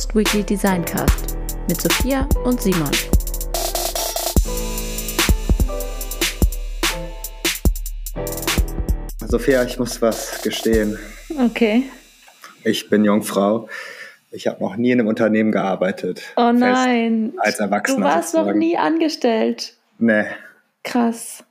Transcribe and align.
Post 0.00 0.14
Weekly 0.16 0.42
Designcast 0.42 1.36
mit 1.68 1.78
Sophia 1.78 2.26
und 2.44 2.58
Simon. 2.58 2.88
Sophia, 9.28 9.62
ich 9.64 9.78
muss 9.78 10.00
was 10.00 10.40
gestehen. 10.40 10.98
Okay. 11.38 11.82
Ich 12.64 12.88
bin 12.88 13.04
Jungfrau. 13.04 13.68
Ich 14.30 14.46
habe 14.46 14.62
noch 14.62 14.76
nie 14.76 14.92
in 14.92 15.00
einem 15.00 15.08
Unternehmen 15.08 15.52
gearbeitet. 15.52 16.22
Oh 16.38 16.50
nein. 16.50 17.34
als 17.36 17.60
Erwachsener. 17.60 17.98
Du 17.98 18.04
warst 18.04 18.30
sozusagen. 18.32 18.48
noch 18.48 18.56
nie 18.56 18.78
angestellt. 18.78 19.76
Nee. 19.98 20.24
Krass. 20.82 21.44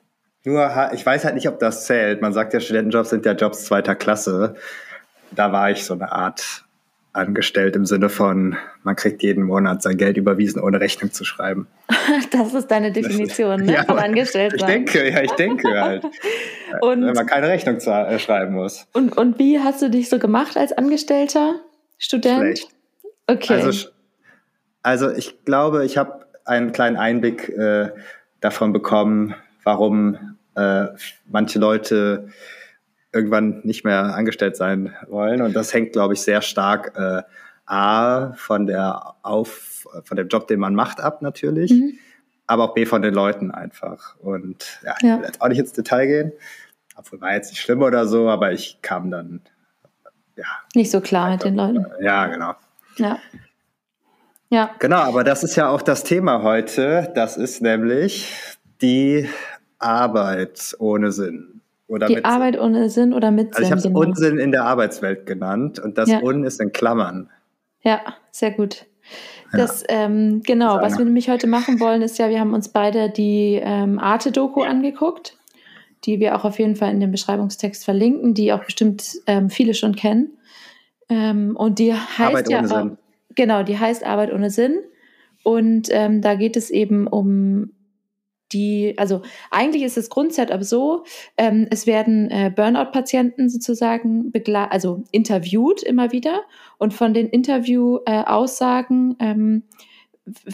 Nur, 0.43 0.73
ha- 0.73 0.91
ich 0.91 1.05
weiß 1.05 1.23
halt 1.23 1.35
nicht, 1.35 1.47
ob 1.47 1.59
das 1.59 1.85
zählt. 1.85 2.23
Man 2.23 2.33
sagt 2.33 2.55
ja, 2.55 2.59
Studentenjobs 2.59 3.11
sind 3.11 3.27
ja 3.27 3.33
Jobs 3.33 3.65
zweiter 3.65 3.93
Klasse. 3.93 4.55
Da 5.29 5.51
war 5.51 5.69
ich 5.69 5.85
so 5.85 5.93
eine 5.93 6.11
Art 6.11 6.65
angestellt 7.13 7.75
im 7.75 7.85
Sinne 7.85 8.09
von, 8.09 8.55
man 8.83 8.95
kriegt 8.95 9.23
jeden 9.23 9.43
Monat 9.43 9.81
sein 9.81 9.97
Geld 9.97 10.17
überwiesen, 10.17 10.61
ohne 10.61 10.79
Rechnung 10.79 11.11
zu 11.11 11.25
schreiben. 11.25 11.67
Das 12.31 12.53
ist 12.53 12.67
deine 12.69 12.91
Definition 12.91 13.61
ne? 13.61 13.73
Ja, 13.75 13.83
von 13.83 13.97
angestellt 13.99 14.53
Ich 14.55 14.63
denke, 14.63 15.09
ja, 15.11 15.21
ich 15.21 15.31
denke 15.31 15.69
halt. 15.81 16.03
Und- 16.81 17.05
wenn 17.05 17.13
man 17.13 17.25
keine 17.25 17.47
Rechnung 17.47 17.79
za- 17.79 18.07
äh, 18.09 18.19
schreiben 18.19 18.53
muss. 18.55 18.87
Und, 18.93 19.17
und 19.17 19.39
wie 19.39 19.59
hast 19.59 19.81
du 19.81 19.89
dich 19.89 20.09
so 20.09 20.19
gemacht 20.19 20.57
als 20.57 20.71
Angestellter? 20.71 21.55
Student? 21.97 22.39
Schlecht. 22.59 22.69
Okay. 23.27 23.53
Also, 23.53 23.89
also 24.83 25.11
ich 25.11 25.43
glaube, 25.45 25.85
ich 25.85 25.97
habe 25.97 26.25
einen 26.45 26.71
kleinen 26.71 26.97
Einblick 26.97 27.49
äh, 27.49 27.89
davon 28.41 28.71
bekommen, 28.73 29.35
warum 29.63 30.37
äh, 30.55 30.85
manche 31.27 31.59
Leute 31.59 32.29
irgendwann 33.11 33.61
nicht 33.63 33.83
mehr 33.85 34.15
angestellt 34.15 34.55
sein 34.55 34.95
wollen. 35.07 35.41
Und 35.41 35.53
das 35.55 35.73
hängt, 35.73 35.93
glaube 35.93 36.13
ich, 36.13 36.21
sehr 36.21 36.41
stark 36.41 36.93
äh, 36.97 37.21
A 37.65 38.33
von 38.33 38.65
der 38.67 39.15
auf 39.23 39.87
von 40.03 40.17
dem 40.17 40.27
Job, 40.27 40.47
den 40.47 40.59
man 40.59 40.75
macht, 40.75 40.99
ab 41.01 41.21
natürlich, 41.21 41.71
Mhm. 41.71 41.97
aber 42.47 42.65
auch 42.65 42.73
B 42.73 42.85
von 42.85 43.01
den 43.01 43.13
Leuten 43.13 43.49
einfach. 43.51 44.15
Und 44.19 44.79
ja, 44.83 44.95
Ja. 45.01 45.13
ich 45.15 45.19
will 45.21 45.25
jetzt 45.25 45.41
auch 45.41 45.47
nicht 45.47 45.59
ins 45.59 45.73
Detail 45.73 46.05
gehen. 46.07 46.31
Obwohl 46.95 47.21
war 47.21 47.33
jetzt 47.33 47.49
nicht 47.51 47.61
schlimm 47.61 47.81
oder 47.81 48.05
so, 48.07 48.29
aber 48.29 48.51
ich 48.51 48.79
kam 48.81 49.09
dann, 49.09 49.41
ja, 50.35 50.45
Nicht 50.75 50.91
so 50.91 50.99
klar 51.01 51.31
mit 51.31 51.43
den 51.43 51.55
Leuten. 51.55 51.85
ja, 52.01 52.27
genau. 52.27 52.53
Ja. 52.97 53.17
Ja. 54.49 54.71
Genau, 54.79 54.97
aber 54.97 55.23
das 55.23 55.43
ist 55.43 55.55
ja 55.55 55.69
auch 55.69 55.81
das 55.81 56.03
Thema 56.03 56.41
heute. 56.43 57.11
Das 57.15 57.37
ist 57.37 57.61
nämlich 57.61 58.33
die 58.81 59.29
Arbeit 59.77 60.75
ohne 60.79 61.11
Sinn. 61.11 61.58
Oder 61.89 62.07
Die 62.07 62.15
mit 62.15 62.25
Arbeit 62.25 62.57
ohne 62.59 62.89
Sinn 62.89 63.13
oder 63.13 63.31
mit 63.31 63.49
Also 63.49 63.61
ich 63.61 63.65
Sinn. 63.67 63.71
habe 63.71 63.77
es 63.79 63.83
genau. 63.83 63.99
Unsinn 63.99 64.37
in 64.37 64.51
der 64.51 64.63
Arbeitswelt 64.63 65.25
genannt 65.25 65.79
und 65.79 65.97
das 65.97 66.09
Ja. 66.09 66.21
Un 66.21 66.43
ist 66.45 66.61
in 66.61 66.71
Klammern. 66.71 67.29
Ja, 67.81 68.01
sehr 68.31 68.51
gut. 68.51 68.85
Das, 69.51 69.83
ähm, 69.89 70.41
genau, 70.45 70.75
Das 70.77 70.91
was 70.93 70.97
wir 70.99 71.05
nämlich 71.05 71.29
heute 71.29 71.47
machen 71.47 71.79
wollen, 71.79 72.03
ist 72.03 72.19
ja, 72.19 72.29
wir 72.29 72.39
haben 72.39 72.53
uns 72.53 72.69
beide 72.69 73.09
die 73.09 73.59
ähm, 73.61 73.97
Arte-Doku 73.97 74.61
angeguckt, 74.61 75.37
die 76.05 76.19
wir 76.19 76.35
auch 76.35 76.45
auf 76.45 76.59
jeden 76.59 76.75
Fall 76.75 76.91
in 76.91 76.99
dem 76.99 77.09
Beschreibungstext 77.11 77.83
verlinken, 77.83 78.35
die 78.35 78.53
auch 78.53 78.63
bestimmt 78.63 79.15
ähm, 79.25 79.49
viele 79.49 79.73
schon 79.73 79.95
kennen. 79.95 80.37
Ähm, 81.09 81.55
und 81.55 81.79
die 81.79 81.93
heißt 81.93 82.19
Arbeit 82.19 82.49
ja 82.51 82.59
ohne 82.59 82.67
auch, 82.67 82.77
Sinn. 82.77 82.97
Genau, 83.35 83.63
die 83.63 83.79
heißt 83.79 84.05
Arbeit 84.05 84.31
ohne 84.31 84.51
Sinn. 84.51 84.77
Und 85.43 85.87
ähm, 85.89 86.21
da 86.21 86.35
geht 86.35 86.55
es 86.55 86.69
eben 86.69 87.07
um 87.07 87.71
die, 88.51 88.95
also 88.97 89.21
eigentlich 89.51 89.83
ist 89.83 89.97
das 89.97 90.09
Grundsetup 90.09 90.63
so, 90.63 91.03
ähm, 91.37 91.67
es 91.69 91.85
werden 91.87 92.29
äh, 92.31 92.51
Burnout-Patienten 92.55 93.49
sozusagen 93.49 94.31
also 94.69 95.03
interviewt 95.11 95.83
immer 95.83 96.11
wieder 96.11 96.41
und 96.77 96.93
von 96.93 97.13
den 97.13 97.27
Interview-Aussagen 97.27 99.15
ähm, 99.19 99.63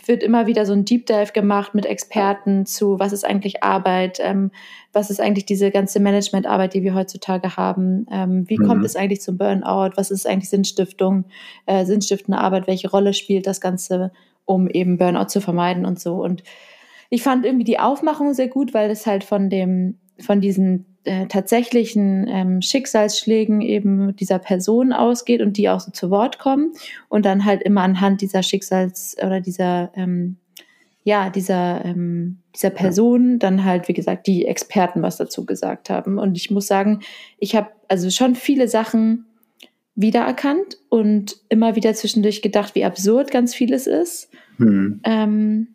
wird 0.06 0.24
immer 0.24 0.48
wieder 0.48 0.66
so 0.66 0.74
ein 0.74 0.86
Deep 0.86 1.06
Dive 1.06 1.34
gemacht 1.34 1.76
mit 1.76 1.86
Experten 1.86 2.66
zu, 2.66 3.00
was 3.00 3.14
ist 3.14 3.26
eigentlich 3.26 3.64
Arbeit, 3.64 4.20
ähm, 4.22 4.52
was 4.94 5.10
ist 5.10 5.20
eigentlich 5.20 5.46
diese 5.46 5.72
ganze 5.72 6.00
Managementarbeit, 6.00 6.74
die 6.74 6.84
wir 6.84 6.96
heutzutage 6.96 7.58
haben, 7.58 8.06
ähm, 8.12 8.46
wie 8.48 8.58
Mhm. 8.58 8.68
kommt 8.68 8.86
es 8.86 8.96
eigentlich 8.96 9.22
zum 9.22 9.38
Burnout, 9.38 9.92
was 9.96 10.12
ist 10.12 10.28
eigentlich 10.28 10.50
Sinnstiftung, 10.50 11.26
äh, 11.66 11.86
sinnstiftende 11.86 12.40
Arbeit, 12.40 12.68
welche 12.68 12.90
Rolle 12.90 13.14
spielt 13.14 13.48
das 13.48 13.60
Ganze, 13.60 14.12
um 14.46 14.70
eben 14.70 14.98
Burnout 14.98 15.26
zu 15.26 15.42
vermeiden 15.42 15.86
und 15.86 16.00
so. 16.00 16.24
Und 16.24 16.44
ich 17.10 17.24
fand 17.24 17.46
irgendwie 17.46 17.64
die 17.64 17.80
Aufmachung 17.80 18.34
sehr 18.34 18.48
gut, 18.48 18.74
weil 18.74 18.90
es 18.90 19.06
halt 19.06 19.24
von 19.24 19.50
dem, 19.50 20.00
von 20.20 20.42
diesen 20.42 20.86
äh, 21.06 21.28
tatsächlichen 21.28 22.28
ähm, 22.28 22.62
Schicksalsschlägen 22.62 23.62
eben 23.62 24.16
dieser 24.16 24.40
Person 24.40 24.92
ausgeht 24.92 25.42
und 25.42 25.58
die 25.58 25.70
auch 25.70 25.80
so 25.80 25.92
zu 25.92 26.10
Wort 26.10 26.40
kommen 26.40 26.74
und 27.10 27.26
dann 27.26 27.46
halt 27.46 27.62
immer 27.62 27.82
anhand 27.82 28.22
dieser 28.22 28.42
Schicksals- 28.42 29.16
oder 29.24 29.40
dieser, 29.40 29.92
ähm, 29.96 30.38
ja, 31.04 31.30
dieser, 31.30 31.86
ähm, 31.86 32.40
dieser 32.56 32.72
Person 32.72 33.38
dann 33.38 33.64
halt, 33.64 33.88
wie 33.88 33.94
gesagt, 33.94 34.26
die 34.26 34.46
Experten 34.46 35.04
was 35.04 35.18
dazu 35.18 35.46
gesagt 35.46 35.92
haben. 35.92 36.18
Und 36.18 36.36
ich 36.38 36.50
muss 36.50 36.66
sagen, 36.66 37.02
ich 37.38 37.56
habe 37.56 37.70
also 37.88 38.10
schon 38.10 38.34
viele 38.34 38.68
Sachen 38.68 39.26
wiedererkannt 39.94 40.80
und 40.90 41.38
immer 41.50 41.76
wieder 41.76 41.94
zwischendurch 41.94 42.42
gedacht, 42.42 42.74
wie 42.74 42.84
absurd 42.84 43.30
ganz 43.30 43.54
vieles 43.54 43.86
ist. 43.88 44.30
Hm. 44.58 45.02
Ähm, 45.04 45.75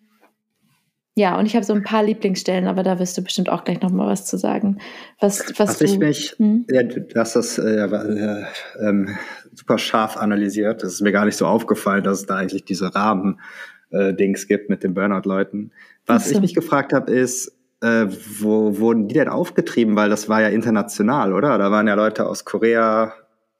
ja, 1.20 1.38
und 1.38 1.44
ich 1.44 1.54
habe 1.54 1.66
so 1.66 1.74
ein 1.74 1.82
paar 1.82 2.02
Lieblingsstellen, 2.02 2.66
aber 2.66 2.82
da 2.82 2.98
wirst 2.98 3.18
du 3.18 3.22
bestimmt 3.22 3.50
auch 3.50 3.64
gleich 3.64 3.82
noch 3.82 3.90
mal 3.90 4.06
was 4.06 4.24
zu 4.24 4.38
sagen. 4.38 4.78
Was, 5.20 5.50
was, 5.58 5.68
Was 5.68 5.78
du, 5.78 5.84
ich 5.84 5.98
mich, 5.98 6.34
Hm? 6.38 6.64
ja, 6.70 6.82
du 6.82 7.06
hast 7.14 7.36
das 7.36 7.58
äh, 7.58 7.84
äh, 7.84 8.44
ähm, 8.80 9.18
super 9.52 9.76
scharf 9.76 10.16
analysiert. 10.16 10.82
Das 10.82 10.94
ist 10.94 11.02
mir 11.02 11.12
gar 11.12 11.26
nicht 11.26 11.36
so 11.36 11.46
aufgefallen, 11.46 12.04
dass 12.04 12.20
es 12.20 12.26
da 12.26 12.36
eigentlich 12.36 12.64
diese 12.64 12.94
Rahmen-Dings 12.94 14.48
gibt 14.48 14.70
mit 14.70 14.82
den 14.82 14.94
Burnout-Leuten. 14.94 15.72
Was 16.06 16.24
so. 16.24 16.36
ich 16.36 16.40
mich 16.40 16.54
gefragt 16.54 16.94
habe, 16.94 17.12
ist, 17.12 17.54
äh, 17.82 18.06
wo 18.38 18.78
wurden 18.78 19.06
die 19.06 19.14
denn 19.14 19.28
aufgetrieben? 19.28 19.96
Weil 19.96 20.08
das 20.08 20.30
war 20.30 20.40
ja 20.40 20.48
international, 20.48 21.34
oder? 21.34 21.58
Da 21.58 21.70
waren 21.70 21.86
ja 21.86 21.94
Leute 21.96 22.26
aus 22.26 22.46
Korea, 22.46 23.12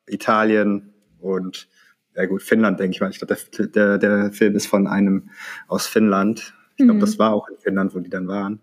Italien 0.09 0.95
und 1.19 1.69
ja 2.17 2.25
gut, 2.25 2.43
Finnland, 2.43 2.81
denke 2.81 2.95
ich 2.95 3.01
mal. 3.03 3.11
Ich 3.11 3.19
glaube, 3.19 3.37
der, 3.37 3.67
der, 3.67 3.99
der 3.99 4.33
Film 4.33 4.57
ist 4.57 4.67
von 4.67 4.87
einem 4.87 5.29
aus 5.69 5.87
Finnland. 5.87 6.55
Ich 6.81 6.87
glaube, 6.87 6.99
Mhm. 6.99 7.01
das 7.01 7.19
war 7.19 7.33
auch 7.35 7.49
in 7.49 7.57
Finnland, 7.59 7.95
wo 7.95 8.01
die 8.01 8.11
dann 8.11 8.27
waren. 8.29 8.61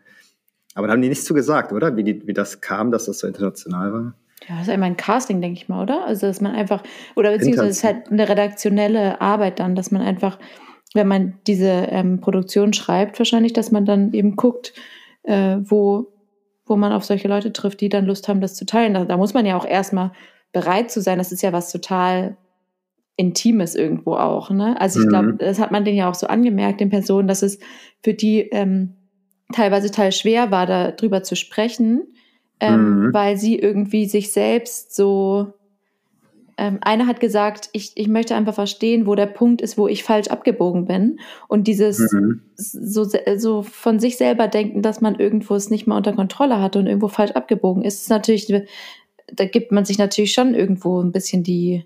Aber 0.76 0.88
da 0.88 0.94
haben 0.94 1.02
die 1.02 1.10
nichts 1.10 1.26
zu 1.26 1.34
gesagt, 1.34 1.72
oder? 1.72 1.96
Wie, 1.96 2.04
die, 2.04 2.28
wie 2.28 2.34
das 2.34 2.62
kam, 2.62 2.92
dass 2.92 3.06
das 3.06 3.20
so 3.20 3.28
international 3.28 3.94
war? 3.94 4.14
Ja, 4.48 4.56
das 4.58 4.68
ist 4.68 4.70
einmal 4.74 4.90
ein 4.90 4.98
Casting, 4.98 5.42
denke 5.42 5.60
ich 5.60 5.68
mal, 5.68 5.82
oder? 5.82 6.06
Also, 6.06 6.28
dass 6.28 6.42
man 6.42 6.54
einfach, 6.54 6.84
oder 7.16 7.32
beziehungsweise 7.32 7.70
es 7.70 7.78
ist 7.78 7.84
halt 7.84 8.12
eine 8.12 8.30
redaktionelle 8.30 9.20
Arbeit 9.20 9.60
dann, 9.60 9.76
dass 9.76 9.90
man 9.90 10.02
einfach, 10.04 10.38
wenn 10.94 11.08
man 11.08 11.34
diese 11.48 11.70
ähm, 11.70 12.22
Produktion 12.22 12.74
schreibt, 12.74 13.18
wahrscheinlich, 13.20 13.54
dass 13.54 13.72
man 13.72 13.86
dann 13.86 14.14
eben 14.14 14.36
guckt, 14.36 14.74
äh, 15.24 15.58
wo, 15.62 16.14
wo 16.66 16.76
man 16.76 16.92
auf 16.92 17.04
solche 17.04 17.28
Leute 17.28 17.52
trifft, 17.52 17.82
die 17.82 17.90
dann 17.90 18.06
Lust 18.06 18.28
haben, 18.28 18.42
das 18.42 18.54
zu 18.54 18.66
teilen. 18.66 18.94
Da, 18.94 19.06
da 19.06 19.18
muss 19.18 19.34
man 19.34 19.46
ja 19.46 19.58
auch 19.58 19.66
erstmal 19.66 20.12
bereit 20.54 20.92
zu 20.92 21.02
sein. 21.02 21.18
Das 21.18 21.32
ist 21.32 21.42
ja 21.42 21.52
was 21.54 21.72
total 21.72 22.38
Intimes 23.18 23.76
irgendwo 23.76 24.14
auch. 24.14 24.50
Ne? 24.52 24.80
Also 24.80 25.00
ich 25.00 25.06
Mhm. 25.06 25.10
glaube, 25.10 25.34
das 25.34 25.60
hat 25.60 25.72
man 25.72 25.84
denen 25.84 25.98
ja 25.98 26.10
auch 26.10 26.16
so 26.16 26.28
angemerkt, 26.28 26.80
den 26.80 26.90
Personen, 26.90 27.28
dass 27.28 27.42
es 27.42 27.60
für 28.04 28.14
die 28.14 28.42
ähm, 28.52 28.94
teilweise 29.52 29.90
total 29.90 30.12
schwer 30.12 30.52
war, 30.52 30.66
darüber 30.66 31.24
zu 31.24 31.36
sprechen, 31.36 32.04
ähm, 32.60 33.08
Mhm. 33.08 33.14
weil 33.14 33.38
sie 33.38 33.58
irgendwie 33.58 34.06
sich 34.06 34.32
selbst 34.32 34.96
so. 34.96 35.54
Ähm, 36.60 36.80
einer 36.82 37.06
hat 37.06 37.20
gesagt, 37.20 37.70
ich, 37.74 37.92
ich 37.96 38.08
möchte 38.08 38.36
einfach 38.36 38.56
verstehen, 38.56 39.06
wo 39.06 39.14
der 39.14 39.28
Punkt 39.28 39.62
ist, 39.62 39.78
wo 39.78 39.88
ich 39.88 40.04
falsch 40.04 40.28
abgebogen 40.30 40.86
bin. 40.86 41.20
Und 41.48 41.68
dieses 41.68 42.12
Mhm. 42.12 42.42
so, 42.56 43.08
so 43.38 43.62
von 43.62 44.00
sich 44.00 44.18
selber 44.18 44.48
denken, 44.48 44.82
dass 44.82 45.00
man 45.00 45.20
irgendwo 45.20 45.54
es 45.54 45.70
nicht 45.70 45.86
mal 45.86 45.98
unter 45.98 46.14
Kontrolle 46.14 46.60
hat 46.60 46.76
und 46.76 46.88
irgendwo 46.88 47.10
falsch 47.10 47.32
abgebogen 47.34 47.84
ist, 47.84 48.02
ist 48.02 48.10
natürlich, 48.10 48.52
da 49.32 49.46
gibt 49.46 49.72
man 49.72 49.86
sich 49.86 50.00
natürlich 50.00 50.34
schon 50.34 50.56
irgendwo 50.56 51.00
ein 51.00 51.12
bisschen 51.12 51.44
die 51.44 51.86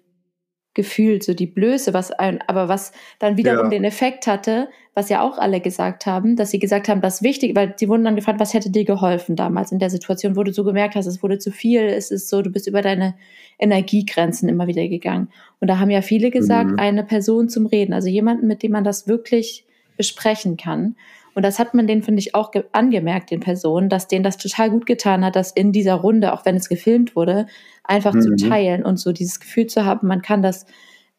gefühlt, 0.73 1.23
so 1.23 1.33
die 1.33 1.47
Blöße, 1.47 1.93
was 1.93 2.11
ein, 2.11 2.39
aber 2.47 2.69
was 2.69 2.93
dann 3.19 3.35
wiederum 3.37 3.65
Ja. 3.65 3.69
den 3.69 3.83
Effekt 3.83 4.25
hatte, 4.27 4.69
was 4.93 5.09
ja 5.09 5.21
auch 5.21 5.37
alle 5.37 5.59
gesagt 5.59 6.05
haben, 6.05 6.35
dass 6.35 6.51
sie 6.51 6.59
gesagt 6.59 6.87
haben, 6.89 7.01
das 7.01 7.21
wichtig, 7.21 7.55
weil 7.55 7.73
sie 7.77 7.89
wurden 7.89 8.03
dann 8.05 8.15
gefragt, 8.15 8.39
was 8.39 8.53
hätte 8.53 8.69
dir 8.69 8.85
geholfen 8.85 9.35
damals 9.35 9.71
in 9.71 9.79
der 9.79 9.89
Situation, 9.89 10.35
wo 10.35 10.43
du 10.43 10.53
so 10.53 10.63
gemerkt 10.63 10.95
hast, 10.95 11.05
es 11.07 11.21
wurde 11.23 11.39
zu 11.39 11.51
viel, 11.51 11.81
es 11.81 12.09
ist 12.11 12.29
so, 12.29 12.41
du 12.41 12.49
bist 12.49 12.67
über 12.67 12.81
deine 12.81 13.15
Energiegrenzen 13.59 14.49
immer 14.49 14.67
wieder 14.67 14.87
gegangen. 14.87 15.29
Und 15.59 15.69
da 15.69 15.79
haben 15.79 15.89
ja 15.91 16.01
viele 16.01 16.31
gesagt, 16.31 16.71
Mhm. 16.71 16.79
eine 16.79 17.03
Person 17.03 17.47
zum 17.49 17.65
Reden, 17.67 17.93
also 17.93 18.07
jemanden, 18.09 18.47
mit 18.47 18.63
dem 18.63 18.71
man 18.71 18.83
das 18.83 19.07
wirklich 19.07 19.65
besprechen 19.97 20.57
kann. 20.57 20.95
Und 21.33 21.43
das 21.43 21.59
hat 21.59 21.73
man 21.73 21.87
denen, 21.87 22.03
finde 22.03 22.19
ich, 22.19 22.35
auch 22.35 22.51
ge- 22.51 22.65
angemerkt, 22.73 23.31
den 23.31 23.39
Personen, 23.39 23.87
dass 23.89 24.07
denen 24.07 24.23
das 24.23 24.37
total 24.37 24.69
gut 24.69 24.85
getan 24.85 25.23
hat, 25.25 25.35
das 25.35 25.51
in 25.51 25.71
dieser 25.71 25.95
Runde, 25.95 26.33
auch 26.33 26.45
wenn 26.45 26.55
es 26.55 26.67
gefilmt 26.69 27.15
wurde, 27.15 27.47
einfach 27.83 28.17
zu 28.19 28.29
Mhm. 28.31 28.37
teilen 28.37 28.83
und 28.85 28.97
so 28.97 29.11
dieses 29.11 29.39
Gefühl 29.39 29.67
zu 29.67 29.85
haben, 29.85 30.07
man 30.07 30.21
kann 30.21 30.41
das, 30.41 30.65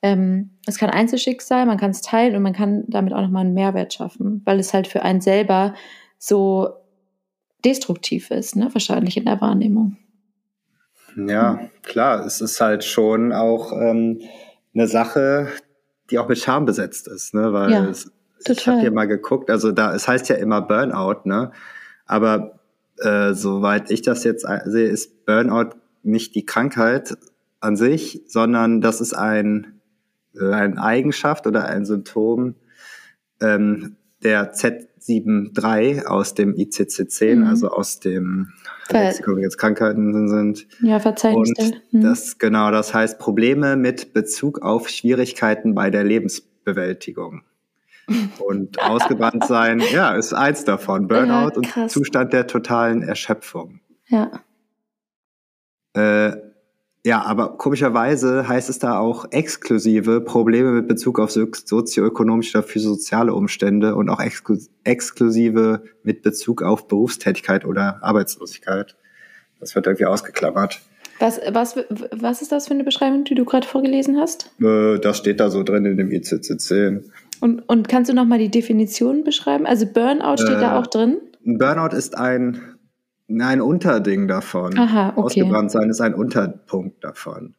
ähm, 0.02 0.50
es 0.66 0.78
kann 0.78 0.90
Einzelschicksal, 0.90 1.66
man 1.66 1.78
kann 1.78 1.90
es 1.90 2.02
teilen 2.02 2.36
und 2.36 2.42
man 2.42 2.52
kann 2.52 2.84
damit 2.88 3.12
auch 3.12 3.22
nochmal 3.22 3.44
einen 3.44 3.54
Mehrwert 3.54 3.94
schaffen, 3.94 4.42
weil 4.44 4.58
es 4.60 4.74
halt 4.74 4.86
für 4.86 5.02
einen 5.02 5.20
selber 5.20 5.74
so 6.18 6.68
destruktiv 7.64 8.30
ist, 8.30 8.56
ne? 8.56 8.68
wahrscheinlich 8.72 9.16
in 9.16 9.24
der 9.24 9.40
Wahrnehmung. 9.40 9.96
Ja, 11.16 11.60
klar, 11.82 12.24
es 12.24 12.40
ist 12.40 12.60
halt 12.60 12.84
schon 12.84 13.32
auch 13.32 13.72
ähm, 13.72 14.20
eine 14.74 14.86
Sache, 14.86 15.48
die 16.10 16.18
auch 16.18 16.28
mit 16.28 16.38
Scham 16.38 16.64
besetzt 16.64 17.06
ist, 17.06 17.34
ne? 17.34 17.52
Weil 17.52 17.70
Ja, 17.70 17.84
es, 17.86 18.10
ich 18.48 18.56
total. 18.58 18.74
habe 18.74 18.80
hier 18.82 18.90
mal 18.92 19.06
geguckt, 19.08 19.50
also 19.50 19.72
da, 19.72 19.94
es 19.94 20.06
heißt 20.08 20.28
ja 20.28 20.36
immer 20.36 20.60
Burnout, 20.62 21.20
ne? 21.28 21.52
Aber 22.06 22.58
äh, 22.98 23.32
soweit 23.34 23.90
ich 23.90 24.02
das 24.02 24.24
jetzt 24.24 24.44
ein- 24.46 24.70
sehe, 24.70 24.88
ist 24.88 25.24
Burnout 25.26 25.70
nicht 26.02 26.34
die 26.34 26.44
Krankheit 26.44 27.16
an 27.60 27.76
sich, 27.76 28.22
sondern 28.26 28.80
das 28.80 29.00
ist 29.00 29.14
ein, 29.14 29.80
äh, 30.38 30.50
eine 30.52 30.82
Eigenschaft 30.82 31.46
oder 31.46 31.64
ein 31.66 31.84
Symptom 31.84 32.54
ähm, 33.40 33.96
der 34.22 34.52
Z73 34.54 36.06
aus 36.06 36.34
dem 36.34 36.54
ICC-10, 36.54 37.36
Mhm. 37.36 37.46
also 37.46 37.68
aus 37.70 37.98
dem 38.00 38.48
Lexikon, 38.90 39.38
jetzt 39.38 39.58
Krankheiten 39.58 40.28
sind. 40.28 40.66
Ja, 40.80 41.00
Verzeichnisstelle. 41.00 41.72
Und 41.92 41.92
Mhm. 41.94 42.00
das, 42.02 42.38
genau, 42.38 42.70
das 42.70 42.92
heißt 42.94 43.18
Probleme 43.18 43.76
mit 43.76 44.12
Bezug 44.12 44.60
auf 44.62 44.88
Schwierigkeiten 44.88 45.74
bei 45.74 45.90
der 45.90 46.04
Lebensbewältigung. 46.04 47.42
Und 48.44 48.80
ausgebrannt 48.82 49.44
sein, 49.46 49.80
ja, 49.92 50.14
ist 50.14 50.32
eins 50.32 50.64
davon. 50.64 51.08
Burnout 51.08 51.56
und 51.56 51.66
krass. 51.66 51.92
Zustand 51.92 52.32
der 52.32 52.46
totalen 52.46 53.02
Erschöpfung. 53.02 53.80
ja. 54.08 54.30
Äh, 55.94 56.36
ja, 57.04 57.20
aber 57.22 57.58
komischerweise 57.58 58.46
heißt 58.46 58.70
es 58.70 58.78
da 58.78 58.96
auch 58.96 59.26
exklusive 59.32 60.20
Probleme 60.20 60.70
mit 60.70 60.86
Bezug 60.86 61.18
auf 61.18 61.32
so- 61.32 61.48
sozioökonomische 61.52 62.58
oder 62.58 62.66
physosoziale 62.66 63.34
Umstände 63.34 63.96
und 63.96 64.08
auch 64.08 64.20
exklu 64.20 64.56
exklusive 64.84 65.82
mit 66.04 66.22
Bezug 66.22 66.62
auf 66.62 66.86
Berufstätigkeit 66.86 67.64
oder 67.64 67.98
Arbeitslosigkeit. 68.04 68.96
Das 69.58 69.74
wird 69.74 69.86
irgendwie 69.88 70.06
ausgeklammert. 70.06 70.80
Was, 71.18 71.40
was, 71.50 71.76
was 72.12 72.40
ist 72.40 72.52
das 72.52 72.68
für 72.68 72.74
eine 72.74 72.84
Beschreibung, 72.84 73.24
die 73.24 73.34
du 73.34 73.44
gerade 73.44 73.66
vorgelesen 73.66 74.18
hast? 74.20 74.52
Äh, 74.60 74.98
Das 75.00 75.18
steht 75.18 75.40
da 75.40 75.50
so 75.50 75.64
drin 75.64 75.84
in 75.84 75.96
dem 75.96 76.10
ICC-10. 76.10 77.02
Und, 77.42 77.68
und 77.68 77.88
kannst 77.88 78.08
du 78.08 78.14
nochmal 78.14 78.38
die 78.38 78.50
Definition 78.50 79.24
beschreiben? 79.24 79.66
Also 79.66 79.84
Burnout 79.86 80.36
steht 80.38 80.62
da 80.62 80.76
Äh, 80.76 80.78
auch 80.78 80.86
drin? 80.86 81.18
Burnout 81.44 81.94
ist 81.96 82.16
ein, 82.16 82.60
ein 83.28 83.60
Unterding 83.60 84.28
davon. 84.28 84.78
Aha, 84.78 85.08
okay. 85.16 85.20
Ausgebrannt 85.42 85.70
sein 85.72 85.90
ist 85.90 86.00
ein 86.00 86.14
Unterpunkt 86.14 87.02
davon. 87.02 87.56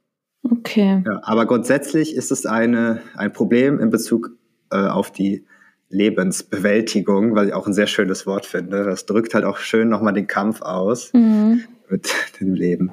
Okay. 0.50 1.04
Ja, 1.06 1.20
aber 1.24 1.46
grundsätzlich 1.46 2.16
ist 2.16 2.32
es 2.32 2.46
eine, 2.46 3.02
ein 3.18 3.34
Problem 3.34 3.80
in 3.82 3.90
Bezug 3.90 4.32
äh, 4.72 4.78
auf 4.88 5.12
die 5.12 5.46
Lebensbewältigung, 5.90 7.36
weil 7.36 7.48
ich 7.48 7.54
auch 7.54 7.68
ein 7.68 7.74
sehr 7.74 7.88
schönes 7.88 8.26
Wort 8.26 8.46
finde. 8.46 8.84
Das 8.86 9.06
drückt 9.06 9.34
halt 9.36 9.46
auch 9.46 9.58
schön 9.58 9.90
nochmal 9.90 10.14
den 10.14 10.28
Kampf 10.28 10.62
aus 10.62 11.12
Mhm. 11.14 11.64
mit 11.90 12.10
dem 12.40 12.54
Leben. 12.54 12.92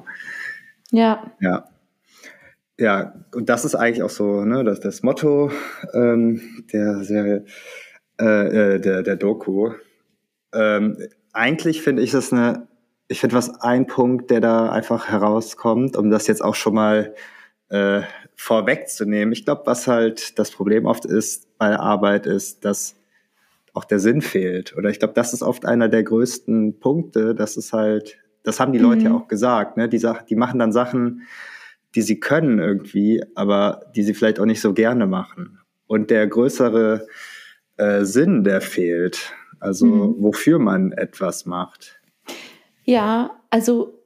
Ja, 0.91 1.31
Ja. 1.39 1.65
Ja, 2.81 3.13
und 3.35 3.47
das 3.47 3.63
ist 3.63 3.75
eigentlich 3.75 4.01
auch 4.01 4.09
so 4.09 4.43
ne, 4.43 4.63
das, 4.63 4.79
das 4.79 5.03
Motto 5.03 5.51
ähm, 5.93 6.41
der 6.73 7.03
Serie, 7.03 7.45
äh, 8.19 8.75
äh, 8.75 8.79
der, 8.79 9.03
der 9.03 9.15
Doku. 9.17 9.73
Ähm, 10.51 10.97
eigentlich 11.31 11.83
finde 11.83 12.01
ich 12.01 12.09
das 12.09 12.33
eine, 12.33 12.67
ich 13.07 13.19
finde 13.19 13.35
was 13.35 13.61
ein 13.61 13.85
Punkt, 13.85 14.31
der 14.31 14.41
da 14.41 14.71
einfach 14.71 15.09
herauskommt, 15.09 15.95
um 15.95 16.09
das 16.09 16.25
jetzt 16.25 16.43
auch 16.43 16.55
schon 16.55 16.73
mal 16.73 17.13
äh, 17.69 18.01
vorwegzunehmen. 18.35 19.31
Ich 19.31 19.45
glaube, 19.45 19.61
was 19.65 19.85
halt 19.85 20.39
das 20.39 20.49
Problem 20.49 20.87
oft 20.87 21.05
ist 21.05 21.55
bei 21.59 21.69
der 21.69 21.81
Arbeit, 21.81 22.25
ist, 22.25 22.65
dass 22.65 22.95
auch 23.73 23.85
der 23.85 23.99
Sinn 23.99 24.23
fehlt. 24.23 24.75
Oder 24.75 24.89
ich 24.89 24.97
glaube, 24.97 25.13
das 25.13 25.33
ist 25.33 25.43
oft 25.43 25.67
einer 25.67 25.87
der 25.87 26.01
größten 26.01 26.79
Punkte, 26.79 27.35
dass 27.35 27.57
es 27.57 27.73
halt, 27.73 28.17
das 28.41 28.59
haben 28.59 28.73
die 28.73 28.79
Leute 28.79 29.03
ja 29.03 29.11
Mhm. 29.11 29.17
auch 29.17 29.27
gesagt, 29.27 29.77
ne? 29.77 29.87
Die, 29.87 30.03
die 30.27 30.35
machen 30.35 30.57
dann 30.57 30.71
Sachen, 30.71 31.27
die 31.95 32.01
sie 32.01 32.19
können 32.19 32.59
irgendwie, 32.59 33.23
aber 33.35 33.85
die 33.95 34.03
sie 34.03 34.13
vielleicht 34.13 34.39
auch 34.39 34.45
nicht 34.45 34.61
so 34.61 34.73
gerne 34.73 35.07
machen. 35.07 35.59
Und 35.87 36.09
der 36.09 36.25
größere 36.27 37.07
äh, 37.77 38.03
Sinn, 38.03 38.43
der 38.43 38.61
fehlt. 38.61 39.33
Also 39.59 39.85
Mhm. 39.85 40.15
wofür 40.23 40.57
man 40.59 40.91
etwas 40.93 41.45
macht. 41.45 41.99
ja, 42.83 43.31
also 43.51 43.99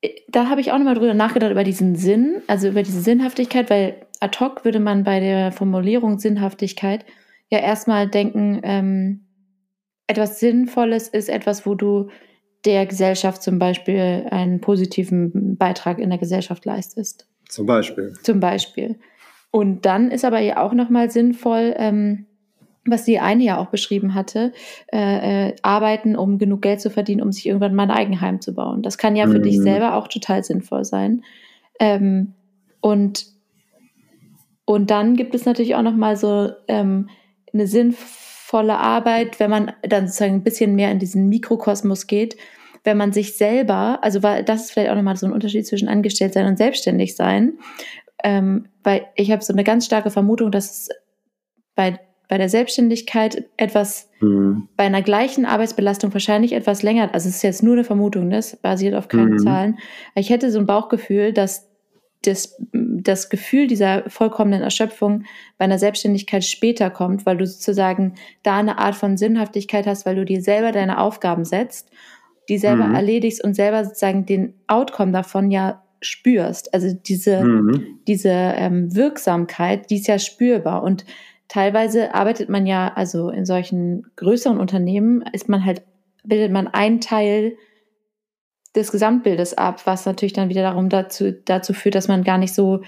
äh, 0.00 0.10
da 0.28 0.48
habe 0.48 0.60
ich 0.60 0.72
auch 0.72 0.78
nochmal 0.78 0.94
drüber 0.94 1.12
nachgedacht, 1.14 1.50
über 1.52 1.64
diesen 1.64 1.96
Sinn, 1.96 2.42
also 2.46 2.68
über 2.68 2.82
diese 2.82 3.00
Sinnhaftigkeit, 3.00 3.68
weil 3.68 4.06
ad 4.20 4.38
hoc 4.40 4.64
würde 4.64 4.80
man 4.80 5.04
bei 5.04 5.20
der 5.20 5.52
Formulierung 5.52 6.18
Sinnhaftigkeit 6.18 7.04
ja 7.50 7.58
erstmal 7.58 8.08
denken, 8.08 8.60
ähm, 8.62 9.26
etwas 10.06 10.40
Sinnvolles 10.40 11.08
ist 11.08 11.28
etwas, 11.28 11.66
wo 11.66 11.74
du 11.74 12.08
der 12.66 12.84
Gesellschaft 12.86 13.42
zum 13.42 13.58
Beispiel 13.58 14.26
einen 14.30 14.60
positiven 14.60 15.56
Beitrag 15.56 15.98
in 15.98 16.10
der 16.10 16.18
Gesellschaft 16.18 16.64
leistest. 16.64 17.26
Zum 17.48 17.66
Beispiel. 17.66 18.12
Zum 18.22 18.40
Beispiel. 18.40 18.98
Und 19.52 19.86
dann 19.86 20.10
ist 20.10 20.24
aber 20.24 20.40
ja 20.40 20.62
auch 20.62 20.72
nochmal 20.74 21.10
sinnvoll, 21.10 21.74
ähm, 21.78 22.26
was 22.84 23.04
die 23.04 23.18
eine 23.18 23.42
ja 23.42 23.58
auch 23.58 23.66
beschrieben 23.66 24.14
hatte, 24.14 24.52
äh, 24.92 25.48
äh, 25.48 25.56
arbeiten, 25.62 26.16
um 26.16 26.38
genug 26.38 26.62
Geld 26.62 26.80
zu 26.80 26.90
verdienen, 26.90 27.22
um 27.22 27.32
sich 27.32 27.46
irgendwann 27.46 27.74
mal 27.74 27.84
ein 27.84 27.90
Eigenheim 27.90 28.40
zu 28.40 28.54
bauen. 28.54 28.82
Das 28.82 28.98
kann 28.98 29.16
ja 29.16 29.26
für 29.26 29.38
Mhm. 29.38 29.42
dich 29.42 29.60
selber 29.60 29.94
auch 29.94 30.08
total 30.08 30.44
sinnvoll 30.44 30.84
sein. 30.84 31.22
Ähm, 31.80 32.34
und, 32.80 33.26
und 34.64 34.90
dann 34.90 35.16
gibt 35.16 35.34
es 35.34 35.44
natürlich 35.46 35.74
auch 35.74 35.82
nochmal 35.82 36.16
so 36.16 36.50
ähm, 36.68 37.08
eine 37.52 37.66
sinnvolle 37.66 38.78
Arbeit, 38.78 39.40
wenn 39.40 39.50
man 39.50 39.72
dann 39.82 40.06
sozusagen 40.06 40.34
ein 40.34 40.44
bisschen 40.44 40.74
mehr 40.76 40.90
in 40.90 40.98
diesen 40.98 41.28
Mikrokosmos 41.28 42.06
geht, 42.06 42.36
wenn 42.86 42.96
man 42.96 43.12
sich 43.12 43.36
selber, 43.36 43.98
also 44.02 44.22
weil 44.22 44.44
das 44.44 44.62
ist 44.62 44.70
vielleicht 44.72 44.90
auch 44.90 44.94
nochmal 44.94 45.16
so 45.16 45.26
ein 45.26 45.32
Unterschied 45.32 45.66
zwischen 45.66 45.88
Angestelltsein 45.88 46.46
und 46.46 46.56
Selbstständigsein, 46.56 47.58
ähm, 48.24 48.68
weil 48.82 49.06
ich 49.16 49.30
habe 49.30 49.44
so 49.44 49.52
eine 49.52 49.64
ganz 49.64 49.84
starke 49.84 50.10
Vermutung, 50.10 50.50
dass 50.50 50.70
es 50.70 50.88
bei, 51.74 51.98
bei 52.28 52.38
der 52.38 52.48
Selbstständigkeit 52.48 53.44
etwas, 53.56 54.08
Mhm. 54.20 54.68
bei 54.76 54.84
einer 54.84 55.02
gleichen 55.02 55.44
Arbeitsbelastung 55.44 56.12
wahrscheinlich 56.14 56.52
etwas 56.52 56.82
länger, 56.82 57.12
also 57.12 57.28
es 57.28 57.36
ist 57.36 57.42
jetzt 57.42 57.62
nur 57.62 57.74
eine 57.74 57.84
Vermutung, 57.84 58.28
ne? 58.28 58.38
es 58.38 58.56
basiert 58.56 58.94
auf 58.94 59.08
keinen 59.08 59.32
Mhm. 59.34 59.38
Zahlen, 59.38 59.78
ich 60.14 60.30
hätte 60.30 60.50
so 60.50 60.58
ein 60.58 60.66
Bauchgefühl, 60.66 61.32
dass 61.32 61.68
das, 62.22 62.56
das 62.72 63.28
Gefühl 63.28 63.66
dieser 63.66 64.08
vollkommenen 64.08 64.62
Erschöpfung 64.62 65.24
bei 65.58 65.64
einer 65.66 65.78
Selbstständigkeit 65.78 66.44
später 66.44 66.90
kommt, 66.90 67.26
weil 67.26 67.36
du 67.36 67.46
sozusagen 67.46 68.14
da 68.42 68.56
eine 68.58 68.78
Art 68.78 68.96
von 68.96 69.16
Sinnhaftigkeit 69.16 69.86
hast, 69.86 70.06
weil 70.06 70.16
du 70.16 70.24
dir 70.24 70.42
selber 70.42 70.72
deine 70.72 70.98
Aufgaben 70.98 71.44
setzt, 71.44 71.90
die 72.48 72.58
selber 72.58 72.86
Mhm. 72.86 72.94
erledigst 72.94 73.42
und 73.42 73.54
selber 73.54 73.84
sozusagen 73.84 74.26
den 74.26 74.54
Outcome 74.66 75.12
davon 75.12 75.50
ja 75.50 75.82
spürst. 76.00 76.72
Also 76.74 76.94
diese, 76.94 77.42
Mhm. 77.44 77.98
diese 78.06 78.30
ähm, 78.30 78.94
Wirksamkeit, 78.94 79.90
die 79.90 79.96
ist 79.96 80.06
ja 80.06 80.18
spürbar. 80.18 80.82
Und 80.82 81.04
teilweise 81.48 82.14
arbeitet 82.14 82.48
man 82.48 82.66
ja, 82.66 82.92
also 82.94 83.30
in 83.30 83.44
solchen 83.46 84.06
größeren 84.16 84.58
Unternehmen, 84.58 85.24
ist 85.32 85.48
man 85.48 85.64
halt, 85.64 85.82
bildet 86.24 86.52
man 86.52 86.68
einen 86.68 87.00
Teil 87.00 87.56
des 88.74 88.92
Gesamtbildes 88.92 89.56
ab, 89.56 89.86
was 89.86 90.04
natürlich 90.04 90.34
dann 90.34 90.50
wieder 90.50 90.62
darum 90.62 90.88
dazu, 90.90 91.32
dazu 91.32 91.72
führt, 91.72 91.94
dass 91.94 92.08
man 92.08 92.24
gar 92.24 92.36
nicht 92.38 92.54
so 92.54 92.82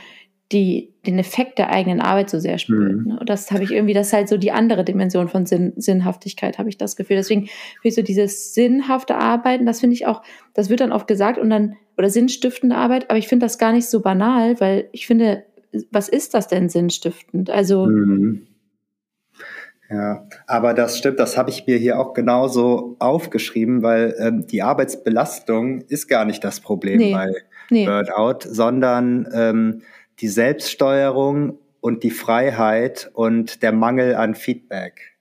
die, 0.52 0.94
den 1.06 1.18
Effekt 1.18 1.58
der 1.58 1.70
eigenen 1.70 2.00
Arbeit 2.00 2.30
so 2.30 2.38
sehr 2.38 2.58
spürt. 2.58 2.96
Mhm. 2.96 3.04
Ne? 3.04 3.20
Und 3.20 3.28
das 3.28 3.50
habe 3.50 3.64
ich 3.64 3.70
irgendwie, 3.70 3.92
das 3.92 4.08
ist 4.08 4.12
halt 4.14 4.28
so 4.28 4.38
die 4.38 4.52
andere 4.52 4.84
Dimension 4.84 5.28
von 5.28 5.44
Sinn, 5.44 5.74
Sinnhaftigkeit, 5.76 6.58
habe 6.58 6.68
ich 6.68 6.78
das 6.78 6.96
Gefühl. 6.96 7.16
Deswegen 7.16 7.46
finde 7.46 7.88
ich 7.88 7.94
so 7.94 8.02
dieses 8.02 8.54
sinnhafte 8.54 9.16
Arbeiten, 9.16 9.66
das 9.66 9.80
finde 9.80 9.94
ich 9.94 10.06
auch, 10.06 10.22
das 10.54 10.70
wird 10.70 10.80
dann 10.80 10.92
oft 10.92 11.06
gesagt 11.06 11.38
und 11.38 11.50
dann, 11.50 11.76
oder 11.98 12.08
sinnstiftende 12.08 12.76
Arbeit, 12.76 13.10
aber 13.10 13.18
ich 13.18 13.28
finde 13.28 13.44
das 13.44 13.58
gar 13.58 13.72
nicht 13.72 13.88
so 13.88 14.00
banal, 14.00 14.58
weil 14.60 14.88
ich 14.92 15.06
finde, 15.06 15.44
was 15.90 16.08
ist 16.08 16.32
das 16.32 16.48
denn 16.48 16.68
sinnstiftend? 16.68 17.50
Also, 17.50 17.86
Mhm. 17.86 18.46
Ja, 19.90 20.26
aber 20.46 20.74
das 20.74 20.98
stimmt, 20.98 21.18
das 21.18 21.38
habe 21.38 21.48
ich 21.48 21.66
mir 21.66 21.78
hier 21.78 21.98
auch 21.98 22.12
genauso 22.12 22.96
aufgeschrieben, 22.98 23.82
weil 23.82 24.14
ähm, 24.18 24.46
die 24.46 24.60
Arbeitsbelastung 24.60 25.80
ist 25.88 26.08
gar 26.08 26.26
nicht 26.26 26.44
das 26.44 26.60
Problem 26.60 26.98
Nee. 26.98 27.12
bei 27.12 27.32
nee, 27.70 27.86
Burnout, 27.86 28.40
sondern 28.44 29.26
ähm, 29.32 29.82
die 30.20 30.28
Selbststeuerung 30.28 31.58
und 31.80 32.02
die 32.02 32.10
Freiheit 32.10 33.10
und 33.14 33.62
der 33.62 33.72
Mangel 33.72 34.14
an 34.14 34.34
Feedback. 34.34 35.16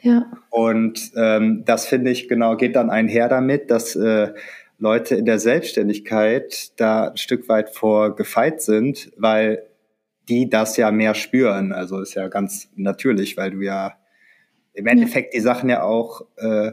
ja, 0.00 0.30
Und 0.50 1.12
ähm, 1.16 1.64
das 1.64 1.86
finde 1.86 2.10
ich 2.10 2.28
genau 2.28 2.56
geht 2.56 2.76
dann 2.76 2.90
einher 2.90 3.28
damit, 3.28 3.70
dass 3.70 3.96
äh, 3.96 4.32
Leute 4.78 5.14
in 5.14 5.24
der 5.24 5.38
Selbstständigkeit 5.38 6.72
da 6.78 7.08
ein 7.08 7.16
Stück 7.16 7.48
weit 7.48 7.70
vor 7.70 8.14
gefeit 8.14 8.60
sind, 8.60 9.10
weil 9.16 9.62
die 10.28 10.50
das 10.50 10.76
ja 10.76 10.90
mehr 10.90 11.14
spüren. 11.14 11.72
Also 11.72 12.00
ist 12.00 12.14
ja 12.14 12.28
ganz 12.28 12.68
natürlich, 12.74 13.36
weil 13.36 13.52
du 13.52 13.60
ja 13.60 13.96
im 14.74 14.86
Endeffekt 14.86 15.34
die 15.34 15.40
Sachen 15.40 15.70
ja 15.70 15.82
auch 15.82 16.22
äh, 16.36 16.72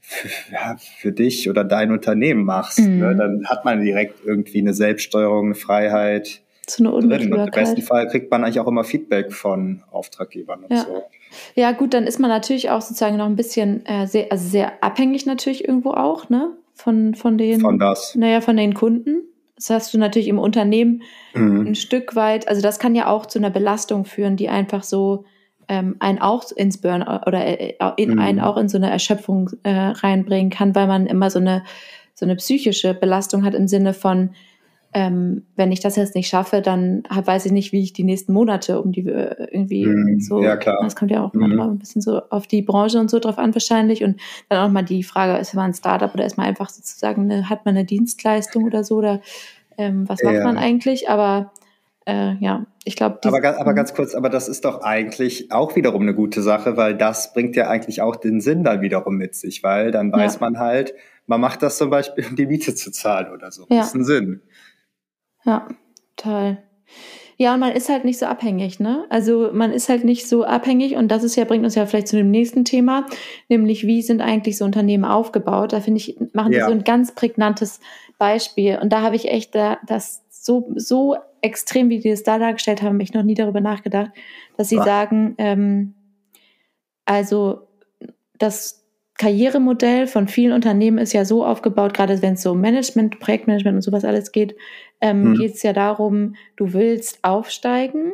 für, 0.00 0.28
ja, 0.52 0.76
für 0.98 1.12
dich 1.12 1.50
oder 1.50 1.64
dein 1.64 1.90
Unternehmen 1.90 2.44
machst. 2.44 2.78
Mhm. 2.78 2.98
Ne? 2.98 3.16
Dann 3.16 3.46
hat 3.46 3.64
man 3.64 3.82
direkt 3.82 4.24
irgendwie 4.24 4.60
eine 4.60 4.72
Selbststeuerung, 4.72 5.46
eine 5.46 5.54
Freiheit 5.54 6.42
so 6.68 6.82
eine 6.82 6.90
drin. 6.90 6.96
Und 6.96 7.04
im 7.04 7.08
besten 7.08 7.32
Unmittelbarkeit. 7.32 7.84
Fall 7.84 8.08
kriegt 8.08 8.30
man 8.30 8.44
eigentlich 8.44 8.60
auch 8.60 8.66
immer 8.66 8.84
Feedback 8.84 9.32
von 9.32 9.82
Auftraggebern 9.90 10.64
und 10.64 10.72
Ja. 10.72 10.84
so. 10.84 11.04
Ja, 11.54 11.72
gut, 11.72 11.92
dann 11.92 12.04
ist 12.04 12.18
man 12.18 12.30
natürlich 12.30 12.70
auch 12.70 12.80
sozusagen 12.80 13.16
noch 13.16 13.26
ein 13.26 13.36
bisschen 13.36 13.84
äh, 13.86 14.06
sehr, 14.06 14.30
also 14.30 14.48
sehr 14.48 14.82
abhängig 14.82 15.26
natürlich 15.26 15.66
irgendwo 15.66 15.90
auch, 15.90 16.28
ne? 16.28 16.52
Von, 16.74 17.14
von 17.14 17.38
den, 17.38 17.60
Von 17.60 17.78
das. 17.78 18.14
naja, 18.14 18.40
von 18.40 18.56
den 18.56 18.74
Kunden. 18.74 19.22
das 19.56 19.70
hast 19.70 19.94
du 19.94 19.98
natürlich 19.98 20.28
im 20.28 20.38
Unternehmen 20.38 21.02
mhm. 21.34 21.68
ein 21.68 21.74
Stück 21.74 22.14
weit, 22.14 22.48
also 22.48 22.60
das 22.60 22.78
kann 22.78 22.94
ja 22.94 23.08
auch 23.08 23.26
zu 23.26 23.38
einer 23.38 23.50
Belastung 23.50 24.04
führen, 24.04 24.36
die 24.36 24.50
einfach 24.50 24.82
so 24.82 25.24
ähm, 25.68 25.96
einen 25.98 26.20
auch 26.20 26.44
ins 26.52 26.78
Burnout 26.78 27.26
oder 27.26 27.44
äh, 27.44 27.74
in 27.96 28.12
mhm. 28.12 28.18
einen 28.18 28.40
auch 28.40 28.56
in 28.56 28.68
so 28.68 28.76
eine 28.76 28.90
Erschöpfung 28.90 29.50
äh, 29.62 29.70
reinbringen 29.70 30.50
kann, 30.50 30.74
weil 30.74 30.86
man 30.86 31.06
immer 31.06 31.30
so 31.30 31.38
eine 31.38 31.64
so 32.16 32.24
eine 32.24 32.36
psychische 32.36 32.94
Belastung 32.94 33.44
hat 33.44 33.54
im 33.54 33.68
Sinne 33.68 33.92
von 33.92 34.30
ähm, 34.92 35.44
wenn 35.56 35.72
ich 35.72 35.80
das 35.80 35.96
jetzt 35.96 36.14
nicht 36.14 36.28
schaffe, 36.28 36.62
dann 36.62 37.02
weiß 37.10 37.46
ich 37.46 37.52
nicht, 37.52 37.72
wie 37.72 37.82
ich 37.82 37.92
die 37.92 38.04
nächsten 38.04 38.32
Monate 38.32 38.80
um 38.80 38.92
die 38.92 39.06
äh, 39.06 39.48
irgendwie 39.50 39.84
mm, 39.86 40.20
so. 40.20 40.42
Ja, 40.42 40.56
klar. 40.56 40.78
Das 40.82 40.96
kommt 40.96 41.10
ja 41.10 41.22
auch 41.22 41.34
mm. 41.34 41.38
manchmal 41.38 41.68
ein 41.68 41.78
bisschen 41.78 42.00
so 42.00 42.22
auf 42.30 42.46
die 42.46 42.62
Branche 42.62 42.98
und 42.98 43.10
so 43.10 43.18
drauf 43.18 43.38
an, 43.38 43.54
wahrscheinlich. 43.54 44.02
Und 44.04 44.20
dann 44.48 44.58
auch 44.58 44.72
mal 44.72 44.82
die 44.82 45.02
Frage, 45.02 45.38
ist 45.38 45.54
man 45.54 45.66
ein 45.66 45.74
Startup 45.74 46.12
oder 46.14 46.24
ist 46.24 46.38
man 46.38 46.46
einfach 46.46 46.70
sozusagen 46.70 47.30
eine, 47.30 47.50
hat 47.50 47.66
man 47.66 47.76
eine 47.76 47.84
Dienstleistung 47.84 48.64
oder 48.64 48.84
so 48.84 48.96
oder 48.96 49.20
ähm, 49.76 50.08
was 50.08 50.22
macht 50.22 50.36
ja. 50.36 50.44
man 50.44 50.56
eigentlich? 50.56 51.10
Aber 51.10 51.52
äh, 52.06 52.34
ja, 52.36 52.64
ich 52.84 52.96
glaube. 52.96 53.18
Aber, 53.24 53.60
aber 53.60 53.74
ganz 53.74 53.92
kurz, 53.92 54.14
aber 54.14 54.30
das 54.30 54.48
ist 54.48 54.64
doch 54.64 54.82
eigentlich 54.82 55.50
auch 55.50 55.76
wiederum 55.76 56.02
eine 56.02 56.14
gute 56.14 56.40
Sache, 56.40 56.76
weil 56.76 56.96
das 56.96 57.32
bringt 57.34 57.56
ja 57.56 57.68
eigentlich 57.68 58.00
auch 58.00 58.16
den 58.16 58.40
Sinn 58.40 58.64
dann 58.64 58.80
wiederum 58.80 59.16
mit 59.16 59.34
sich, 59.34 59.62
weil 59.62 59.90
dann 59.90 60.12
weiß 60.12 60.34
ja. 60.34 60.40
man 60.40 60.58
halt, 60.58 60.94
man 61.26 61.40
macht 61.40 61.62
das 61.62 61.76
zum 61.76 61.90
Beispiel, 61.90 62.24
um 62.30 62.36
die 62.36 62.46
Miete 62.46 62.74
zu 62.74 62.92
zahlen 62.92 63.32
oder 63.32 63.50
so. 63.50 63.66
Ja. 63.68 63.78
Das 63.78 63.88
ist 63.88 63.94
ein 63.94 64.04
Sinn. 64.04 64.40
Ja, 65.46 65.68
toll. 66.16 66.58
Ja, 67.38 67.52
und 67.52 67.60
man 67.60 67.72
ist 67.72 67.90
halt 67.90 68.04
nicht 68.04 68.18
so 68.18 68.26
abhängig, 68.26 68.80
ne? 68.80 69.04
Also 69.10 69.50
man 69.52 69.70
ist 69.70 69.90
halt 69.90 70.04
nicht 70.04 70.26
so 70.26 70.44
abhängig 70.44 70.96
und 70.96 71.08
das 71.08 71.22
ist 71.22 71.36
ja, 71.36 71.44
bringt 71.44 71.64
uns 71.64 71.74
ja 71.74 71.84
vielleicht 71.84 72.08
zu 72.08 72.16
dem 72.16 72.30
nächsten 72.30 72.64
Thema, 72.64 73.06
nämlich 73.48 73.86
wie 73.86 74.00
sind 74.00 74.22
eigentlich 74.22 74.56
so 74.56 74.64
Unternehmen 74.64 75.04
aufgebaut? 75.04 75.74
Da 75.74 75.80
finde 75.80 75.98
ich, 75.98 76.16
machen 76.32 76.52
die 76.52 76.60
so 76.60 76.70
ein 76.70 76.84
ganz 76.84 77.14
prägnantes 77.14 77.80
Beispiel. 78.18 78.78
Und 78.80 78.92
da 78.92 79.02
habe 79.02 79.16
ich 79.16 79.28
echt 79.28 79.54
da, 79.54 79.78
das 79.86 80.24
so, 80.30 80.72
so 80.76 81.16
extrem, 81.42 81.90
wie 81.90 81.98
die 81.98 82.08
es 82.08 82.22
da 82.22 82.38
dargestellt 82.38 82.80
haben, 82.80 83.00
ich 83.00 83.12
noch 83.12 83.22
nie 83.22 83.34
darüber 83.34 83.60
nachgedacht, 83.60 84.12
dass 84.56 84.70
sie 84.70 84.78
Was? 84.78 84.86
sagen, 84.86 85.34
ähm, 85.36 85.94
also 87.04 87.68
das 88.38 88.85
Karrieremodell 89.18 90.06
von 90.06 90.28
vielen 90.28 90.52
Unternehmen 90.52 90.98
ist 90.98 91.12
ja 91.12 91.24
so 91.24 91.44
aufgebaut, 91.44 91.94
gerade 91.94 92.20
wenn 92.22 92.34
es 92.34 92.42
so 92.42 92.54
Management, 92.54 93.18
Projektmanagement 93.18 93.76
und 93.76 93.82
sowas 93.82 94.04
alles 94.04 94.32
geht, 94.32 94.56
ähm, 95.00 95.24
hm. 95.24 95.34
geht 95.34 95.54
es 95.54 95.62
ja 95.62 95.72
darum, 95.72 96.34
du 96.56 96.72
willst 96.72 97.20
aufsteigen 97.22 98.12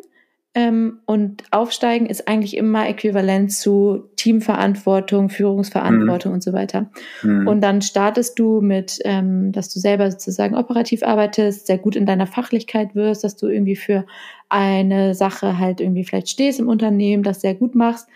ähm, 0.54 1.00
und 1.06 1.44
aufsteigen 1.50 2.06
ist 2.06 2.28
eigentlich 2.28 2.56
immer 2.56 2.88
äquivalent 2.88 3.52
zu 3.52 4.10
Teamverantwortung, 4.16 5.28
Führungsverantwortung 5.28 6.32
hm. 6.32 6.34
und 6.34 6.42
so 6.42 6.52
weiter. 6.52 6.90
Hm. 7.22 7.48
Und 7.48 7.62
dann 7.62 7.80
startest 7.80 8.38
du 8.38 8.60
mit, 8.60 8.98
ähm, 9.04 9.50
dass 9.50 9.72
du 9.72 9.80
selber 9.80 10.10
sozusagen 10.10 10.54
operativ 10.54 11.02
arbeitest, 11.02 11.66
sehr 11.66 11.78
gut 11.78 11.96
in 11.96 12.06
deiner 12.06 12.26
Fachlichkeit 12.26 12.94
wirst, 12.94 13.24
dass 13.24 13.36
du 13.36 13.48
irgendwie 13.48 13.76
für 13.76 14.04
eine 14.50 15.14
Sache 15.14 15.58
halt 15.58 15.80
irgendwie 15.80 16.04
vielleicht 16.04 16.28
stehst 16.28 16.60
im 16.60 16.68
Unternehmen, 16.68 17.22
das 17.22 17.40
sehr 17.40 17.54
gut 17.54 17.74
machst 17.74 18.08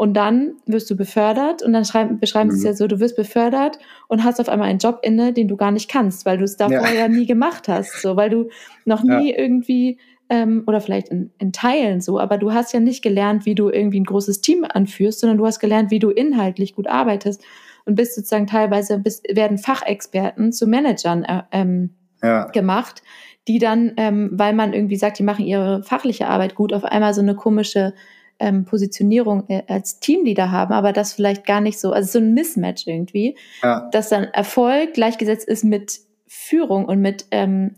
und 0.00 0.14
dann 0.14 0.54
wirst 0.64 0.90
du 0.90 0.96
befördert 0.96 1.62
und 1.62 1.74
dann 1.74 1.84
schreiben, 1.84 2.18
beschreiben 2.20 2.48
mhm. 2.48 2.52
sie 2.52 2.58
es 2.60 2.64
ja 2.64 2.72
so, 2.72 2.86
du 2.86 3.00
wirst 3.00 3.16
befördert 3.16 3.78
und 4.08 4.24
hast 4.24 4.40
auf 4.40 4.48
einmal 4.48 4.70
einen 4.70 4.78
Job 4.78 5.00
inne, 5.02 5.34
den 5.34 5.46
du 5.46 5.58
gar 5.58 5.72
nicht 5.72 5.90
kannst, 5.90 6.24
weil 6.24 6.38
du 6.38 6.44
es 6.44 6.56
davor 6.56 6.88
ja. 6.88 7.00
ja 7.00 7.08
nie 7.08 7.26
gemacht 7.26 7.68
hast, 7.68 8.00
so, 8.00 8.16
weil 8.16 8.30
du 8.30 8.48
noch 8.86 9.02
nie 9.02 9.30
ja. 9.30 9.38
irgendwie 9.38 9.98
ähm, 10.30 10.64
oder 10.66 10.80
vielleicht 10.80 11.10
in, 11.10 11.32
in 11.36 11.52
Teilen 11.52 12.00
so, 12.00 12.18
aber 12.18 12.38
du 12.38 12.54
hast 12.54 12.72
ja 12.72 12.80
nicht 12.80 13.02
gelernt, 13.02 13.44
wie 13.44 13.54
du 13.54 13.68
irgendwie 13.68 14.00
ein 14.00 14.04
großes 14.04 14.40
Team 14.40 14.64
anführst, 14.66 15.20
sondern 15.20 15.36
du 15.36 15.44
hast 15.44 15.60
gelernt, 15.60 15.90
wie 15.90 15.98
du 15.98 16.08
inhaltlich 16.08 16.74
gut 16.74 16.86
arbeitest 16.86 17.44
und 17.84 17.94
bist 17.94 18.14
sozusagen 18.14 18.46
teilweise 18.46 18.98
bist, 18.98 19.26
werden 19.30 19.58
Fachexperten 19.58 20.54
zu 20.54 20.66
Managern 20.66 21.24
äh, 21.24 21.42
ähm, 21.52 21.90
ja. 22.22 22.46
gemacht, 22.46 23.02
die 23.48 23.58
dann, 23.58 23.92
ähm, 23.98 24.30
weil 24.32 24.54
man 24.54 24.72
irgendwie 24.72 24.96
sagt, 24.96 25.18
die 25.18 25.24
machen 25.24 25.44
ihre 25.44 25.82
fachliche 25.82 26.26
Arbeit 26.26 26.54
gut, 26.54 26.72
auf 26.72 26.84
einmal 26.84 27.12
so 27.12 27.20
eine 27.20 27.34
komische 27.34 27.92
ähm, 28.40 28.64
Positionierung 28.64 29.44
äh, 29.48 29.62
als 29.68 30.00
Teamleader 30.00 30.50
haben, 30.50 30.72
aber 30.72 30.92
das 30.92 31.12
vielleicht 31.12 31.46
gar 31.46 31.60
nicht 31.60 31.78
so, 31.78 31.92
also 31.92 32.18
so 32.18 32.24
ein 32.24 32.34
Mismatch 32.34 32.86
irgendwie, 32.86 33.36
ja. 33.62 33.88
dass 33.92 34.08
dann 34.08 34.24
Erfolg 34.24 34.94
gleichgesetzt 34.94 35.46
ist 35.46 35.62
mit 35.62 36.00
Führung 36.26 36.86
und 36.86 37.00
mit 37.00 37.26
ähm, 37.30 37.76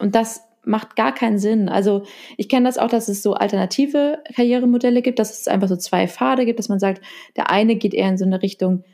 und 0.00 0.14
das 0.14 0.42
macht 0.64 0.96
gar 0.96 1.14
keinen 1.14 1.38
Sinn. 1.38 1.68
Also 1.68 2.04
ich 2.36 2.48
kenne 2.48 2.66
das 2.66 2.78
auch, 2.78 2.88
dass 2.88 3.08
es 3.08 3.22
so 3.22 3.34
alternative 3.34 4.22
Karrieremodelle 4.34 5.02
gibt, 5.02 5.18
dass 5.18 5.38
es 5.40 5.48
einfach 5.48 5.68
so 5.68 5.76
zwei 5.76 6.06
Pfade 6.06 6.44
gibt, 6.44 6.58
dass 6.58 6.68
man 6.68 6.78
sagt, 6.78 7.02
der 7.36 7.50
eine 7.50 7.76
geht 7.76 7.94
eher 7.94 8.08
in 8.08 8.18
so 8.18 8.24
eine 8.24 8.42
Richtung, 8.42 8.84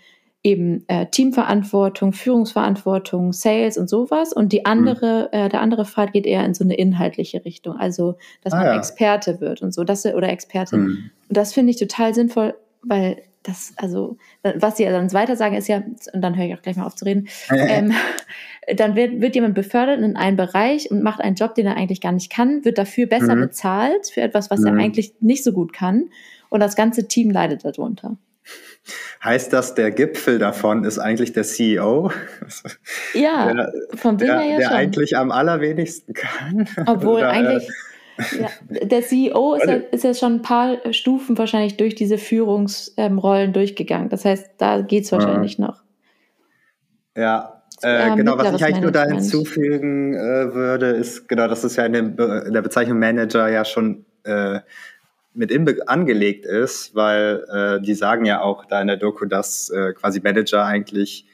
eben 0.45 0.85
äh, 0.89 1.07
Teamverantwortung, 1.07 2.13
Führungsverantwortung, 2.13 3.33
Sales 3.33 3.79
und 3.79 3.89
sowas. 3.89 4.33
Und 4.33 4.53
die 4.53 4.67
andere, 4.67 5.31
mhm. 5.33 5.39
äh, 5.39 5.49
der 5.49 5.63
andere 5.63 5.87
Pfad 5.87 6.13
geht 6.13 6.27
eher 6.27 6.45
in 6.45 6.55
so 6.55 6.63
eine 6.63 6.75
inhaltliche 6.75 7.45
Richtung, 7.45 7.77
also 7.77 8.17
dass 8.43 8.53
ah, 8.53 8.59
man 8.59 8.67
ja. 8.67 8.77
Experte 8.77 9.41
wird 9.41 9.63
und 9.63 9.73
so, 9.73 9.83
das 9.85 10.05
oder 10.05 10.29
Expertin. 10.29 10.81
Mhm. 10.81 11.11
Und 11.29 11.37
das 11.37 11.55
finde 11.55 11.71
ich 11.71 11.79
total 11.79 12.15
sinnvoll, 12.15 12.55
weil 12.83 13.23
das, 13.43 13.73
also, 13.77 14.17
was 14.43 14.79
sie 14.79 14.85
dann 14.85 15.13
weiter 15.13 15.37
sagen, 15.37 15.55
ist 15.55 15.69
ja, 15.69 15.83
und 16.13 16.23
dann 16.23 16.37
höre 16.37 16.47
ich 16.47 16.55
auch 16.55 16.63
gleich 16.63 16.77
mal 16.77 16.87
auf 16.87 16.95
zu 16.95 17.05
reden, 17.05 17.29
ähm, 17.51 17.93
dann 18.77 18.97
wird, 18.97 19.21
wird 19.21 19.35
jemand 19.35 19.55
befördert 19.55 20.01
in 20.01 20.17
einen 20.17 20.37
Bereich 20.37 20.91
und 20.91 21.03
macht 21.03 21.21
einen 21.21 21.37
Job, 21.37 21.55
den 21.55 21.67
er 21.67 21.77
eigentlich 21.77 22.01
gar 22.01 22.13
nicht 22.13 22.31
kann, 22.31 22.65
wird 22.65 22.79
dafür 22.79 23.07
besser 23.07 23.37
mhm. 23.37 23.41
bezahlt 23.41 24.09
für 24.09 24.23
etwas, 24.23 24.51
was 24.51 24.63
er 24.65 24.73
mhm. 24.73 24.81
eigentlich 24.81 25.15
nicht 25.21 25.45
so 25.45 25.53
gut 25.53 25.73
kann. 25.73 26.05
Und 26.49 26.61
das 26.61 26.77
ganze 26.77 27.07
Team 27.09 27.31
leidet 27.31 27.65
darunter. 27.65 28.17
Heißt 29.23 29.53
das, 29.53 29.75
der 29.75 29.91
Gipfel 29.91 30.39
davon 30.39 30.85
ist 30.85 30.99
eigentlich 30.99 31.33
der 31.33 31.45
CEO? 31.45 32.11
Ja, 33.15 33.53
der, 33.53 33.73
vom 33.95 34.19
Ding 34.19 34.29
her 34.29 34.43
ja 34.45 34.59
der 34.59 34.67
schon. 34.67 34.77
eigentlich 34.77 35.17
am 35.17 35.31
allerwenigsten 35.31 36.13
kann. 36.13 36.69
Obwohl 36.87 37.19
Oder, 37.19 37.31
eigentlich 37.31 37.69
äh, 37.69 38.43
ja, 38.43 38.49
der 38.69 39.03
CEO 39.03 39.55
ist 39.55 39.67
ja, 39.67 39.75
ist 39.75 40.05
ja, 40.05 40.15
schon 40.15 40.35
ein 40.35 40.43
paar 40.43 40.93
Stufen 40.93 41.37
wahrscheinlich 41.39 41.77
durch 41.77 41.95
diese 41.95 42.19
Führungsrollen 42.19 43.47
ähm, 43.49 43.53
durchgegangen. 43.53 44.09
Das 44.09 44.25
heißt, 44.25 44.53
da 44.59 44.83
geht 44.83 45.05
es 45.05 45.13
wahrscheinlich 45.13 45.59
mhm. 45.59 45.67
noch. 45.67 45.83
Ja, 47.17 47.63
äh, 47.83 48.15
genau, 48.17 48.39
was 48.39 48.55
ich 48.55 48.65
eigentlich 48.65 48.83
nur 48.83 48.93
da 48.93 49.05
hinzufügen 49.05 50.15
äh, 50.15 50.55
würde, 50.55 50.87
ist, 50.91 51.29
genau, 51.29 51.49
das 51.49 51.65
ist 51.65 51.77
ja 51.77 51.87
in, 51.87 51.93
dem, 51.93 52.19
in 52.19 52.53
der 52.53 52.63
Bezeichnung 52.63 52.99
Manager 52.99 53.49
ja 53.49 53.65
schon 53.65 54.05
äh, 54.25 54.61
mit 55.35 55.51
inbe 55.51 55.89
angelegt 55.89 56.47
ist, 56.47 56.95
weil 56.95 57.45
äh, 57.53 57.81
die 57.81 57.95
sagen 57.95 58.25
ja 58.25 58.41
auch 58.41 58.65
da 58.65 58.81
in 58.81 58.87
der 58.87 58.97
Doku, 58.97 59.27
dass 59.27 59.69
äh, 59.71 59.93
quasi 59.93 60.21
Manager 60.21 60.65
eigentlich 60.65 61.27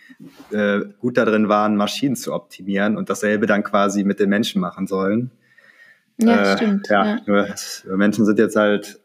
äh, 0.51 0.81
gut 0.99 1.19
darin 1.19 1.49
waren, 1.49 1.77
Maschinen 1.77 2.17
zu 2.17 2.33
optimieren 2.33 2.97
und 2.97 3.11
dasselbe 3.11 3.47
dann 3.47 3.63
quasi 3.63 4.05
mit 4.05 4.19
den 4.19 4.31
Menschen 4.31 4.61
machen 4.61 4.87
sollen. 4.87 5.31
Ja, 6.19 6.53
äh, 6.53 6.57
stimmt. 6.57 6.89
Ja, 6.89 7.07
ja. 7.07 7.21
Nur 7.27 7.97
Menschen 7.97 8.25
sind 8.25 8.39
jetzt 8.39 8.57
halt 8.57 9.01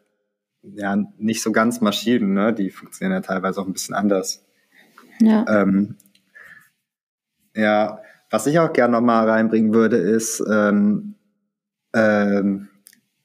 ja 0.64 0.98
nicht 1.18 1.42
so 1.42 1.52
ganz 1.52 1.82
Maschinen, 1.82 2.34
ne? 2.34 2.54
Die 2.54 2.70
funktionieren 2.70 3.22
ja 3.22 3.22
teilweise 3.22 3.62
auch 3.62 3.68
ein 3.68 3.74
bisschen 3.74 3.96
anders. 3.96 4.46
Ja. 5.20 5.46
Ähm, 5.48 5.96
ja, 7.56 8.02
was 8.30 8.48
ich 8.48 8.60
auch 8.60 8.74
gerne 8.74 8.94
nochmal 8.94 9.30
reinbringen 9.30 9.74
würde, 9.74 9.98
ist 9.98 10.44
ähm, 10.52 11.16
ähm, 11.94 12.70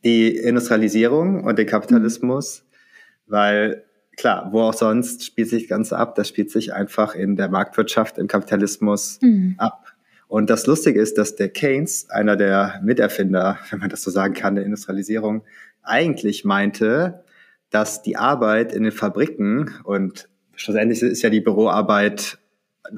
die 0.04 0.36
Industrialisierung 0.36 1.44
und 1.44 1.58
den 1.58 1.66
Kapitalismus, 1.66 2.62
mhm. 2.62 3.32
weil 3.32 3.84
klar, 4.16 4.48
wo 4.52 4.62
auch 4.62 4.74
sonst 4.74 5.24
spielt 5.24 5.48
sich 5.48 5.64
das 5.64 5.68
Ganze 5.68 5.96
ab, 5.96 6.14
das 6.14 6.28
spielt 6.28 6.50
sich 6.50 6.74
einfach 6.74 7.14
in 7.14 7.36
der 7.36 7.48
Marktwirtschaft, 7.48 8.18
im 8.18 8.28
Kapitalismus 8.28 9.18
mhm. 9.22 9.54
ab. 9.58 9.92
Und 10.28 10.48
das 10.48 10.66
Lustige 10.66 11.00
ist, 11.00 11.18
dass 11.18 11.36
der 11.36 11.48
Keynes, 11.48 12.08
einer 12.10 12.36
der 12.36 12.80
Miterfinder, 12.84 13.58
wenn 13.70 13.80
man 13.80 13.88
das 13.88 14.02
so 14.02 14.10
sagen 14.10 14.34
kann, 14.34 14.54
der 14.54 14.64
Industrialisierung, 14.64 15.42
eigentlich 15.82 16.44
meinte, 16.44 17.24
dass 17.70 18.02
die 18.02 18.16
Arbeit 18.16 18.72
in 18.72 18.82
den 18.82 18.92
Fabriken 18.92 19.74
und 19.84 20.28
schlussendlich 20.54 21.02
ist 21.02 21.22
ja 21.22 21.30
die 21.30 21.40
Büroarbeit 21.40 22.38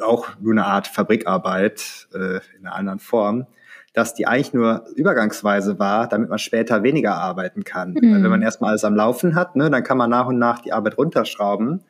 auch 0.01 0.29
nur 0.41 0.53
eine 0.53 0.65
Art 0.65 0.89
Fabrikarbeit 0.89 2.09
äh, 2.15 2.41
in 2.59 2.67
einer 2.67 2.75
anderen 2.75 2.99
Form, 2.99 3.47
dass 3.93 4.15
die 4.15 4.27
eigentlich 4.27 4.55
nur 4.55 4.87
übergangsweise 4.95 5.79
war, 5.79 6.09
damit 6.09 6.31
man 6.31 6.39
später 6.39 6.83
weniger 6.83 7.15
arbeiten 7.15 7.65
kann. 7.65 7.93
Mhm. 7.93 8.23
Wenn 8.23 8.31
man 8.31 8.43
erstmal 8.43 8.71
alles 8.71 8.85
am 8.85 8.95
Laufen 8.95 9.35
hat, 9.35 9.55
ne, 9.57 9.71
dann 9.71 9.85
kann 9.85 9.99
man 9.99 10.11
nach 10.11 10.27
und 10.27 10.39
nach 10.39 10.61
die 10.61 10.73
Arbeit 10.73 10.97
runterschrauben. 10.97 11.85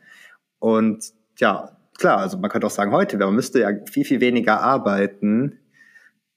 Und 0.59 1.13
ja, 1.39 1.77
klar, 1.99 2.19
also 2.19 2.39
man 2.39 2.51
könnte 2.51 2.67
auch 2.67 2.73
sagen, 2.73 2.93
heute, 2.93 3.17
man 3.19 3.35
müsste 3.35 3.61
ja 3.61 3.71
viel, 3.91 4.05
viel 4.05 4.21
weniger 4.21 4.61
arbeiten, 4.61 5.59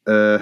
äh, 0.05 0.39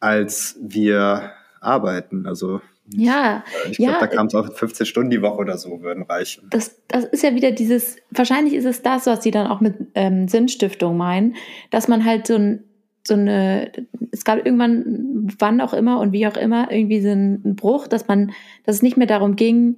als 0.00 0.56
wir 0.60 1.32
arbeiten. 1.60 2.26
Also 2.26 2.60
ja, 2.90 3.44
ich 3.70 3.76
glaube, 3.76 3.92
ja, 3.92 4.00
da 4.00 4.06
kam 4.06 4.28
es 4.28 4.34
auch 4.34 4.50
15 4.50 4.86
Stunden 4.86 5.10
die 5.10 5.20
Woche 5.20 5.36
oder 5.36 5.58
so, 5.58 5.82
würden 5.82 6.04
reichen. 6.04 6.48
Das, 6.50 6.80
das 6.88 7.04
ist 7.04 7.22
ja 7.22 7.34
wieder 7.34 7.52
dieses, 7.52 7.96
wahrscheinlich 8.10 8.54
ist 8.54 8.64
es 8.64 8.80
das, 8.80 9.06
was 9.06 9.22
sie 9.22 9.30
dann 9.30 9.46
auch 9.46 9.60
mit 9.60 9.74
ähm, 9.94 10.28
Sinnstiftung 10.28 10.96
meinen, 10.96 11.36
dass 11.70 11.88
man 11.88 12.04
halt 12.04 12.26
so 12.26 12.36
ein 12.36 12.64
so 13.08 13.14
eine, 13.14 13.72
es 14.12 14.24
gab 14.24 14.44
irgendwann, 14.44 15.28
wann 15.38 15.60
auch 15.60 15.72
immer 15.72 15.98
und 16.00 16.12
wie 16.12 16.26
auch 16.26 16.36
immer, 16.36 16.70
irgendwie 16.70 17.00
so 17.00 17.10
einen 17.10 17.56
Bruch, 17.56 17.88
dass 17.88 18.06
man, 18.06 18.32
dass 18.64 18.76
es 18.76 18.82
nicht 18.82 18.96
mehr 18.96 19.06
darum 19.06 19.34
ging, 19.34 19.76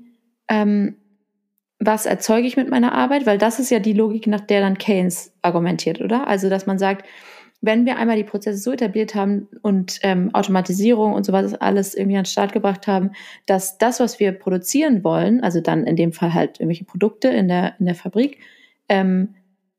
ähm, 0.49 0.97
was 1.79 2.05
erzeuge 2.05 2.47
ich 2.47 2.59
mit 2.59 2.69
meiner 2.69 2.93
Arbeit, 2.93 3.25
weil 3.25 3.39
das 3.39 3.59
ist 3.59 3.71
ja 3.71 3.79
die 3.79 3.95
Logik, 3.95 4.27
nach 4.27 4.43
der 4.43 4.61
dann 4.61 4.77
Keynes 4.77 5.33
argumentiert, 5.41 6.03
oder? 6.03 6.27
Also, 6.27 6.51
dass 6.51 6.67
man 6.67 6.79
sagt, 6.79 7.07
wenn 7.63 7.87
wir 7.87 7.97
einmal 7.97 8.17
die 8.17 8.25
Prozesse 8.25 8.59
so 8.59 8.73
etabliert 8.73 9.15
haben 9.15 9.49
und 9.63 9.99
ähm, 10.03 10.35
Automatisierung 10.35 11.13
und 11.13 11.25
sowas 11.25 11.55
alles 11.55 11.95
irgendwie 11.95 12.17
an 12.17 12.25
den 12.25 12.31
Start 12.31 12.53
gebracht 12.53 12.87
haben, 12.87 13.13
dass 13.47 13.79
das, 13.79 14.01
was 14.01 14.19
wir 14.19 14.33
produzieren 14.33 15.05
wollen, 15.05 15.43
also 15.43 15.61
dann 15.61 15.85
in 15.85 15.97
dem 15.97 16.13
Fall 16.13 16.33
halt 16.33 16.61
irgendwelche 16.61 16.85
Produkte 16.85 17.29
in 17.29 17.49
der, 17.49 17.75
in 17.79 17.87
der 17.87 17.95
Fabrik, 17.95 18.39
ähm, 18.89 19.35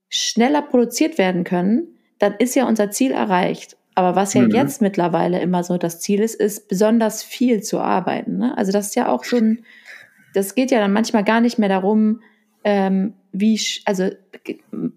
schneller 0.09 0.61
produziert 0.61 1.17
werden 1.17 1.43
können, 1.43 1.97
dann 2.21 2.35
ist 2.37 2.55
ja 2.55 2.67
unser 2.67 2.91
Ziel 2.91 3.11
erreicht. 3.11 3.77
Aber 3.95 4.15
was 4.15 4.33
ja 4.35 4.43
mhm. 4.43 4.51
jetzt 4.51 4.81
mittlerweile 4.81 5.41
immer 5.41 5.63
so 5.63 5.77
das 5.77 5.99
Ziel 5.99 6.21
ist, 6.21 6.35
ist 6.35 6.69
besonders 6.69 7.23
viel 7.23 7.61
zu 7.61 7.79
arbeiten. 7.79 8.37
Ne? 8.37 8.57
Also 8.57 8.71
das 8.71 8.87
ist 8.87 8.95
ja 8.95 9.09
auch 9.09 9.23
so 9.23 9.37
ein, 9.37 9.65
das 10.33 10.55
geht 10.55 10.71
ja 10.71 10.79
dann 10.79 10.93
manchmal 10.93 11.23
gar 11.23 11.41
nicht 11.41 11.57
mehr 11.57 11.67
darum, 11.67 12.21
ähm, 12.63 13.15
wie, 13.33 13.59
also 13.85 14.09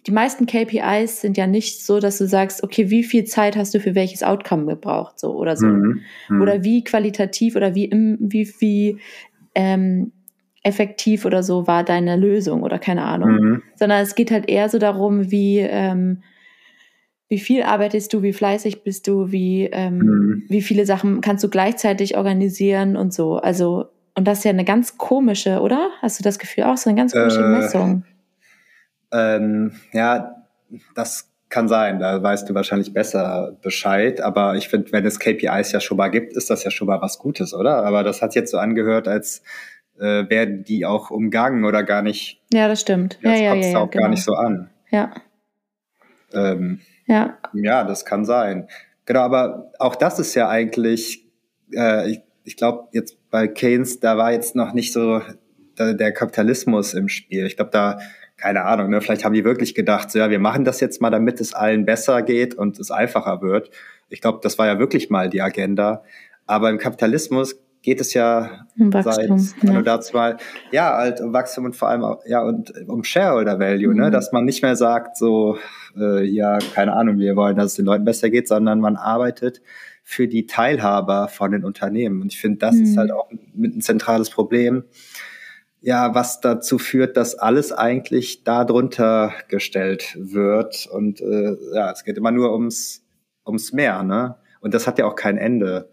die 0.06 0.12
meisten 0.12 0.46
KPIs 0.46 1.22
sind 1.22 1.36
ja 1.36 1.46
nicht 1.46 1.84
so, 1.84 1.98
dass 1.98 2.18
du 2.18 2.26
sagst, 2.26 2.62
okay, 2.62 2.90
wie 2.90 3.02
viel 3.02 3.24
Zeit 3.24 3.56
hast 3.56 3.74
du 3.74 3.80
für 3.80 3.94
welches 3.94 4.22
Outcome 4.22 4.66
gebraucht, 4.66 5.18
so 5.18 5.34
oder 5.34 5.56
so. 5.56 5.66
Mhm. 5.66 6.02
Mhm. 6.28 6.42
Oder 6.42 6.62
wie 6.62 6.84
qualitativ 6.84 7.56
oder 7.56 7.74
wie, 7.74 7.86
im, 7.86 8.18
wie, 8.20 8.52
wie 8.58 8.98
ähm, 9.54 10.12
effektiv 10.62 11.24
oder 11.24 11.42
so 11.42 11.66
war 11.66 11.84
deine 11.84 12.16
Lösung 12.16 12.62
oder 12.62 12.78
keine 12.78 13.04
Ahnung. 13.04 13.30
Mhm. 13.30 13.62
Sondern 13.76 14.02
es 14.02 14.14
geht 14.14 14.30
halt 14.30 14.48
eher 14.48 14.68
so 14.68 14.78
darum, 14.78 15.30
wie, 15.30 15.58
ähm, 15.58 16.22
wie 17.28 17.38
viel 17.38 17.62
arbeitest 17.62 18.12
du, 18.12 18.22
wie 18.22 18.32
fleißig 18.32 18.82
bist 18.82 19.06
du, 19.06 19.32
wie, 19.32 19.64
ähm, 19.72 19.98
mhm. 19.98 20.42
wie 20.48 20.62
viele 20.62 20.86
Sachen 20.86 21.20
kannst 21.20 21.42
du 21.42 21.48
gleichzeitig 21.48 22.16
organisieren 22.16 22.96
und 22.96 23.14
so. 23.14 23.36
Also, 23.36 23.86
und 24.14 24.26
das 24.26 24.38
ist 24.38 24.44
ja 24.44 24.50
eine 24.50 24.64
ganz 24.64 24.98
komische, 24.98 25.60
oder? 25.60 25.90
Hast 26.00 26.18
du 26.18 26.22
das 26.22 26.38
Gefühl 26.38 26.64
auch 26.64 26.76
so 26.76 26.90
eine 26.90 26.98
ganz 26.98 27.12
komische 27.12 27.40
äh, 27.40 27.48
Messung? 27.48 28.04
Ähm, 29.12 29.72
ja, 29.92 30.44
das 30.94 31.30
kann 31.48 31.68
sein, 31.68 32.00
da 32.00 32.22
weißt 32.22 32.48
du 32.48 32.54
wahrscheinlich 32.54 32.92
besser 32.92 33.56
Bescheid. 33.62 34.20
Aber 34.20 34.56
ich 34.56 34.68
finde, 34.68 34.92
wenn 34.92 35.06
es 35.06 35.18
KPIs 35.18 35.72
ja 35.72 35.80
schon 35.80 35.96
mal 35.96 36.08
gibt, 36.08 36.32
ist 36.32 36.50
das 36.50 36.64
ja 36.64 36.70
schon 36.70 36.88
mal 36.88 37.00
was 37.00 37.18
Gutes, 37.18 37.54
oder? 37.54 37.84
Aber 37.84 38.02
das 38.02 38.22
hat 38.22 38.34
jetzt 38.34 38.50
so 38.50 38.58
angehört, 38.58 39.08
als 39.08 39.42
äh, 39.98 40.28
werden 40.28 40.64
die 40.64 40.84
auch 40.84 41.10
umgangen 41.10 41.64
oder 41.64 41.84
gar 41.84 42.02
nicht. 42.02 42.42
Ja, 42.52 42.68
das 42.68 42.80
stimmt. 42.80 43.18
Das 43.22 43.40
ja, 43.40 43.50
kommt 43.50 43.64
ja, 43.64 43.70
ja, 43.70 43.78
auch 43.78 43.90
genau. 43.90 44.02
gar 44.02 44.10
nicht 44.10 44.24
so 44.24 44.34
an. 44.34 44.70
Ja. 44.90 45.14
Ähm, 46.32 46.80
ja. 47.06 47.38
Ja, 47.52 47.84
das 47.84 48.04
kann 48.04 48.24
sein. 48.24 48.68
Genau, 49.06 49.20
aber 49.20 49.70
auch 49.78 49.96
das 49.96 50.18
ist 50.18 50.34
ja 50.34 50.48
eigentlich, 50.48 51.26
äh, 51.74 52.10
ich, 52.10 52.20
ich 52.44 52.56
glaube, 52.56 52.88
jetzt 52.92 53.18
bei 53.30 53.48
Keynes, 53.48 54.00
da 54.00 54.16
war 54.16 54.32
jetzt 54.32 54.56
noch 54.56 54.72
nicht 54.72 54.92
so 54.92 55.20
der, 55.78 55.94
der 55.94 56.12
Kapitalismus 56.12 56.94
im 56.94 57.08
Spiel. 57.08 57.46
Ich 57.46 57.56
glaube, 57.56 57.70
da 57.70 57.98
keine 58.36 58.64
Ahnung, 58.64 58.90
ne, 58.90 59.00
vielleicht 59.00 59.24
haben 59.24 59.32
die 59.32 59.44
wirklich 59.44 59.74
gedacht, 59.74 60.10
so, 60.10 60.18
ja, 60.18 60.28
wir 60.28 60.38
machen 60.38 60.64
das 60.64 60.80
jetzt 60.80 61.00
mal, 61.00 61.10
damit 61.10 61.40
es 61.40 61.54
allen 61.54 61.84
besser 61.84 62.22
geht 62.22 62.54
und 62.54 62.78
es 62.78 62.90
einfacher 62.90 63.42
wird. 63.42 63.70
Ich 64.08 64.20
glaube, 64.20 64.40
das 64.42 64.58
war 64.58 64.66
ja 64.66 64.78
wirklich 64.78 65.08
mal 65.08 65.30
die 65.30 65.40
Agenda. 65.40 66.02
Aber 66.46 66.68
im 66.70 66.78
Kapitalismus 66.78 67.56
geht 67.84 68.00
es 68.00 68.14
ja 68.14 68.66
um 68.78 68.92
Wachstum, 68.92 69.38
seit 69.38 69.62
ja. 69.62 69.82
dazu 69.82 70.16
mal, 70.16 70.36
ja, 70.72 70.96
halt 70.96 71.20
um 71.20 71.32
Wachstum 71.32 71.66
und 71.66 71.76
vor 71.76 71.88
allem 71.88 72.02
auch, 72.02 72.24
ja, 72.26 72.42
und 72.42 72.72
um 72.88 73.04
Shareholder 73.04 73.60
Value, 73.60 73.88
ne, 73.88 73.94
mhm. 73.94 74.00
ne, 74.00 74.10
dass 74.10 74.32
man 74.32 74.44
nicht 74.44 74.62
mehr 74.62 74.74
sagt, 74.74 75.16
so, 75.16 75.58
äh, 75.96 76.24
ja, 76.24 76.58
keine 76.74 76.94
Ahnung, 76.94 77.18
wir 77.18 77.36
wollen, 77.36 77.56
dass 77.56 77.66
es 77.66 77.74
den 77.74 77.84
Leuten 77.84 78.04
besser 78.04 78.30
geht, 78.30 78.48
sondern 78.48 78.80
man 78.80 78.96
arbeitet 78.96 79.60
für 80.02 80.26
die 80.26 80.46
Teilhaber 80.46 81.28
von 81.28 81.52
den 81.52 81.64
Unternehmen. 81.64 82.22
Und 82.22 82.32
ich 82.32 82.40
finde, 82.40 82.58
das 82.58 82.74
mhm. 82.74 82.82
ist 82.82 82.96
halt 82.96 83.12
auch 83.12 83.30
mit 83.54 83.76
ein 83.76 83.80
zentrales 83.80 84.30
Problem 84.30 84.84
ja, 85.84 86.14
was 86.14 86.40
dazu 86.40 86.78
führt, 86.78 87.18
dass 87.18 87.34
alles 87.34 87.70
eigentlich 87.70 88.42
darunter 88.42 89.34
gestellt 89.48 90.16
wird. 90.18 90.88
Und 90.90 91.20
äh, 91.20 91.56
ja, 91.74 91.90
es 91.90 92.04
geht 92.04 92.16
immer 92.16 92.30
nur 92.30 92.54
ums, 92.54 93.04
ums 93.46 93.74
Mehr, 93.74 94.02
ne? 94.02 94.36
Und 94.60 94.72
das 94.72 94.86
hat 94.86 94.98
ja 94.98 95.04
auch 95.04 95.14
kein 95.14 95.36
Ende. 95.36 95.90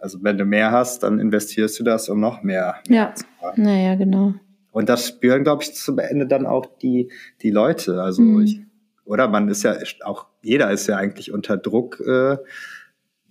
Also 0.00 0.18
wenn 0.22 0.38
du 0.38 0.44
mehr 0.44 0.70
hast, 0.70 1.02
dann 1.02 1.18
investierst 1.18 1.78
du 1.78 1.84
das, 1.84 2.08
um 2.08 2.20
noch 2.20 2.42
mehr. 2.42 2.76
Ja, 2.88 3.14
naja, 3.56 3.94
genau. 3.94 4.34
Und 4.72 4.88
das 4.88 5.08
spüren, 5.08 5.42
glaube 5.42 5.62
ich, 5.62 5.74
zum 5.74 5.98
Ende 5.98 6.26
dann 6.26 6.46
auch 6.46 6.66
die, 6.80 7.10
die 7.42 7.50
Leute. 7.50 8.02
Also 8.02 8.22
mhm. 8.22 8.42
ich, 8.42 8.60
oder 9.04 9.28
man 9.28 9.48
ist 9.48 9.62
ja 9.62 9.76
auch, 10.04 10.26
jeder 10.42 10.70
ist 10.70 10.86
ja 10.86 10.96
eigentlich 10.96 11.32
unter 11.32 11.56
Druck, 11.56 12.00
äh, 12.00 12.36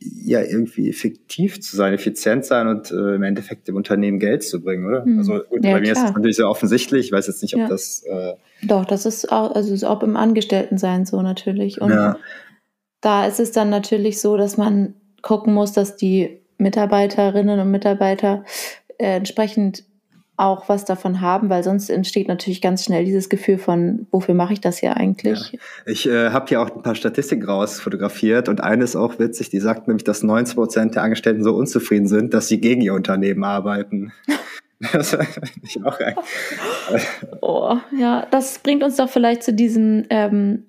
ja 0.01 0.41
irgendwie 0.41 0.89
effektiv 0.89 1.62
zu 1.62 1.75
sein, 1.75 1.93
effizient 1.93 2.45
sein 2.45 2.67
und 2.67 2.91
äh, 2.91 3.15
im 3.15 3.23
Endeffekt 3.23 3.67
dem 3.67 3.75
Unternehmen 3.75 4.19
Geld 4.19 4.43
zu 4.43 4.62
bringen, 4.62 4.86
oder? 4.86 5.05
Mhm. 5.05 5.19
Also 5.19 5.39
gut, 5.49 5.63
ja, 5.63 5.73
bei 5.73 5.82
mir 5.82 5.91
klar. 5.91 5.93
ist 5.93 6.03
das 6.03 6.13
natürlich 6.13 6.36
sehr 6.38 6.49
offensichtlich. 6.49 7.08
Ich 7.08 7.12
weiß 7.12 7.27
jetzt 7.27 7.41
nicht, 7.41 7.53
ob 7.55 7.62
ja. 7.62 7.67
das. 7.67 8.03
Äh 8.03 8.34
Doch, 8.63 8.86
das 8.86 9.05
ist 9.05 9.32
auch, 9.32 9.53
also 9.53 9.73
ist 9.73 9.84
auch 9.84 10.01
im 10.03 10.15
Angestelltensein 10.15 11.05
so 11.05 11.21
natürlich. 11.21 11.82
Und 11.82 11.91
ja. 11.91 12.17
da 13.01 13.27
ist 13.27 13.39
es 13.39 13.51
dann 13.51 13.69
natürlich 13.69 14.21
so, 14.21 14.38
dass 14.38 14.58
man 14.58 14.93
gucken 15.21 15.53
muss, 15.53 15.73
dass 15.73 15.97
die 15.97 16.39
Mitarbeiterinnen 16.60 17.60
und 17.60 17.72
Mitarbeiter 17.72 18.43
äh, 18.98 19.15
entsprechend 19.15 19.84
auch 20.39 20.69
was 20.69 20.86
davon 20.86 21.19
haben, 21.19 21.50
weil 21.50 21.63
sonst 21.63 21.89
entsteht 21.89 22.30
natürlich 22.30 22.62
ganz 22.62 22.86
schnell 22.86 23.04
dieses 23.04 23.28
Gefühl 23.28 23.58
von, 23.58 24.08
wofür 24.10 24.34
mache 24.34 24.54
ich 24.54 24.62
das 24.62 24.78
hier 24.78 24.95
eigentlich? 24.95 25.52
Ja. 25.52 25.60
Ich 25.86 26.08
äh, 26.08 26.30
habe 26.30 26.45
hier 26.48 26.62
auch 26.62 26.74
ein 26.74 26.82
paar 26.82 26.95
Statistiken 26.95 27.43
raus 27.43 27.82
fotografiert 27.82 28.48
und 28.48 28.62
eine 28.62 28.86
ist 28.86 28.95
auch 28.95 29.19
witzig, 29.19 29.50
die 29.50 29.60
sagt 29.60 29.88
nämlich, 29.88 30.06
dass 30.06 30.24
90 30.24 30.56
Prozent 30.56 30.95
der 30.95 31.04
Angestellten 31.04 31.43
so 31.43 31.54
unzufrieden 31.56 32.08
sind, 32.08 32.34
dass 32.34 32.48
sie 32.48 32.62
gegen 32.62 32.80
ihr 32.80 32.93
Unternehmen 32.93 33.43
arbeiten. 33.43 34.13
das 34.93 35.17
ich 35.62 35.84
auch 35.84 36.00
ein. 36.00 36.15
oh, 37.41 37.76
ja, 37.98 38.26
das 38.32 38.60
bringt 38.60 38.82
uns 38.84 38.95
doch 38.95 39.10
vielleicht 39.10 39.43
zu 39.43 39.54
diesem 39.54 40.06
ähm, 40.10 40.63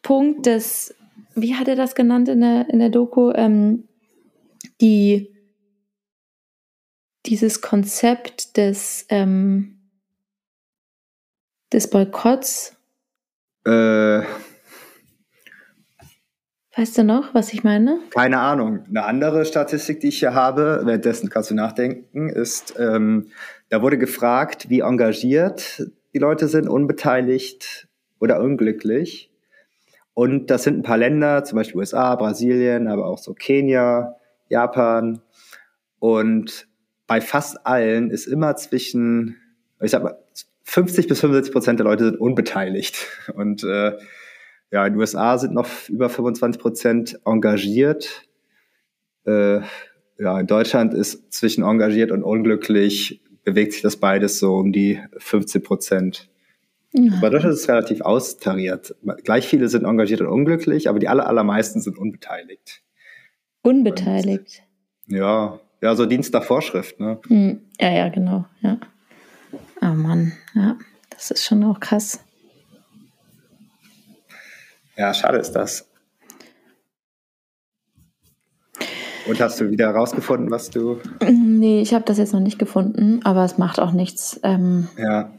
Punkt 0.00 0.46
des, 0.46 0.94
wie 1.34 1.56
hat 1.56 1.68
er 1.68 1.76
das 1.76 1.94
genannt 1.94 2.30
in 2.30 2.40
der, 2.40 2.70
in 2.70 2.78
der 2.78 2.88
Doku, 2.88 3.32
ähm, 3.34 3.84
die 4.84 5.34
dieses 7.24 7.62
Konzept 7.62 8.58
des, 8.58 9.06
ähm, 9.08 9.78
des 11.72 11.88
Boykotts. 11.88 12.76
Äh, 13.64 14.20
weißt 16.76 16.98
du 16.98 17.04
noch, 17.04 17.32
was 17.32 17.54
ich 17.54 17.64
meine? 17.64 17.98
Keine 18.10 18.40
Ahnung. 18.40 18.84
Eine 18.86 19.04
andere 19.04 19.46
Statistik, 19.46 20.00
die 20.00 20.08
ich 20.08 20.18
hier 20.18 20.34
habe, 20.34 20.82
währenddessen 20.84 21.30
kannst 21.30 21.50
du 21.50 21.54
nachdenken, 21.54 22.28
ist, 22.28 22.74
ähm, 22.78 23.30
da 23.70 23.80
wurde 23.80 23.96
gefragt, 23.96 24.68
wie 24.68 24.80
engagiert 24.80 25.88
die 26.12 26.18
Leute 26.18 26.46
sind, 26.46 26.68
unbeteiligt 26.68 27.88
oder 28.20 28.38
unglücklich. 28.38 29.30
Und 30.12 30.50
das 30.50 30.64
sind 30.64 30.78
ein 30.78 30.82
paar 30.82 30.98
Länder, 30.98 31.42
zum 31.42 31.56
Beispiel 31.56 31.78
USA, 31.78 32.14
Brasilien, 32.16 32.86
aber 32.86 33.06
auch 33.06 33.18
so 33.18 33.32
Kenia, 33.32 34.16
Japan. 34.48 35.20
Und 35.98 36.66
bei 37.06 37.20
fast 37.20 37.66
allen 37.66 38.10
ist 38.10 38.26
immer 38.26 38.56
zwischen, 38.56 39.36
ich 39.80 39.90
sag 39.90 40.02
mal, 40.02 40.18
50 40.64 41.08
bis 41.08 41.20
75 41.20 41.52
Prozent 41.52 41.78
der 41.78 41.84
Leute 41.84 42.04
sind 42.04 42.20
unbeteiligt. 42.20 43.06
Und 43.34 43.64
äh, 43.64 43.92
ja, 44.70 44.86
in 44.86 44.94
den 44.94 45.00
USA 45.00 45.38
sind 45.38 45.54
noch 45.54 45.68
über 45.88 46.08
25 46.08 46.60
Prozent 46.60 47.20
engagiert. 47.24 48.26
Äh, 49.24 49.60
ja, 50.18 50.40
in 50.40 50.46
Deutschland 50.46 50.94
ist 50.94 51.32
zwischen 51.32 51.64
engagiert 51.64 52.12
und 52.12 52.22
unglücklich, 52.22 53.20
bewegt 53.44 53.72
sich 53.72 53.82
das 53.82 53.96
beides 53.96 54.38
so 54.38 54.56
um 54.56 54.72
die 54.72 55.00
15 55.18 55.62
Prozent. 55.62 56.28
Ja. 56.92 57.12
Bei 57.20 57.30
Deutschland 57.30 57.54
ist 57.54 57.62
es 57.62 57.68
relativ 57.68 58.00
austariert. 58.00 58.94
Gleich 59.24 59.48
viele 59.48 59.68
sind 59.68 59.84
engagiert 59.84 60.20
und 60.20 60.28
unglücklich, 60.28 60.88
aber 60.88 61.00
die 61.00 61.08
aller, 61.08 61.26
allermeisten 61.26 61.80
sind 61.80 61.98
unbeteiligt. 61.98 62.82
Unbeteiligt? 63.64 64.62
Ja, 65.06 65.58
ja, 65.80 65.96
so 65.96 66.04
Dienst 66.04 66.34
nach 66.34 66.44
Vorschrift, 66.44 67.00
ne? 67.00 67.18
Hm. 67.26 67.62
Ja, 67.80 67.90
ja, 67.90 68.08
genau, 68.10 68.44
ja. 68.60 68.78
Oh 69.80 69.86
Mann, 69.86 70.32
ja, 70.54 70.76
das 71.10 71.30
ist 71.30 71.44
schon 71.44 71.64
auch 71.64 71.80
krass. 71.80 72.20
Ja, 74.96 75.12
schade 75.14 75.38
ist 75.38 75.52
das. 75.52 75.88
Und 79.26 79.40
hast 79.40 79.58
du 79.58 79.70
wieder 79.70 79.86
herausgefunden, 79.86 80.50
was 80.50 80.68
du. 80.68 81.00
Nee, 81.22 81.80
ich 81.80 81.94
habe 81.94 82.04
das 82.04 82.18
jetzt 82.18 82.34
noch 82.34 82.40
nicht 82.40 82.58
gefunden, 82.58 83.20
aber 83.24 83.44
es 83.44 83.56
macht 83.56 83.80
auch 83.80 83.92
nichts. 83.92 84.38
Ähm 84.42 84.88
ja, 84.98 85.32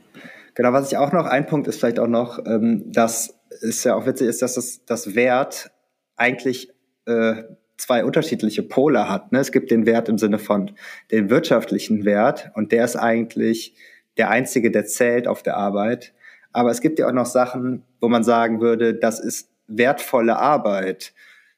genau. 0.56 0.74
Was 0.74 0.92
ich 0.92 0.98
auch 0.98 1.12
noch, 1.12 1.26
ein 1.28 1.46
Punkt 1.46 1.68
ist 1.68 1.80
vielleicht 1.80 2.00
auch 2.00 2.08
noch, 2.08 2.40
ähm, 2.48 2.92
das 2.92 3.36
ist 3.62 3.84
ja 3.84 3.94
auch 3.96 4.08
witzig, 4.08 4.28
ist, 4.28 4.42
dass 4.42 4.56
das, 4.56 4.84
das 4.86 5.14
Wert 5.14 5.72
eigentlich 6.16 6.72
äh, 7.06 7.44
zwei 7.78 8.06
unterschiedliche 8.06 8.64
Pole 8.64 9.10
hat. 9.10 9.32
Ne? 9.32 9.40
Es 9.40 9.52
gibt 9.52 9.72
den 9.72 9.86
Wert 9.86 10.10
im 10.10 10.18
Sinne 10.18 10.40
von 10.40 10.72
den 11.12 11.30
wirtschaftlichen 11.30 12.06
Wert 12.06 12.52
und 12.56 12.72
der 12.72 12.86
ist 12.86 12.96
eigentlich 12.96 13.76
der 14.18 14.30
einzige, 14.30 14.72
der 14.72 14.86
zählt 14.86 15.28
auf 15.28 15.44
der 15.44 15.58
Arbeit. 15.58 16.14
Aber 16.54 16.72
es 16.72 16.82
gibt 16.82 17.00
ja 17.00 17.08
auch 17.08 17.14
noch 17.14 17.26
Sachen, 17.26 17.84
wo 18.00 18.08
man 18.08 18.24
sagen 18.24 18.62
würde, 18.62 18.94
das 18.94 19.20
ist 19.20 19.50
wertvolle 19.68 20.38
Arbeit. 20.38 21.14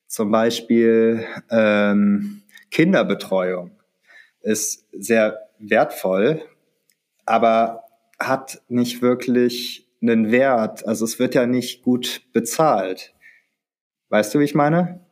Zum 0.07 0.31
Beispiel 0.31 1.25
ähm, 1.51 2.41
Kinderbetreuung 2.71 3.71
ist 4.41 4.87
sehr 4.91 5.49
wertvoll, 5.59 6.41
aber 7.25 7.83
hat 8.19 8.61
nicht 8.69 9.01
wirklich 9.01 9.87
einen 10.01 10.31
Wert. 10.31 10.87
Also 10.87 11.05
es 11.05 11.19
wird 11.19 11.35
ja 11.35 11.45
nicht 11.45 11.83
gut 11.83 12.21
bezahlt. 12.33 13.13
Weißt 14.09 14.33
du, 14.33 14.39
wie 14.39 14.45
ich 14.45 14.55
meine? 14.55 15.06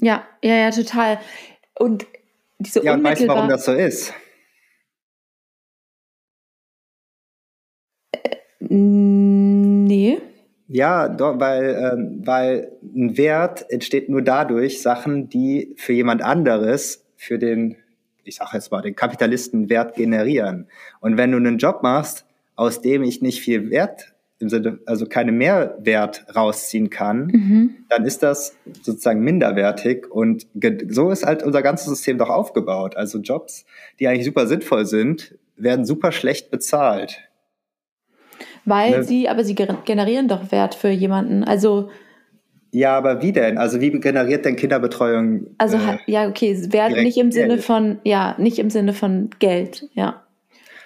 Ja, 0.00 0.26
ja, 0.42 0.54
ja, 0.54 0.70
total. 0.70 1.18
Und 1.78 2.06
diese 2.58 2.84
Ja, 2.84 2.94
und 2.94 3.04
weißt 3.04 3.22
du, 3.22 3.28
warum 3.28 3.48
das 3.48 3.64
so 3.64 3.72
ist? 3.72 4.12
Nee. 8.60 10.18
Ja, 10.68 11.08
doch, 11.08 11.38
weil, 11.38 11.92
ähm, 11.92 12.22
weil 12.24 12.72
ein 12.82 13.16
Wert 13.16 13.70
entsteht 13.70 14.08
nur 14.08 14.22
dadurch, 14.22 14.82
Sachen, 14.82 15.28
die 15.28 15.74
für 15.76 15.92
jemand 15.92 16.22
anderes, 16.22 17.06
für 17.16 17.38
den, 17.38 17.76
ich 18.24 18.36
sage 18.36 18.50
jetzt 18.54 18.72
mal, 18.72 18.82
den 18.82 18.96
Kapitalisten 18.96 19.68
Wert 19.70 19.94
generieren. 19.94 20.68
Und 21.00 21.16
wenn 21.16 21.30
du 21.30 21.36
einen 21.36 21.58
Job 21.58 21.82
machst, 21.82 22.26
aus 22.56 22.80
dem 22.80 23.04
ich 23.04 23.22
nicht 23.22 23.40
viel 23.40 23.70
Wert 23.70 24.15
im 24.38 24.48
Sinne, 24.48 24.78
also 24.86 25.06
keine 25.06 25.32
Mehrwert 25.32 26.26
rausziehen 26.34 26.90
kann, 26.90 27.26
mhm. 27.26 27.74
dann 27.88 28.04
ist 28.04 28.22
das 28.22 28.54
sozusagen 28.82 29.20
minderwertig. 29.20 30.10
Und 30.10 30.46
so 30.88 31.10
ist 31.10 31.24
halt 31.24 31.42
unser 31.42 31.62
ganzes 31.62 31.86
System 31.86 32.18
doch 32.18 32.28
aufgebaut. 32.28 32.96
Also 32.96 33.18
Jobs, 33.18 33.64
die 33.98 34.08
eigentlich 34.08 34.26
super 34.26 34.46
sinnvoll 34.46 34.84
sind, 34.84 35.36
werden 35.56 35.86
super 35.86 36.12
schlecht 36.12 36.50
bezahlt. 36.50 37.22
Weil 38.66 38.90
ne? 38.90 39.04
sie, 39.04 39.28
aber 39.28 39.44
sie 39.44 39.54
generieren 39.54 40.28
doch 40.28 40.52
Wert 40.52 40.74
für 40.74 40.90
jemanden. 40.90 41.44
Also. 41.44 41.88
Ja, 42.72 42.98
aber 42.98 43.22
wie 43.22 43.32
denn? 43.32 43.56
Also 43.56 43.80
wie 43.80 43.90
generiert 43.90 44.44
denn 44.44 44.56
Kinderbetreuung? 44.56 45.46
Also 45.56 45.78
äh, 45.78 45.98
ja, 46.06 46.28
okay, 46.28 46.54
Wert 46.72 46.92
nicht 46.92 47.16
im 47.16 47.32
Sinne 47.32 47.54
Geld. 47.54 47.64
von, 47.64 48.00
ja, 48.04 48.34
nicht 48.38 48.58
im 48.58 48.68
Sinne 48.68 48.92
von 48.92 49.30
Geld, 49.38 49.88
ja. 49.94 50.22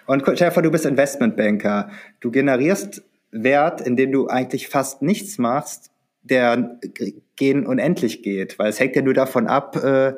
Und 0.07 0.23
Stefan, 0.35 0.63
du 0.63 0.71
bist 0.71 0.87
Investmentbanker. 0.87 1.91
Du 2.21 2.31
generierst 2.31 3.03
Wert, 3.33 3.81
indem 3.81 4.13
du 4.13 4.29
eigentlich 4.29 4.69
fast 4.69 5.03
nichts 5.03 5.39
machst, 5.39 5.91
der 6.23 6.79
gehen 7.37 7.67
unendlich 7.67 8.23
geht, 8.23 8.59
weil 8.59 8.71
es 8.71 8.81
hängt 8.81 8.97
ja 8.97 9.03
nur 9.03 9.15
davon 9.15 9.47
ab, 9.47 9.77
äh, 9.77 10.15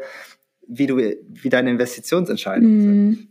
wie 0.66 0.86
du, 0.86 0.96
wie 0.96 1.48
deine 1.48 1.70
Investitionsentscheidungen 1.70 2.78
mm. 2.78 2.80
sind. 2.80 3.28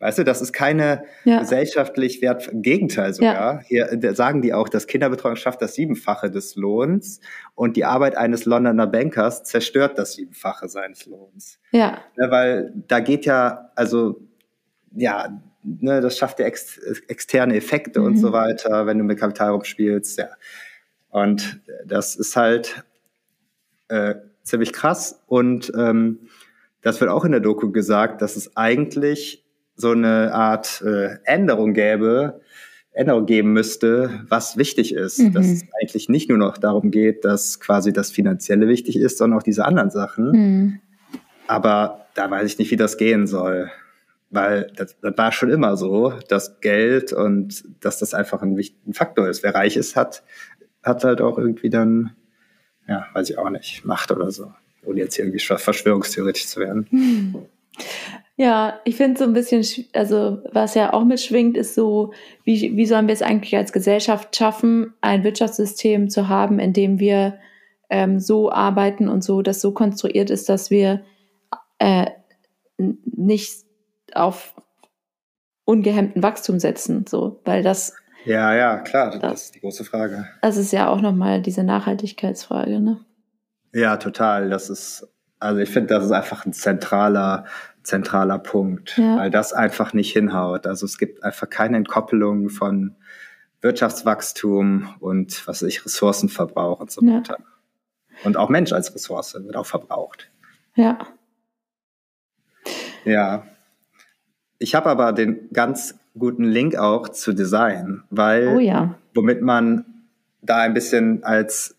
Weißt 0.00 0.16
du, 0.16 0.24
das 0.24 0.40
ist 0.40 0.54
keine 0.54 1.04
ja. 1.24 1.40
gesellschaftlich 1.40 2.22
wert, 2.22 2.48
im 2.48 2.62
Gegenteil 2.62 3.12
sogar. 3.12 3.62
Ja. 3.68 3.90
Hier 3.90 4.14
sagen 4.14 4.40
die 4.40 4.54
auch, 4.54 4.70
dass 4.70 4.86
Kinderbetreuung 4.86 5.36
schafft 5.36 5.60
das 5.60 5.74
Siebenfache 5.74 6.30
des 6.30 6.56
Lohns 6.56 7.20
und 7.54 7.76
die 7.76 7.84
Arbeit 7.84 8.16
eines 8.16 8.46
Londoner 8.46 8.86
Bankers 8.86 9.44
zerstört 9.44 9.98
das 9.98 10.14
Siebenfache 10.14 10.70
seines 10.70 11.04
Lohns. 11.04 11.58
Ja. 11.72 11.98
ja 12.18 12.30
weil 12.30 12.72
da 12.88 13.00
geht 13.00 13.26
ja, 13.26 13.70
also, 13.74 14.22
ja, 14.96 15.38
ne, 15.62 16.00
das 16.00 16.18
schafft 16.18 16.40
ja 16.40 16.46
ex, 16.46 16.78
externe 17.08 17.56
Effekte 17.56 18.00
mhm. 18.00 18.06
und 18.06 18.16
so 18.18 18.28
mhm. 18.28 18.32
weiter, 18.32 18.86
wenn 18.86 18.98
du 18.98 19.04
mit 19.04 19.18
Kapital 19.18 19.50
rumspielst, 19.50 20.18
ja. 20.18 20.28
Und 21.10 21.60
das 21.84 22.14
ist 22.14 22.36
halt 22.36 22.84
äh, 23.88 24.14
ziemlich 24.44 24.72
krass 24.72 25.20
und 25.26 25.72
ähm, 25.76 26.20
das 26.82 27.00
wird 27.00 27.10
auch 27.10 27.24
in 27.24 27.32
der 27.32 27.40
Doku 27.40 27.72
gesagt, 27.72 28.22
dass 28.22 28.36
es 28.36 28.56
eigentlich 28.56 29.44
so 29.74 29.90
eine 29.90 30.32
Art 30.32 30.82
äh, 30.82 31.16
Änderung 31.24 31.74
gäbe, 31.74 32.40
Änderung 32.92 33.26
geben 33.26 33.52
müsste, 33.52 34.24
was 34.28 34.56
wichtig 34.56 34.94
ist. 34.94 35.18
Mhm. 35.18 35.32
Dass 35.32 35.46
es 35.46 35.64
eigentlich 35.80 36.08
nicht 36.08 36.28
nur 36.28 36.38
noch 36.38 36.58
darum 36.58 36.90
geht, 36.90 37.24
dass 37.24 37.60
quasi 37.60 37.92
das 37.92 38.10
Finanzielle 38.10 38.68
wichtig 38.68 38.96
ist, 38.96 39.18
sondern 39.18 39.38
auch 39.38 39.42
diese 39.42 39.64
anderen 39.64 39.90
Sachen. 39.90 40.30
Mhm. 40.32 40.80
Aber 41.46 42.06
da 42.14 42.30
weiß 42.30 42.46
ich 42.46 42.58
nicht, 42.58 42.70
wie 42.70 42.76
das 42.76 42.96
gehen 42.96 43.26
soll. 43.26 43.70
Weil 44.30 44.70
das, 44.76 44.96
das 45.00 45.18
war 45.18 45.32
schon 45.32 45.50
immer 45.50 45.76
so, 45.76 46.12
dass 46.28 46.60
Geld 46.60 47.12
und 47.12 47.64
dass 47.80 47.98
das 47.98 48.14
einfach 48.14 48.42
ein 48.42 48.56
wichtiger 48.56 48.94
Faktor 48.94 49.28
ist. 49.28 49.42
Wer 49.42 49.54
reich 49.54 49.76
ist, 49.76 49.96
hat, 49.96 50.22
hat 50.82 51.02
halt 51.04 51.20
auch 51.20 51.36
irgendwie 51.36 51.70
dann, 51.70 52.14
ja, 52.88 53.06
weiß 53.12 53.30
ich 53.30 53.38
auch 53.38 53.50
nicht, 53.50 53.84
Macht 53.84 54.12
oder 54.12 54.30
so. 54.30 54.52
Ohne 54.84 55.00
jetzt 55.00 55.18
irgendwie 55.18 55.40
verschwörungstheoretisch 55.40 56.46
zu 56.46 56.60
werden. 56.60 56.86
Mhm. 56.90 57.36
Ja, 58.36 58.80
ich 58.84 58.96
finde 58.96 59.18
so 59.18 59.24
ein 59.24 59.34
bisschen, 59.34 59.62
also 59.92 60.42
was 60.50 60.74
ja 60.74 60.94
auch 60.94 61.04
mitschwingt, 61.04 61.58
ist 61.58 61.74
so, 61.74 62.14
wie, 62.44 62.74
wie 62.74 62.86
sollen 62.86 63.06
wir 63.06 63.12
es 63.12 63.20
eigentlich 63.20 63.54
als 63.54 63.70
Gesellschaft 63.70 64.34
schaffen, 64.34 64.94
ein 65.02 65.24
Wirtschaftssystem 65.24 66.08
zu 66.08 66.28
haben, 66.28 66.58
in 66.58 66.72
dem 66.72 66.98
wir 66.98 67.38
ähm, 67.90 68.18
so 68.18 68.50
arbeiten 68.50 69.08
und 69.08 69.22
so, 69.22 69.42
das 69.42 69.60
so 69.60 69.72
konstruiert 69.72 70.30
ist, 70.30 70.48
dass 70.48 70.70
wir 70.70 71.02
äh, 71.78 72.06
nicht 72.78 73.66
auf 74.16 74.54
ungehemmten 75.64 76.22
Wachstum 76.22 76.58
setzen, 76.58 77.06
so, 77.08 77.40
weil 77.44 77.62
das 77.62 77.94
ja, 78.26 78.54
ja, 78.54 78.76
klar, 78.78 79.10
das, 79.10 79.20
das 79.20 79.42
ist 79.44 79.54
die 79.54 79.60
große 79.60 79.84
Frage. 79.84 80.28
Das 80.42 80.58
ist 80.58 80.72
ja 80.72 80.88
auch 80.88 81.00
nochmal 81.00 81.40
diese 81.40 81.64
Nachhaltigkeitsfrage, 81.64 82.78
ne? 82.78 83.00
Ja, 83.72 83.96
total. 83.96 84.50
Das 84.50 84.68
ist, 84.68 85.08
also 85.38 85.60
ich 85.60 85.70
finde, 85.70 85.94
das 85.94 86.04
ist 86.04 86.12
einfach 86.12 86.44
ein 86.44 86.52
zentraler 86.52 87.46
zentraler 87.82 88.38
Punkt, 88.38 88.96
ja. 88.98 89.16
weil 89.16 89.30
das 89.30 89.52
einfach 89.52 89.92
nicht 89.92 90.12
hinhaut. 90.12 90.66
Also 90.66 90.86
es 90.86 90.98
gibt 90.98 91.24
einfach 91.24 91.48
keine 91.48 91.76
Entkoppelung 91.76 92.48
von 92.50 92.96
Wirtschaftswachstum 93.60 94.94
und 95.00 95.46
was 95.46 95.62
weiß 95.62 95.68
ich, 95.68 95.84
Ressourcenverbrauch 95.84 96.80
und 96.80 96.90
so 96.90 97.02
ja. 97.04 97.16
weiter. 97.16 97.38
Und 98.24 98.36
auch 98.36 98.48
Mensch 98.48 98.72
als 98.72 98.94
Ressource 98.94 99.34
wird 99.34 99.56
auch 99.56 99.66
verbraucht. 99.66 100.30
Ja. 100.74 100.98
Ja. 103.04 103.44
Ich 104.60 104.76
habe 104.76 104.88
aber 104.88 105.12
den 105.12 105.48
ganz 105.52 105.98
guten 106.16 106.44
Link 106.44 106.76
auch 106.76 107.08
zu 107.08 107.32
Design, 107.32 108.04
weil 108.10 108.46
oh 108.46 108.60
ja. 108.60 108.94
womit 109.14 109.42
man 109.42 109.84
da 110.42 110.58
ein 110.58 110.74
bisschen 110.74 111.24
als 111.24 111.76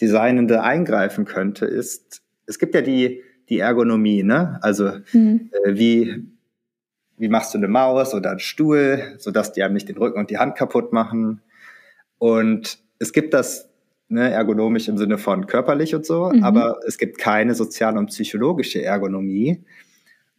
Designende 0.00 0.64
eingreifen 0.64 1.24
könnte, 1.24 1.66
ist, 1.66 2.22
es 2.46 2.58
gibt 2.58 2.74
ja 2.74 2.80
die 2.80 3.22
die 3.52 3.58
Ergonomie, 3.58 4.22
ne? 4.22 4.58
Also 4.62 4.92
mhm. 5.12 5.50
äh, 5.64 5.74
wie, 5.74 6.24
wie 7.18 7.28
machst 7.28 7.52
du 7.52 7.58
eine 7.58 7.68
Maus 7.68 8.14
oder 8.14 8.30
einen 8.30 8.38
Stuhl, 8.38 9.14
sodass 9.18 9.52
die 9.52 9.62
einem 9.62 9.74
nicht 9.74 9.90
den 9.90 9.98
Rücken 9.98 10.18
und 10.18 10.30
die 10.30 10.38
Hand 10.38 10.56
kaputt 10.56 10.94
machen. 10.94 11.42
Und 12.18 12.78
es 12.98 13.12
gibt 13.12 13.34
das 13.34 13.68
ne, 14.08 14.30
ergonomisch 14.30 14.88
im 14.88 14.96
Sinne 14.96 15.18
von 15.18 15.46
körperlich 15.46 15.94
und 15.94 16.06
so, 16.06 16.30
mhm. 16.32 16.42
aber 16.42 16.78
es 16.86 16.96
gibt 16.96 17.18
keine 17.18 17.54
soziale 17.54 17.98
und 17.98 18.06
psychologische 18.06 18.82
Ergonomie. 18.82 19.62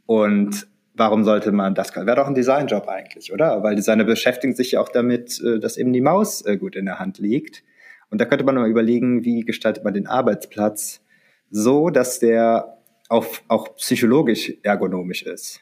Und 0.08 0.68
warum 0.96 1.24
sollte 1.24 1.52
man 1.52 1.76
das? 1.76 1.96
Wäre 1.96 2.16
doch 2.16 2.28
ein 2.28 2.36
Designjob 2.36 2.88
eigentlich, 2.88 3.34
oder? 3.34 3.64
Weil 3.64 3.76
Designer 3.76 4.04
beschäftigen 4.04 4.56
sich 4.56 4.74
ja 4.74 4.82
auch 4.82 4.90
damit, 4.90 5.42
äh, 5.42 5.60
dass 5.60 5.78
eben 5.78 5.94
die 5.94 6.02
Maus 6.02 6.46
äh, 6.46 6.58
gut 6.58 6.76
in 6.76 6.86
der 6.86 7.00
Hand 7.00 7.18
liegt. 7.18 7.64
Und 8.10 8.22
da 8.22 8.26
könnte 8.26 8.44
man 8.44 8.56
mal 8.56 8.70
überlegen, 8.70 9.26
wie 9.26 9.42
gestaltet 9.42 9.84
man 9.84 9.94
den 9.94 10.08
Arbeitsplatz 10.08 11.02
so, 11.50 11.90
dass 11.90 12.20
der 12.20 12.78
auch, 13.10 13.26
auch 13.48 13.76
psychologisch 13.76 14.54
ergonomisch 14.64 15.24
ist. 15.24 15.62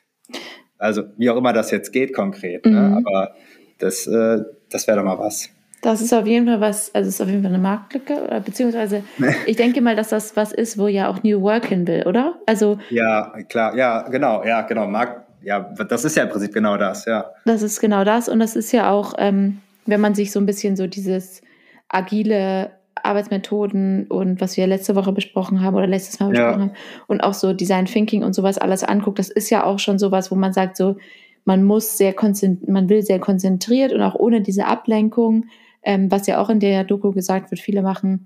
Also 0.77 1.03
wie 1.17 1.29
auch 1.29 1.37
immer 1.37 1.53
das 1.53 1.71
jetzt 1.71 1.91
geht 1.91 2.13
konkret, 2.13 2.65
ne? 2.65 2.71
mhm. 2.71 2.75
ne? 2.77 3.03
aber 3.05 3.35
das, 3.77 4.07
äh, 4.07 4.43
das 4.69 4.87
wäre 4.87 4.97
doch 4.97 5.05
mal 5.05 5.19
was. 5.19 5.49
Das 5.81 5.99
ist 6.01 6.13
auf 6.13 6.27
jeden 6.27 6.45
Fall 6.45 6.61
was, 6.61 6.93
also 6.93 7.09
ist 7.09 7.21
auf 7.21 7.27
jeden 7.27 7.41
Fall 7.41 7.51
eine 7.51 7.61
Marktlücke, 7.61 8.23
oder 8.23 8.39
beziehungsweise 8.39 9.03
ich 9.45 9.55
denke 9.55 9.81
mal, 9.81 9.95
dass 9.95 10.09
das 10.09 10.35
was 10.35 10.51
ist, 10.51 10.77
wo 10.77 10.87
ja 10.87 11.09
auch 11.09 11.23
New 11.23 11.41
Work 11.41 11.65
hin 11.67 11.87
will, 11.87 12.03
oder? 12.07 12.35
Also 12.45 12.77
ja, 12.89 13.33
klar, 13.49 13.75
ja, 13.75 14.07
genau, 14.09 14.43
ja, 14.45 14.61
genau, 14.61 14.87
Markt, 14.87 15.27
ja, 15.43 15.59
das 15.59 16.05
ist 16.05 16.15
ja 16.15 16.23
im 16.23 16.29
Prinzip 16.29 16.53
genau 16.53 16.77
das, 16.77 17.05
ja. 17.05 17.31
Das 17.45 17.61
ist 17.63 17.79
genau 17.79 18.03
das 18.03 18.29
und 18.29 18.39
das 18.39 18.55
ist 18.55 18.71
ja 18.71 18.91
auch, 18.91 19.15
ähm, 19.17 19.59
wenn 19.85 20.01
man 20.01 20.13
sich 20.13 20.31
so 20.31 20.39
ein 20.39 20.45
bisschen 20.45 20.75
so 20.75 20.85
dieses 20.85 21.41
agile 21.89 22.71
Arbeitsmethoden 23.03 24.05
und 24.07 24.41
was 24.41 24.57
wir 24.57 24.67
letzte 24.67 24.95
Woche 24.95 25.11
besprochen 25.11 25.61
haben 25.61 25.75
oder 25.75 25.87
letztes 25.87 26.19
Mal 26.19 26.29
besprochen 26.29 26.59
ja. 26.59 26.65
haben 26.67 26.71
und 27.07 27.21
auch 27.21 27.33
so 27.33 27.53
Design 27.53 27.85
Thinking 27.85 28.23
und 28.23 28.33
sowas 28.33 28.57
alles 28.57 28.83
anguckt, 28.83 29.19
das 29.19 29.29
ist 29.29 29.49
ja 29.49 29.63
auch 29.63 29.79
schon 29.79 29.97
sowas, 29.97 30.31
wo 30.31 30.35
man 30.35 30.53
sagt, 30.53 30.77
so, 30.77 30.97
man 31.45 31.63
muss 31.63 31.97
sehr 31.97 32.13
man 32.67 32.89
will 32.89 33.01
sehr 33.01 33.19
konzentriert 33.19 33.93
und 33.93 34.01
auch 34.01 34.15
ohne 34.15 34.41
diese 34.41 34.65
Ablenkung, 34.67 35.45
ähm, 35.83 36.11
was 36.11 36.27
ja 36.27 36.39
auch 36.39 36.49
in 36.49 36.59
der 36.59 36.83
Doku 36.83 37.11
gesagt 37.11 37.51
wird, 37.51 37.61
viele 37.61 37.81
machen 37.81 38.25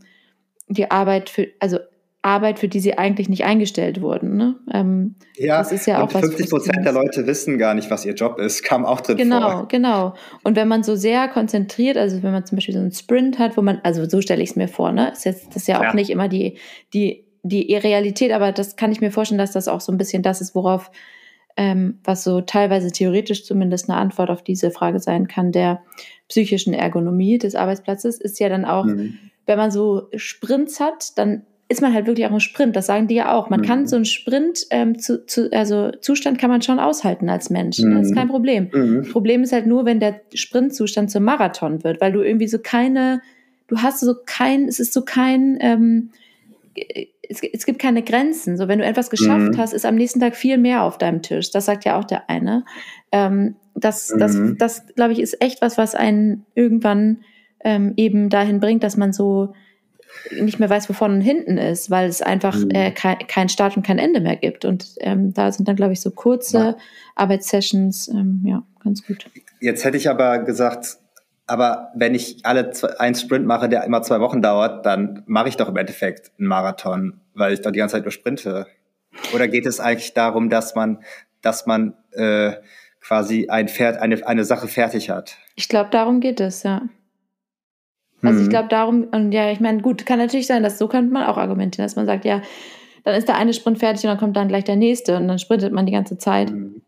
die 0.68 0.90
Arbeit 0.90 1.30
für, 1.30 1.48
also 1.60 1.78
Arbeit, 2.26 2.58
für 2.58 2.68
die 2.68 2.80
sie 2.80 2.98
eigentlich 2.98 3.30
nicht 3.30 3.46
eingestellt 3.46 4.02
wurden. 4.02 4.36
Ne? 4.36 4.56
Ähm, 4.74 5.16
ja, 5.38 5.60
das 5.60 5.72
ist 5.72 5.86
ja 5.86 6.04
auch 6.04 6.10
50 6.10 6.50
Prozent 6.50 6.84
der 6.84 6.92
Leute 6.92 7.28
wissen 7.28 7.60
gar 7.60 7.76
nicht, 7.76 7.92
was 7.92 8.04
ihr 8.04 8.16
Job 8.16 8.40
ist, 8.40 8.64
kam 8.64 8.84
auch 8.84 9.02
drin 9.02 9.18
genau, 9.18 9.42
vor. 9.42 9.68
Genau, 9.68 10.08
genau. 10.08 10.14
Und 10.44 10.56
wenn 10.56 10.68
man 10.68 10.82
so 10.82 10.96
sehr 10.96 11.28
konzentriert, 11.28 11.98
also 11.98 12.24
wenn 12.24 12.32
man 12.32 12.44
zum 12.44 12.56
Beispiel 12.56 12.74
so 12.74 12.82
einen 12.82 12.92
Sprint 12.92 13.38
hat, 13.38 13.58
wo 13.58 13.62
man, 13.62 13.80
also 13.84 14.10
so 14.10 14.22
stelle 14.22 14.42
ich 14.42 14.50
es 14.50 14.56
mir 14.56 14.68
vor, 14.68 14.92
ne, 14.92 15.12
ist 15.12 15.24
jetzt 15.24 15.50
das 15.50 15.58
ist 15.58 15.68
ja 15.68 15.78
auch 15.78 15.84
ja. 15.84 15.94
nicht 15.94 16.10
immer 16.10 16.28
die 16.28 16.58
die 16.94 17.26
die 17.44 17.76
Realität, 17.76 18.32
aber 18.32 18.52
das 18.52 18.76
kann 18.76 18.92
ich 18.92 19.02
mir 19.02 19.12
vorstellen, 19.12 19.38
dass 19.38 19.52
das 19.52 19.68
auch 19.68 19.82
so 19.82 19.92
ein 19.92 20.00
bisschen 20.00 20.24
das 20.24 20.42
ist, 20.42 20.56
worauf 20.56 20.90
ähm, 21.58 22.00
was 22.04 22.24
so 22.24 22.42
teilweise 22.42 22.92
theoretisch 22.92 23.46
zumindest 23.46 23.88
eine 23.88 24.00
Antwort 24.00 24.32
auf 24.32 24.44
diese 24.44 24.72
Frage 24.72 25.00
sein 25.00 25.28
kann, 25.28 25.52
der 25.52 25.84
psychischen 26.28 26.74
Ergonomie 26.74 27.38
des 27.38 27.56
Arbeitsplatzes, 27.56 28.20
ist 28.20 28.40
ja 28.40 28.50
dann 28.50 28.66
auch, 28.66 28.86
mhm. 28.86 29.18
wenn 29.46 29.58
man 29.58 29.72
so 29.72 30.08
Sprints 30.16 30.80
hat, 30.80 31.18
dann 31.18 31.44
ist 31.68 31.82
man 31.82 31.94
halt 31.94 32.06
wirklich 32.06 32.28
auch 32.28 32.32
ein 32.32 32.40
Sprint. 32.40 32.76
Das 32.76 32.86
sagen 32.86 33.08
die 33.08 33.16
ja 33.16 33.34
auch. 33.34 33.50
Man 33.50 33.62
mhm. 33.62 33.66
kann 33.66 33.88
so 33.88 33.96
einen 33.96 34.06
Sprint, 34.06 34.68
ähm, 34.70 35.00
zu, 35.00 35.26
zu, 35.26 35.52
also 35.52 35.92
Zustand 36.00 36.38
kann 36.38 36.52
man 36.52 36.62
schon 36.62 36.80
aushalten 36.80 37.28
als 37.28 37.50
Mensch. 37.50 37.80
Mhm. 37.80 37.96
Das 37.96 38.08
ist 38.08 38.16
kein 38.16 38.28
Problem. 38.28 38.70
Mhm. 38.72 39.10
Problem 39.12 39.42
ist 39.42 39.52
halt 39.52 39.66
nur, 39.66 39.86
wenn 39.86 40.00
der 40.00 40.22
Sprintzustand 40.34 41.10
zum 41.10 41.24
Marathon 41.24 41.84
wird, 41.84 42.02
weil 42.02 42.12
du 42.12 42.22
irgendwie 42.22 42.48
so 42.48 42.60
keine, 42.60 43.22
du 43.68 43.78
hast 43.78 44.02
so 44.02 44.14
kein, 44.26 44.68
es 44.68 44.80
ist 44.80 44.94
so 44.94 45.02
kein, 45.02 45.58
ähm, 45.60 46.12
es, 47.30 47.42
es, 47.42 47.66
gibt 47.66 47.80
keine 47.80 48.04
Grenzen. 48.04 48.58
So, 48.58 48.68
wenn 48.68 48.80
du 48.80 48.86
etwas 48.86 49.10
geschafft 49.10 49.54
mhm. 49.54 49.58
hast, 49.58 49.74
ist 49.74 49.86
am 49.86 49.96
nächsten 49.96 50.20
Tag 50.20 50.36
viel 50.36 50.58
mehr 50.58 50.84
auf 50.84 50.98
deinem 50.98 51.22
Tisch. 51.22 51.52
Das 51.52 51.66
sagt 51.66 51.86
ja 51.86 52.00
auch 52.00 52.06
der 52.06 52.30
eine. 52.30 52.66
Ähm, 53.12 53.56
das, 53.76 54.12
mhm. 54.12 54.20
das, 54.20 54.38
das 54.58 54.96
glaube 54.96 55.14
ich, 55.14 55.20
ist 55.20 55.42
echt 55.42 55.62
was, 55.62 55.78
was 55.78 55.96
einen 55.96 56.46
irgendwann 56.56 57.22
ähm, 57.64 57.94
eben 57.98 58.30
dahin 58.30 58.60
bringt, 58.60 58.84
dass 58.84 58.98
man 58.98 59.14
so 59.14 59.54
nicht 60.40 60.60
mehr 60.60 60.70
weiß, 60.70 60.90
wo 60.90 60.94
vorne 60.94 61.16
und 61.16 61.22
hinten 61.22 61.58
ist, 61.58 61.90
weil 61.90 62.08
es 62.08 62.22
einfach 62.22 62.58
mhm. 62.58 62.72
äh, 62.72 62.92
kein, 62.92 63.18
kein 63.28 63.50
Start 63.50 63.76
und 63.78 63.86
kein 63.86 64.00
Ende 64.00 64.22
mehr 64.22 64.36
gibt. 64.36 64.66
Und 64.66 64.96
ähm, 65.00 65.34
da 65.34 65.52
sind 65.52 65.68
dann, 65.68 65.76
glaube 65.76 65.94
ich, 65.94 66.02
so 66.02 66.12
kurze 66.12 66.58
ja. 66.58 66.78
Arbeitssessions, 67.16 68.08
ähm, 68.08 68.42
ja, 68.46 68.64
ganz 68.84 69.06
gut. 69.06 69.26
Jetzt 69.60 69.84
hätte 69.84 69.98
ich 69.98 70.10
aber 70.10 70.40
gesagt, 70.40 70.98
aber 71.48 71.92
wenn 71.96 72.16
ich 72.16 72.44
alle 72.44 72.72
einen 72.98 73.16
Sprint 73.16 73.46
mache, 73.46 73.70
der 73.70 73.84
immer 73.84 74.02
zwei 74.02 74.20
Wochen 74.20 74.42
dauert, 74.42 74.86
dann 74.86 75.24
mache 75.28 75.50
ich 75.50 75.58
doch 75.58 75.70
im 75.70 75.78
Endeffekt 75.78 76.32
einen 76.40 76.48
Marathon, 76.48 77.22
weil 77.34 77.54
ich 77.54 77.62
doch 77.62 77.72
die 77.72 77.80
ganze 77.80 77.94
Zeit 77.94 78.04
nur 78.04 78.12
sprinte. 78.12 78.68
Oder 79.34 79.48
geht 79.48 79.66
es 79.66 79.80
eigentlich 79.80 80.14
darum, 80.14 80.50
dass 80.50 80.76
man, 80.76 81.04
dass 81.42 81.66
man 81.68 81.94
äh, 82.12 82.54
quasi 83.00 83.48
ein 83.50 83.68
Pferd, 83.68 83.98
eine, 83.98 84.26
eine 84.28 84.44
Sache 84.44 84.68
fertig 84.68 85.10
hat? 85.10 85.38
Ich 85.56 85.70
glaube, 85.70 85.90
darum 85.92 86.20
geht 86.20 86.40
es, 86.40 86.64
ja. 86.64 86.82
Also 88.24 88.40
ich 88.40 88.48
mhm. 88.48 88.50
glaube 88.50 88.70
darum, 88.70 89.04
und 89.12 89.32
ja, 89.32 89.52
ich 89.52 89.60
meine, 89.60 89.82
gut, 89.82 90.06
kann 90.06 90.18
natürlich 90.18 90.48
sein, 90.48 90.64
dass 90.64 90.80
so 90.80 90.88
könnte 90.88 91.14
man 91.14 91.26
auch 91.26 91.38
argumentieren, 91.38 91.86
dass 91.86 91.96
man 91.96 92.08
sagt, 92.08 92.26
ja, 92.26 92.42
dann 93.04 93.14
ist 93.14 93.28
der 93.28 93.38
eine 93.38 93.54
Sprint 93.54 93.78
fertig 93.78 94.04
und 94.04 94.10
dann 94.10 94.18
kommt 94.18 94.36
dann 94.36 94.48
gleich 94.48 94.64
der 94.64 94.78
nächste 94.78 95.16
und 95.18 95.28
dann 95.28 95.38
sprintet 95.38 95.72
man 95.72 95.86
die 95.86 95.92
ganze 95.92 96.18
Zeit. 96.18 96.50
Mhm. 96.50 96.82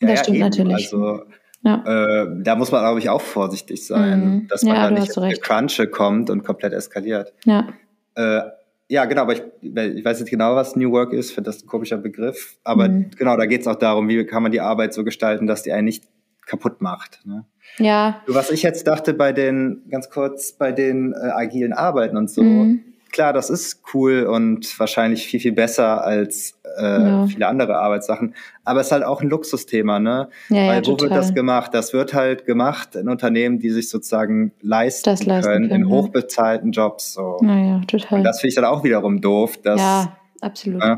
Ja, 0.00 0.08
das 0.08 0.10
ja, 0.10 0.24
stimmt 0.24 0.36
eben. 0.36 0.44
natürlich. 0.44 0.92
Also 0.92 1.24
ja. 1.62 2.22
Äh, 2.22 2.26
da 2.42 2.56
muss 2.56 2.72
man, 2.72 2.82
glaube 2.82 3.00
ich, 3.00 3.08
auch 3.10 3.20
vorsichtig 3.20 3.86
sein, 3.86 4.24
mhm. 4.24 4.48
dass 4.48 4.62
man 4.62 4.76
ja, 4.76 4.88
da 4.88 4.90
nicht 4.90 5.16
in 5.16 5.40
Crunche 5.40 5.88
kommt 5.88 6.30
und 6.30 6.42
komplett 6.42 6.72
eskaliert. 6.72 7.34
Ja. 7.44 7.68
Äh, 8.14 8.42
ja, 8.88 9.04
genau, 9.04 9.22
aber 9.22 9.34
ich, 9.34 9.42
ich 9.60 10.04
weiß 10.04 10.20
nicht 10.20 10.30
genau, 10.30 10.56
was 10.56 10.74
New 10.74 10.90
Work 10.90 11.12
ist, 11.12 11.32
finde 11.32 11.50
das 11.50 11.62
ein 11.62 11.66
komischer 11.66 11.98
Begriff. 11.98 12.56
Aber 12.64 12.88
mhm. 12.88 13.10
genau, 13.16 13.36
da 13.36 13.46
geht 13.46 13.60
es 13.60 13.66
auch 13.66 13.76
darum, 13.76 14.08
wie 14.08 14.24
kann 14.24 14.42
man 14.42 14.52
die 14.52 14.60
Arbeit 14.60 14.94
so 14.94 15.04
gestalten, 15.04 15.46
dass 15.46 15.62
die 15.62 15.72
einen 15.72 15.84
nicht 15.84 16.04
kaputt 16.46 16.80
macht. 16.80 17.20
Ne? 17.24 17.44
Ja. 17.78 18.22
Was 18.26 18.50
ich 18.50 18.62
jetzt 18.62 18.86
dachte 18.86 19.14
bei 19.14 19.32
den, 19.32 19.82
ganz 19.90 20.10
kurz, 20.10 20.52
bei 20.52 20.72
den 20.72 21.12
äh, 21.12 21.16
agilen 21.16 21.72
Arbeiten 21.72 22.16
und 22.16 22.30
so, 22.30 22.42
mhm 22.42 22.89
klar, 23.12 23.32
das 23.32 23.50
ist 23.50 23.82
cool 23.94 24.24
und 24.24 24.78
wahrscheinlich 24.78 25.26
viel, 25.26 25.40
viel 25.40 25.52
besser 25.52 26.04
als 26.04 26.58
äh, 26.78 26.82
ja. 26.82 27.26
viele 27.26 27.46
andere 27.46 27.78
Arbeitssachen. 27.78 28.34
Aber 28.64 28.80
es 28.80 28.86
ist 28.86 28.92
halt 28.92 29.04
auch 29.04 29.20
ein 29.20 29.28
Luxusthema, 29.28 29.98
ne? 29.98 30.28
Ja, 30.48 30.56
Weil 30.56 30.66
ja, 30.66 30.76
wo 30.78 30.80
total. 30.80 31.10
wird 31.10 31.18
das 31.18 31.34
gemacht? 31.34 31.74
Das 31.74 31.92
wird 31.92 32.14
halt 32.14 32.46
gemacht 32.46 32.94
in 32.96 33.08
Unternehmen, 33.08 33.58
die 33.58 33.70
sich 33.70 33.88
sozusagen 33.88 34.52
leisten, 34.60 35.10
leisten 35.10 35.28
können, 35.28 35.42
können, 35.42 35.70
in 35.70 35.88
hochbezahlten 35.88 36.72
Jobs. 36.72 37.14
So. 37.14 37.38
Ja, 37.42 37.80
total. 37.86 38.18
Und 38.18 38.24
das 38.24 38.40
finde 38.40 38.48
ich 38.48 38.54
dann 38.54 38.64
auch 38.64 38.84
wiederum 38.84 39.20
doof. 39.20 39.58
Dass, 39.62 39.80
ja, 39.80 40.16
absolut. 40.40 40.82
Äh, 40.82 40.96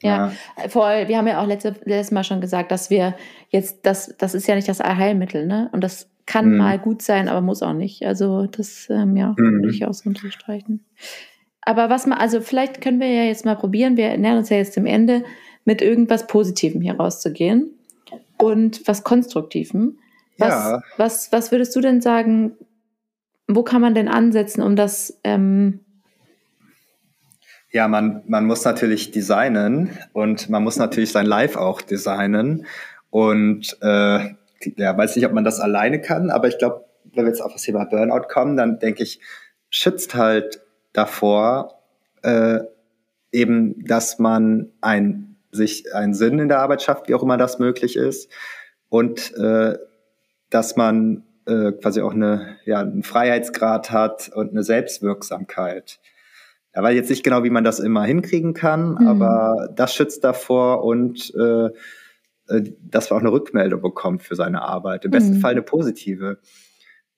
ja, 0.00 0.32
ja, 0.56 0.68
voll. 0.68 1.08
Wir 1.08 1.18
haben 1.18 1.26
ja 1.26 1.42
auch 1.42 1.46
letzte, 1.46 1.74
letztes 1.84 2.12
Mal 2.12 2.22
schon 2.22 2.40
gesagt, 2.40 2.70
dass 2.70 2.88
wir 2.88 3.16
jetzt, 3.50 3.84
das, 3.84 4.14
das 4.16 4.34
ist 4.34 4.46
ja 4.46 4.54
nicht 4.54 4.68
das 4.68 4.80
Allheilmittel, 4.80 5.46
ne? 5.46 5.68
Und 5.72 5.82
das 5.82 6.08
kann 6.24 6.50
mhm. 6.50 6.58
mal 6.58 6.78
gut 6.78 7.02
sein, 7.02 7.28
aber 7.28 7.40
muss 7.40 7.62
auch 7.62 7.72
nicht. 7.72 8.04
Also 8.04 8.46
das, 8.46 8.88
ähm, 8.90 9.16
ja, 9.16 9.34
mhm. 9.36 9.62
würde 9.62 9.70
ich 9.70 9.86
auch 9.86 9.94
so 9.94 10.08
unterstreichen. 10.08 10.84
Aber 11.68 11.90
was 11.90 12.06
man, 12.06 12.16
also 12.16 12.40
vielleicht 12.40 12.80
können 12.80 12.98
wir 12.98 13.08
ja 13.08 13.24
jetzt 13.24 13.44
mal 13.44 13.54
probieren, 13.54 13.98
wir 13.98 14.16
nähern 14.16 14.38
uns 14.38 14.48
ja 14.48 14.56
jetzt 14.56 14.74
dem 14.74 14.86
Ende, 14.86 15.22
mit 15.66 15.82
irgendwas 15.82 16.26
Positivem 16.26 16.80
hier 16.80 16.94
rauszugehen 16.94 17.78
und 18.38 18.88
was 18.88 19.04
Konstruktivem. 19.04 19.98
Was, 20.38 20.48
ja. 20.48 20.82
was, 20.96 21.30
was 21.30 21.52
würdest 21.52 21.76
du 21.76 21.82
denn 21.82 22.00
sagen, 22.00 22.52
wo 23.48 23.62
kann 23.64 23.82
man 23.82 23.94
denn 23.94 24.08
ansetzen, 24.08 24.62
um 24.62 24.76
das 24.76 25.20
ähm 25.24 25.80
ja, 27.70 27.86
man, 27.86 28.22
man 28.26 28.46
muss 28.46 28.64
natürlich 28.64 29.10
designen 29.10 29.90
und 30.14 30.48
man 30.48 30.64
muss 30.64 30.78
natürlich 30.78 31.12
sein 31.12 31.26
Live 31.26 31.56
auch 31.56 31.82
designen. 31.82 32.64
Und 33.10 33.76
äh, 33.82 34.20
ja, 34.76 34.96
weiß 34.96 35.16
nicht, 35.16 35.26
ob 35.26 35.34
man 35.34 35.44
das 35.44 35.60
alleine 35.60 36.00
kann, 36.00 36.30
aber 36.30 36.48
ich 36.48 36.56
glaube, 36.56 36.86
wenn 37.12 37.26
wir 37.26 37.30
jetzt 37.30 37.42
auf 37.42 37.52
das 37.52 37.60
Thema 37.60 37.84
Burnout 37.84 38.26
kommen, 38.32 38.56
dann 38.56 38.78
denke 38.78 39.02
ich, 39.02 39.20
schützt 39.68 40.14
halt 40.14 40.62
davor, 40.92 41.82
äh, 42.22 42.60
eben, 43.32 43.84
dass 43.84 44.18
man 44.18 44.70
ein, 44.80 45.36
sich 45.50 45.94
einen 45.94 46.14
Sinn 46.14 46.38
in 46.38 46.48
der 46.48 46.60
Arbeit 46.60 46.82
schafft, 46.82 47.08
wie 47.08 47.14
auch 47.14 47.22
immer 47.22 47.36
das 47.36 47.58
möglich 47.58 47.96
ist, 47.96 48.30
und 48.88 49.34
äh, 49.36 49.76
dass 50.50 50.76
man 50.76 51.24
äh, 51.46 51.72
quasi 51.72 52.00
auch 52.00 52.12
eine, 52.12 52.56
ja, 52.64 52.80
einen 52.80 53.02
Freiheitsgrad 53.02 53.90
hat 53.90 54.30
und 54.34 54.50
eine 54.50 54.62
Selbstwirksamkeit. 54.62 56.00
Ja, 56.74 56.82
weil 56.82 56.94
jetzt 56.94 57.10
nicht 57.10 57.24
genau, 57.24 57.44
wie 57.44 57.50
man 57.50 57.64
das 57.64 57.80
immer 57.80 58.04
hinkriegen 58.04 58.54
kann, 58.54 58.92
mhm. 58.92 59.06
aber 59.06 59.68
das 59.74 59.94
schützt 59.94 60.24
davor 60.24 60.84
und 60.84 61.34
äh, 61.34 61.66
äh 62.48 62.72
dass 62.80 63.10
man 63.10 63.18
auch 63.18 63.22
eine 63.22 63.32
Rückmeldung 63.32 63.80
bekommt 63.82 64.22
für 64.22 64.36
seine 64.36 64.62
Arbeit. 64.62 65.04
Im 65.04 65.10
besten 65.10 65.36
mhm. 65.36 65.40
Fall 65.40 65.52
eine 65.52 65.62
positive 65.62 66.38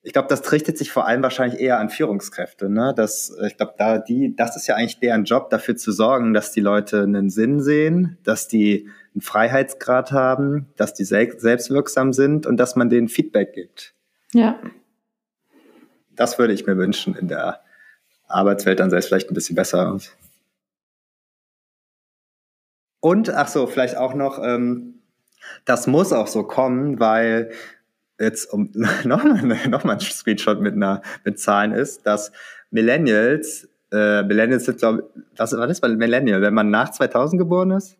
ich 0.03 0.13
glaube, 0.13 0.27
das 0.27 0.51
richtet 0.51 0.77
sich 0.77 0.91
vor 0.91 1.05
allem 1.05 1.21
wahrscheinlich 1.21 1.59
eher 1.59 1.79
an 1.79 1.89
Führungskräfte. 1.89 2.69
Ne? 2.69 2.93
Das, 2.95 3.29
äh, 3.39 3.47
ich 3.47 3.57
glaube, 3.57 3.75
da 3.77 3.99
die, 3.99 4.35
das 4.35 4.55
ist 4.55 4.67
ja 4.67 4.75
eigentlich 4.75 4.99
deren 4.99 5.25
Job, 5.25 5.49
dafür 5.49 5.75
zu 5.75 5.91
sorgen, 5.91 6.33
dass 6.33 6.51
die 6.51 6.61
Leute 6.61 7.03
einen 7.03 7.29
Sinn 7.29 7.61
sehen, 7.61 8.17
dass 8.23 8.47
die 8.47 8.89
einen 9.13 9.21
Freiheitsgrad 9.21 10.11
haben, 10.11 10.69
dass 10.75 10.93
die 10.93 11.03
selbstwirksam 11.03 12.13
sind 12.13 12.45
und 12.45 12.57
dass 12.57 12.75
man 12.75 12.89
denen 12.89 13.09
Feedback 13.09 13.53
gibt. 13.53 13.93
Ja. 14.33 14.59
Das 16.15 16.39
würde 16.39 16.53
ich 16.53 16.65
mir 16.65 16.77
wünschen 16.77 17.15
in 17.15 17.27
der 17.27 17.61
Arbeitswelt, 18.27 18.79
dann 18.79 18.89
sähe 18.89 18.99
es 18.99 19.07
vielleicht 19.07 19.29
ein 19.29 19.35
bisschen 19.35 19.55
besser 19.55 19.91
aus. 19.91 20.15
Und, 23.01 23.29
ach 23.29 23.47
so, 23.47 23.67
vielleicht 23.67 23.97
auch 23.97 24.13
noch, 24.13 24.39
ähm, 24.43 25.01
das 25.65 25.87
muss 25.87 26.13
auch 26.13 26.27
so 26.27 26.43
kommen, 26.43 26.99
weil 26.99 27.51
jetzt 28.21 28.51
um 28.53 28.71
nochmal 29.03 29.43
noch 29.69 29.83
mal 29.83 29.93
ein 29.93 29.99
Screenshot 29.99 30.61
mit 30.61 30.73
einer 30.73 31.01
mit 31.23 31.39
Zahlen 31.39 31.71
ist, 31.73 32.05
dass 32.05 32.31
Millennials, 32.69 33.67
äh, 33.91 34.23
Millennials 34.23 34.65
sind 34.65 34.79
glaube 34.79 35.09
was, 35.35 35.53
was 35.53 35.71
ist 35.71 35.81
bei 35.81 35.89
Millennial, 35.89 36.41
wenn 36.41 36.53
man 36.53 36.69
nach 36.69 36.91
2000 36.91 37.39
geboren 37.39 37.71
ist? 37.71 37.97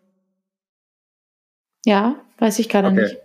Ja, 1.85 2.15
weiß 2.37 2.59
ich 2.59 2.69
gerade 2.69 2.89
okay. 2.89 3.01
nicht. 3.01 3.17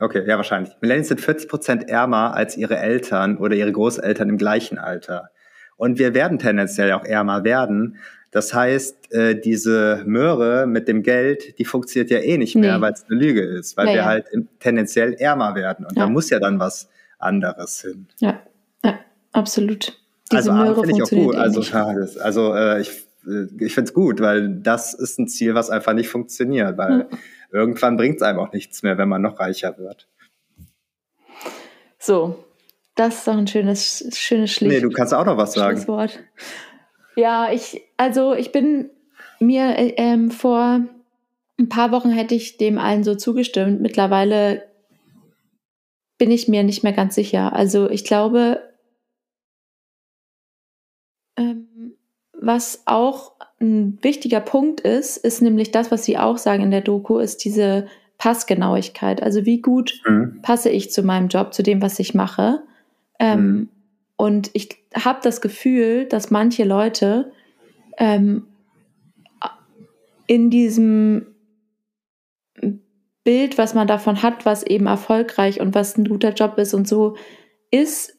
Okay, 0.00 0.24
ja 0.26 0.36
wahrscheinlich. 0.36 0.74
Millennials 0.80 1.08
sind 1.08 1.20
40 1.20 1.48
Prozent 1.48 1.88
ärmer 1.88 2.34
als 2.34 2.56
ihre 2.56 2.76
Eltern 2.76 3.38
oder 3.38 3.56
ihre 3.56 3.72
Großeltern 3.72 4.28
im 4.28 4.38
gleichen 4.38 4.78
Alter. 4.78 5.30
Und 5.76 5.98
wir 5.98 6.14
werden 6.14 6.38
tendenziell 6.38 6.92
auch 6.92 7.04
ärmer 7.04 7.44
werden. 7.44 7.98
Das 8.30 8.52
heißt, 8.52 9.12
äh, 9.12 9.40
diese 9.40 10.02
Möhre 10.06 10.66
mit 10.66 10.88
dem 10.88 11.02
Geld, 11.02 11.58
die 11.58 11.64
funktioniert 11.64 12.10
ja 12.10 12.18
eh 12.18 12.36
nicht 12.36 12.56
mehr, 12.56 12.76
nee. 12.76 12.82
weil 12.82 12.92
es 12.92 13.04
eine 13.04 13.18
Lüge 13.18 13.42
ist, 13.42 13.76
weil 13.76 13.86
naja. 13.86 13.96
wir 13.96 14.04
halt 14.06 14.26
tendenziell 14.58 15.14
ärmer 15.14 15.54
werden. 15.54 15.86
Und 15.86 15.96
ja. 15.96 16.02
da 16.02 16.08
muss 16.08 16.30
ja 16.30 16.40
dann 16.40 16.58
was 16.58 16.88
anderes 17.18 17.80
hin. 17.80 18.08
Ja, 18.18 18.40
ja 18.84 18.98
absolut. 19.32 20.00
Diese 20.32 20.50
also 20.50 20.52
Möhre 20.52 20.80
finde 20.84 20.96
ich 20.96 21.02
auch 21.02 21.10
gut. 21.10 21.34
Eh 21.34 21.38
also, 21.38 21.60
das, 21.60 22.16
also 22.16 22.54
äh, 22.54 22.80
ich, 22.80 22.90
äh, 23.26 23.46
ich 23.60 23.74
finde 23.74 23.88
es 23.88 23.94
gut, 23.94 24.20
weil 24.20 24.48
das 24.48 24.94
ist 24.94 25.18
ein 25.18 25.28
Ziel, 25.28 25.54
was 25.54 25.70
einfach 25.70 25.92
nicht 25.92 26.08
funktioniert, 26.08 26.76
weil 26.76 27.00
hm. 27.08 27.18
irgendwann 27.52 27.96
bringt 27.96 28.16
es 28.16 28.22
einem 28.22 28.40
auch 28.40 28.52
nichts 28.52 28.82
mehr, 28.82 28.98
wenn 28.98 29.08
man 29.08 29.22
noch 29.22 29.38
reicher 29.38 29.78
wird. 29.78 30.08
So, 31.98 32.43
das 32.94 33.18
ist 33.18 33.28
doch 33.28 33.36
ein 33.36 33.46
schönes, 33.46 34.08
schönes 34.14 34.52
Schlicht. 34.52 34.74
Nee, 34.74 34.80
du 34.80 34.90
kannst 34.90 35.12
auch 35.14 35.24
noch 35.24 35.36
was 35.36 35.54
sagen. 35.54 35.86
Wort. 35.88 36.20
Ja, 37.16 37.52
ich, 37.52 37.82
also 37.96 38.34
ich 38.34 38.52
bin 38.52 38.90
mir 39.40 39.78
äh, 39.78 39.94
ähm, 39.96 40.30
vor 40.30 40.80
ein 41.58 41.68
paar 41.68 41.92
Wochen 41.92 42.10
hätte 42.10 42.34
ich 42.34 42.56
dem 42.56 42.78
allen 42.78 43.04
so 43.04 43.14
zugestimmt. 43.14 43.80
Mittlerweile 43.80 44.64
bin 46.18 46.30
ich 46.30 46.48
mir 46.48 46.62
nicht 46.62 46.82
mehr 46.82 46.92
ganz 46.92 47.14
sicher. 47.14 47.52
Also 47.52 47.88
ich 47.90 48.04
glaube, 48.04 48.60
ähm, 51.36 51.94
was 52.32 52.82
auch 52.86 53.32
ein 53.60 53.98
wichtiger 54.02 54.40
Punkt 54.40 54.80
ist, 54.80 55.16
ist 55.16 55.42
nämlich 55.42 55.70
das, 55.70 55.90
was 55.90 56.04
Sie 56.04 56.18
auch 56.18 56.38
sagen 56.38 56.62
in 56.62 56.70
der 56.70 56.80
Doku, 56.80 57.18
ist 57.18 57.44
diese 57.44 57.86
Passgenauigkeit. 58.18 59.22
Also 59.22 59.46
wie 59.46 59.60
gut 59.60 60.00
mhm. 60.06 60.40
passe 60.42 60.70
ich 60.70 60.90
zu 60.90 61.02
meinem 61.02 61.28
Job, 61.28 61.54
zu 61.54 61.62
dem, 61.62 61.82
was 61.82 61.98
ich 61.98 62.14
mache. 62.14 62.62
Ähm, 63.18 63.46
mhm. 63.46 63.68
Und 64.16 64.50
ich 64.54 64.76
habe 64.94 65.20
das 65.22 65.40
Gefühl, 65.40 66.06
dass 66.06 66.30
manche 66.30 66.64
Leute 66.64 67.32
ähm, 67.98 68.46
in 70.26 70.50
diesem 70.50 71.26
Bild, 73.24 73.58
was 73.58 73.74
man 73.74 73.86
davon 73.86 74.22
hat, 74.22 74.46
was 74.46 74.62
eben 74.62 74.86
erfolgreich 74.86 75.60
und 75.60 75.74
was 75.74 75.96
ein 75.96 76.04
guter 76.04 76.32
Job 76.32 76.58
ist 76.58 76.74
und 76.74 76.86
so 76.86 77.16
ist, 77.70 78.16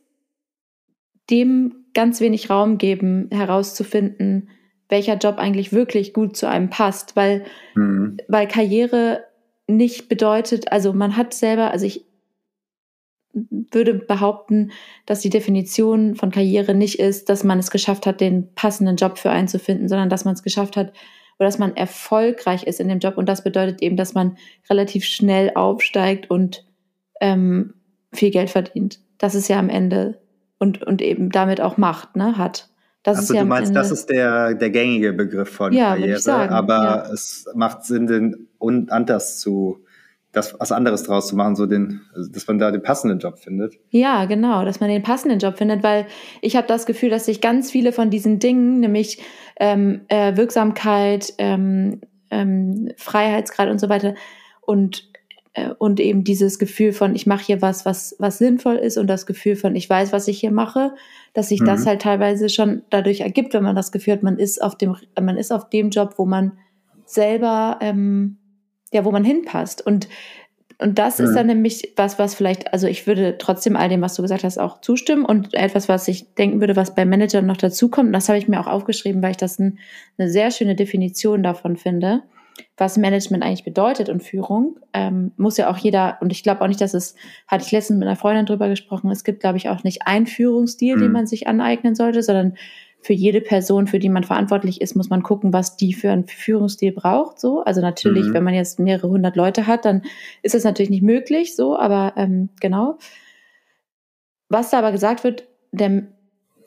dem 1.29 1.85
ganz 1.93 2.19
wenig 2.19 2.49
Raum 2.49 2.77
geben, 2.77 3.29
herauszufinden, 3.31 4.49
welcher 4.89 5.15
Job 5.17 5.37
eigentlich 5.37 5.71
wirklich 5.71 6.13
gut 6.13 6.35
zu 6.35 6.47
einem 6.47 6.69
passt, 6.69 7.15
weil, 7.15 7.45
mhm. 7.75 8.17
weil 8.27 8.47
Karriere 8.47 9.23
nicht 9.67 10.09
bedeutet, 10.09 10.71
also 10.71 10.93
man 10.93 11.17
hat 11.17 11.33
selber, 11.33 11.71
also 11.71 11.85
ich 11.85 12.04
würde 13.71 13.93
behaupten, 13.93 14.71
dass 15.05 15.19
die 15.19 15.29
Definition 15.29 16.15
von 16.15 16.31
Karriere 16.31 16.73
nicht 16.73 16.99
ist, 16.99 17.29
dass 17.29 17.43
man 17.43 17.59
es 17.59 17.69
geschafft 17.69 18.05
hat, 18.05 18.21
den 18.21 18.53
passenden 18.55 18.95
Job 18.95 19.17
für 19.17 19.29
einen 19.29 19.47
zu 19.47 19.59
finden, 19.59 19.89
sondern 19.89 20.09
dass 20.09 20.25
man 20.25 20.33
es 20.33 20.43
geschafft 20.43 20.77
hat, 20.77 20.93
oder 21.37 21.47
dass 21.47 21.59
man 21.59 21.75
erfolgreich 21.75 22.63
ist 22.63 22.79
in 22.79 22.87
dem 22.87 22.99
Job. 22.99 23.17
Und 23.17 23.27
das 23.27 23.43
bedeutet 23.43 23.81
eben, 23.81 23.97
dass 23.97 24.13
man 24.13 24.37
relativ 24.69 25.03
schnell 25.03 25.51
aufsteigt 25.53 26.29
und 26.29 26.65
ähm, 27.19 27.73
viel 28.13 28.31
Geld 28.31 28.49
verdient. 28.49 28.99
Das 29.17 29.35
ist 29.35 29.49
ja 29.49 29.59
am 29.59 29.69
Ende 29.69 30.19
und, 30.59 30.83
und 30.83 31.01
eben 31.01 31.29
damit 31.29 31.59
auch 31.59 31.77
Macht 31.77 32.15
ne, 32.15 32.37
hat. 32.37 32.69
Das 33.03 33.17
also 33.17 33.33
ist 33.33 33.37
ja 33.37 33.43
du 33.43 33.49
meinst, 33.49 33.69
Ende, 33.69 33.79
das 33.79 33.91
ist 33.91 34.09
der, 34.09 34.55
der 34.55 34.69
gängige 34.69 35.13
Begriff 35.13 35.49
von 35.49 35.73
ja, 35.73 35.89
Karriere, 35.89 36.19
sagen, 36.19 36.53
aber 36.53 37.05
ja. 37.07 37.13
es 37.13 37.45
macht 37.53 37.85
Sinn, 37.85 38.07
den 38.07 38.47
anders 38.89 39.39
zu 39.39 39.84
das 40.35 40.59
was 40.59 40.71
anderes 40.71 41.03
draus 41.03 41.27
zu 41.27 41.35
machen, 41.35 41.55
so 41.55 41.65
den, 41.65 42.01
dass 42.31 42.47
man 42.47 42.59
da 42.59 42.71
den 42.71 42.83
passenden 42.83 43.19
Job 43.19 43.39
findet. 43.39 43.75
Ja, 43.89 44.25
genau, 44.25 44.65
dass 44.65 44.79
man 44.79 44.89
den 44.89 45.03
passenden 45.03 45.39
Job 45.39 45.57
findet, 45.57 45.81
weil 45.81 46.07
ich 46.41 46.55
habe 46.55 46.67
das 46.67 46.85
Gefühl, 46.85 47.09
dass 47.09 47.25
sich 47.25 47.41
ganz 47.41 47.71
viele 47.71 47.91
von 47.91 48.09
diesen 48.09 48.39
Dingen, 48.39 48.79
nämlich 48.79 49.21
ähm, 49.59 50.01
äh, 50.09 50.35
Wirksamkeit, 50.35 51.33
ähm, 51.37 52.01
ähm, 52.31 52.91
Freiheitsgrad 52.97 53.69
und 53.69 53.79
so 53.79 53.87
weiter 53.87 54.15
und 54.61 55.09
äh, 55.53 55.69
und 55.77 55.99
eben 55.99 56.23
dieses 56.23 56.59
Gefühl 56.59 56.91
von 56.91 57.15
ich 57.15 57.25
mache 57.25 57.45
hier 57.45 57.61
was, 57.61 57.85
was 57.85 58.15
was 58.19 58.37
sinnvoll 58.37 58.75
ist 58.75 58.97
und 58.97 59.07
das 59.07 59.25
Gefühl 59.25 59.55
von 59.55 59.75
ich 59.75 59.89
weiß, 59.89 60.11
was 60.11 60.27
ich 60.27 60.39
hier 60.39 60.51
mache, 60.51 60.93
dass 61.33 61.49
sich 61.49 61.61
mhm. 61.61 61.65
das 61.65 61.85
halt 61.85 62.01
teilweise 62.01 62.49
schon 62.49 62.83
dadurch 62.89 63.21
ergibt, 63.21 63.53
wenn 63.53 63.63
man 63.63 63.75
das 63.75 63.91
Gefühl 63.91 64.13
hat, 64.13 64.23
man 64.23 64.37
ist 64.37 64.61
auf 64.61 64.77
dem 64.77 64.95
man 65.19 65.37
ist 65.37 65.53
auf 65.53 65.69
dem 65.69 65.91
Job, 65.91 66.15
wo 66.17 66.25
man 66.25 66.53
selber 67.05 67.77
ähm, 67.81 68.37
ja, 68.91 69.05
wo 69.05 69.11
man 69.11 69.23
hinpasst. 69.23 69.85
Und, 69.85 70.07
und 70.79 70.99
das 70.99 71.19
mhm. 71.19 71.25
ist 71.25 71.33
dann 71.35 71.47
nämlich 71.47 71.93
was, 71.95 72.19
was 72.19 72.35
vielleicht, 72.35 72.73
also 72.73 72.87
ich 72.87 73.07
würde 73.07 73.37
trotzdem 73.37 73.75
all 73.75 73.89
dem, 73.89 74.01
was 74.01 74.15
du 74.15 74.21
gesagt 74.21 74.43
hast, 74.43 74.57
auch 74.57 74.81
zustimmen 74.81 75.25
und 75.25 75.53
etwas, 75.53 75.89
was 75.89 76.07
ich 76.07 76.33
denken 76.35 76.59
würde, 76.59 76.75
was 76.75 76.95
bei 76.95 77.05
Managern 77.05 77.45
noch 77.45 77.57
dazukommt, 77.57 78.07
und 78.07 78.13
das 78.13 78.29
habe 78.29 78.37
ich 78.37 78.47
mir 78.47 78.59
auch 78.59 78.67
aufgeschrieben, 78.67 79.21
weil 79.21 79.31
ich 79.31 79.37
das 79.37 79.59
ein, 79.59 79.79
eine 80.17 80.29
sehr 80.29 80.51
schöne 80.51 80.75
Definition 80.75 81.43
davon 81.43 81.77
finde, 81.77 82.23
was 82.77 82.97
Management 82.97 83.43
eigentlich 83.43 83.63
bedeutet 83.63 84.09
und 84.09 84.21
Führung, 84.23 84.77
ähm, 84.93 85.31
muss 85.37 85.57
ja 85.57 85.69
auch 85.69 85.77
jeder, 85.77 86.17
und 86.21 86.31
ich 86.31 86.43
glaube 86.43 86.61
auch 86.61 86.67
nicht, 86.67 86.81
dass 86.81 86.93
es, 86.93 87.15
hatte 87.47 87.65
ich 87.65 87.71
letztens 87.71 87.99
mit 87.99 88.07
einer 88.07 88.17
Freundin 88.17 88.45
drüber 88.45 88.69
gesprochen, 88.69 89.11
es 89.11 89.23
gibt, 89.23 89.39
glaube 89.39 89.57
ich, 89.57 89.69
auch 89.69 89.83
nicht 89.83 90.07
einen 90.07 90.27
Führungsstil, 90.27 90.97
mhm. 90.97 91.01
den 91.01 91.11
man 91.11 91.27
sich 91.27 91.47
aneignen 91.47 91.95
sollte, 91.95 92.21
sondern 92.21 92.55
für 93.05 93.13
jede 93.13 93.39
Person, 93.39 93.85
für 93.85 93.99
die 93.99 94.09
man 94.09 94.23
verantwortlich 94.23 94.81
ist, 94.81 94.95
muss 94.95 95.11
man 95.11 95.21
gucken, 95.21 95.53
was 95.53 95.77
die 95.77 95.93
für 95.93 96.09
einen 96.09 96.25
Führungsstil 96.25 96.91
braucht. 96.91 97.39
So, 97.39 97.63
also 97.63 97.79
natürlich, 97.79 98.25
mhm. 98.25 98.33
wenn 98.33 98.43
man 98.43 98.55
jetzt 98.55 98.79
mehrere 98.79 99.09
hundert 99.09 99.35
Leute 99.35 99.67
hat, 99.67 99.85
dann 99.85 100.01
ist 100.41 100.55
das 100.55 100.63
natürlich 100.63 100.89
nicht 100.89 101.03
möglich. 101.03 101.55
So, 101.55 101.77
aber 101.77 102.13
ähm, 102.17 102.49
genau. 102.59 102.97
Was 104.49 104.71
da 104.71 104.79
aber 104.79 104.91
gesagt 104.91 105.23
wird, 105.23 105.47
der, 105.71 106.07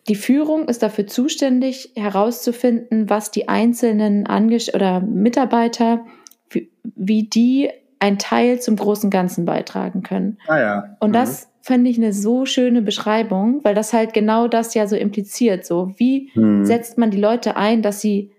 die 0.07 0.15
Führung 0.15 0.69
ist 0.69 0.85
dafür 0.85 1.09
zuständig, 1.09 1.91
herauszufinden, 1.97 3.11
was 3.11 3.33
die 3.33 3.49
einzelnen 3.49 4.29
Angest 4.29 4.73
oder 4.77 5.01
Mitarbeiter, 5.01 6.07
wie, 6.51 6.71
wie 6.85 7.25
die 7.25 7.69
ein 7.99 8.17
Teil 8.17 8.61
zum 8.61 8.77
großen 8.77 9.11
Ganzen 9.11 9.45
beitragen 9.45 10.05
können. 10.05 10.39
Ah 10.47 10.61
ja. 10.61 10.97
Und 11.01 11.11
mhm. 11.11 11.15
das 11.15 11.49
fände 11.69 11.91
ich 11.91 11.99
eine 11.99 12.15
so 12.15 12.47
schöne 12.47 12.81
Beschreibung, 12.81 13.61
weil 13.63 13.75
das 13.75 13.93
halt 13.93 14.15
genau 14.15 14.49
das 14.49 14.73
ja 14.73 14.87
so 14.87 14.97
impliziert. 14.97 15.67
So, 15.67 15.93
wie 15.99 16.31
mhm. 16.35 16.65
setzt 16.65 16.97
man 16.97 17.11
die 17.11 17.21
Leute 17.21 17.57
ein, 17.57 17.83
dass 17.83 18.01
sie 18.01 18.31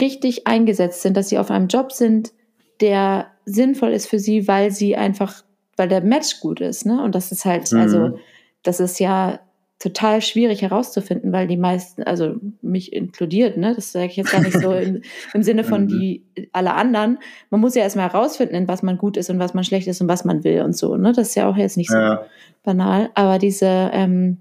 richtig 0.00 0.48
eingesetzt 0.48 1.00
sind, 1.02 1.16
dass 1.16 1.28
sie 1.28 1.38
auf 1.38 1.52
einem 1.52 1.68
Job 1.68 1.92
sind, 1.92 2.32
der 2.80 3.28
sinnvoll 3.44 3.92
ist 3.92 4.08
für 4.08 4.18
sie, 4.18 4.48
weil 4.48 4.72
sie 4.72 4.96
einfach, 4.96 5.44
weil 5.76 5.86
der 5.86 6.00
Match 6.00 6.40
gut 6.40 6.60
ist, 6.60 6.84
ne? 6.84 7.00
Und 7.00 7.14
das 7.14 7.30
ist 7.30 7.44
halt, 7.44 7.70
mhm. 7.70 7.78
also, 7.78 8.18
das 8.64 8.80
ist 8.80 8.98
ja 8.98 9.38
total 9.82 10.22
schwierig 10.22 10.62
herauszufinden, 10.62 11.32
weil 11.32 11.48
die 11.48 11.56
meisten, 11.56 12.04
also 12.04 12.36
mich 12.60 12.92
inkludiert, 12.92 13.56
ne, 13.56 13.74
das 13.74 13.90
sage 13.90 14.06
ich 14.06 14.16
jetzt 14.16 14.30
gar 14.30 14.40
nicht 14.40 14.56
so 14.56 14.72
im, 14.72 15.02
im 15.34 15.42
Sinne 15.42 15.64
von 15.64 15.84
mhm. 15.84 15.88
die 15.88 16.22
alle 16.52 16.74
anderen. 16.74 17.18
Man 17.50 17.60
muss 17.60 17.74
ja 17.74 17.82
erstmal 17.82 18.08
herausfinden, 18.08 18.54
in 18.54 18.68
was 18.68 18.84
man 18.84 18.96
gut 18.96 19.16
ist 19.16 19.28
und 19.28 19.40
was 19.40 19.54
man 19.54 19.64
schlecht 19.64 19.88
ist 19.88 20.00
und 20.00 20.06
was 20.06 20.24
man 20.24 20.44
will 20.44 20.62
und 20.62 20.76
so. 20.76 20.96
Ne, 20.96 21.12
das 21.12 21.30
ist 21.30 21.34
ja 21.34 21.48
auch 21.48 21.56
jetzt 21.56 21.76
nicht 21.76 21.90
so 21.90 21.96
ja. 21.96 22.24
banal. 22.62 23.10
Aber 23.16 23.40
diese, 23.40 23.66
ähm, 23.92 24.38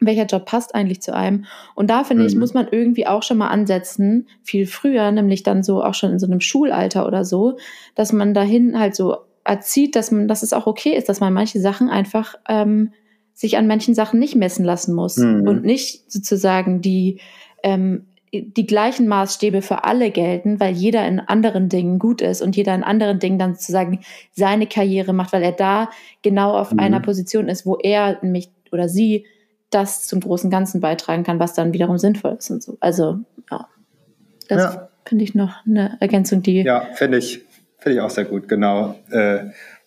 welcher 0.00 0.26
Job 0.26 0.46
passt 0.46 0.74
eigentlich 0.74 1.00
zu 1.00 1.14
einem? 1.14 1.44
Und 1.76 1.88
da 1.88 2.02
finde 2.02 2.24
mhm. 2.24 2.28
ich, 2.28 2.34
muss 2.34 2.52
man 2.52 2.66
irgendwie 2.68 3.06
auch 3.06 3.22
schon 3.22 3.38
mal 3.38 3.48
ansetzen, 3.50 4.26
viel 4.42 4.66
früher, 4.66 5.12
nämlich 5.12 5.44
dann 5.44 5.62
so 5.62 5.84
auch 5.84 5.94
schon 5.94 6.10
in 6.10 6.18
so 6.18 6.26
einem 6.26 6.40
Schulalter 6.40 7.06
oder 7.06 7.24
so, 7.24 7.56
dass 7.94 8.12
man 8.12 8.34
dahin 8.34 8.76
halt 8.80 8.96
so 8.96 9.18
erzieht, 9.44 9.94
dass 9.94 10.10
man, 10.10 10.26
dass 10.26 10.42
es 10.42 10.52
auch 10.52 10.66
okay 10.66 10.96
ist, 10.96 11.08
dass 11.08 11.20
man 11.20 11.32
manche 11.32 11.60
Sachen 11.60 11.88
einfach 11.88 12.34
ähm, 12.48 12.92
sich 13.42 13.56
an 13.58 13.66
manchen 13.66 13.96
Sachen 13.96 14.20
nicht 14.20 14.36
messen 14.36 14.64
lassen 14.64 14.94
muss 14.94 15.16
mhm. 15.16 15.48
und 15.48 15.64
nicht 15.64 16.10
sozusagen 16.10 16.80
die, 16.80 17.18
ähm, 17.64 18.06
die 18.32 18.66
gleichen 18.66 19.08
Maßstäbe 19.08 19.62
für 19.62 19.82
alle 19.82 20.12
gelten, 20.12 20.60
weil 20.60 20.72
jeder 20.72 21.04
in 21.08 21.18
anderen 21.18 21.68
Dingen 21.68 21.98
gut 21.98 22.22
ist 22.22 22.40
und 22.40 22.54
jeder 22.54 22.72
in 22.72 22.84
anderen 22.84 23.18
Dingen 23.18 23.40
dann 23.40 23.56
sozusagen 23.56 23.98
seine 24.30 24.68
Karriere 24.68 25.12
macht, 25.12 25.32
weil 25.32 25.42
er 25.42 25.50
da 25.50 25.90
genau 26.22 26.56
auf 26.56 26.72
mhm. 26.72 26.78
einer 26.78 27.00
Position 27.00 27.48
ist, 27.48 27.66
wo 27.66 27.76
er 27.76 28.18
nämlich 28.22 28.48
oder 28.70 28.88
sie 28.88 29.26
das 29.70 30.06
zum 30.06 30.20
großen 30.20 30.48
Ganzen 30.48 30.80
beitragen 30.80 31.24
kann, 31.24 31.40
was 31.40 31.52
dann 31.52 31.72
wiederum 31.72 31.98
sinnvoll 31.98 32.36
ist 32.38 32.48
und 32.48 32.62
so. 32.62 32.76
Also, 32.78 33.18
ja. 33.50 33.66
Das 34.48 34.74
ja. 34.74 34.88
finde 35.04 35.24
ich 35.24 35.34
noch 35.34 35.66
eine 35.66 35.96
Ergänzung, 35.98 36.42
die. 36.42 36.62
Ja, 36.62 36.86
finde 36.94 37.18
ich, 37.18 37.44
finde 37.78 37.96
ich 37.98 38.00
auch 38.02 38.10
sehr 38.10 38.24
gut, 38.24 38.48
genau. 38.48 38.94
Äh, 39.10 39.46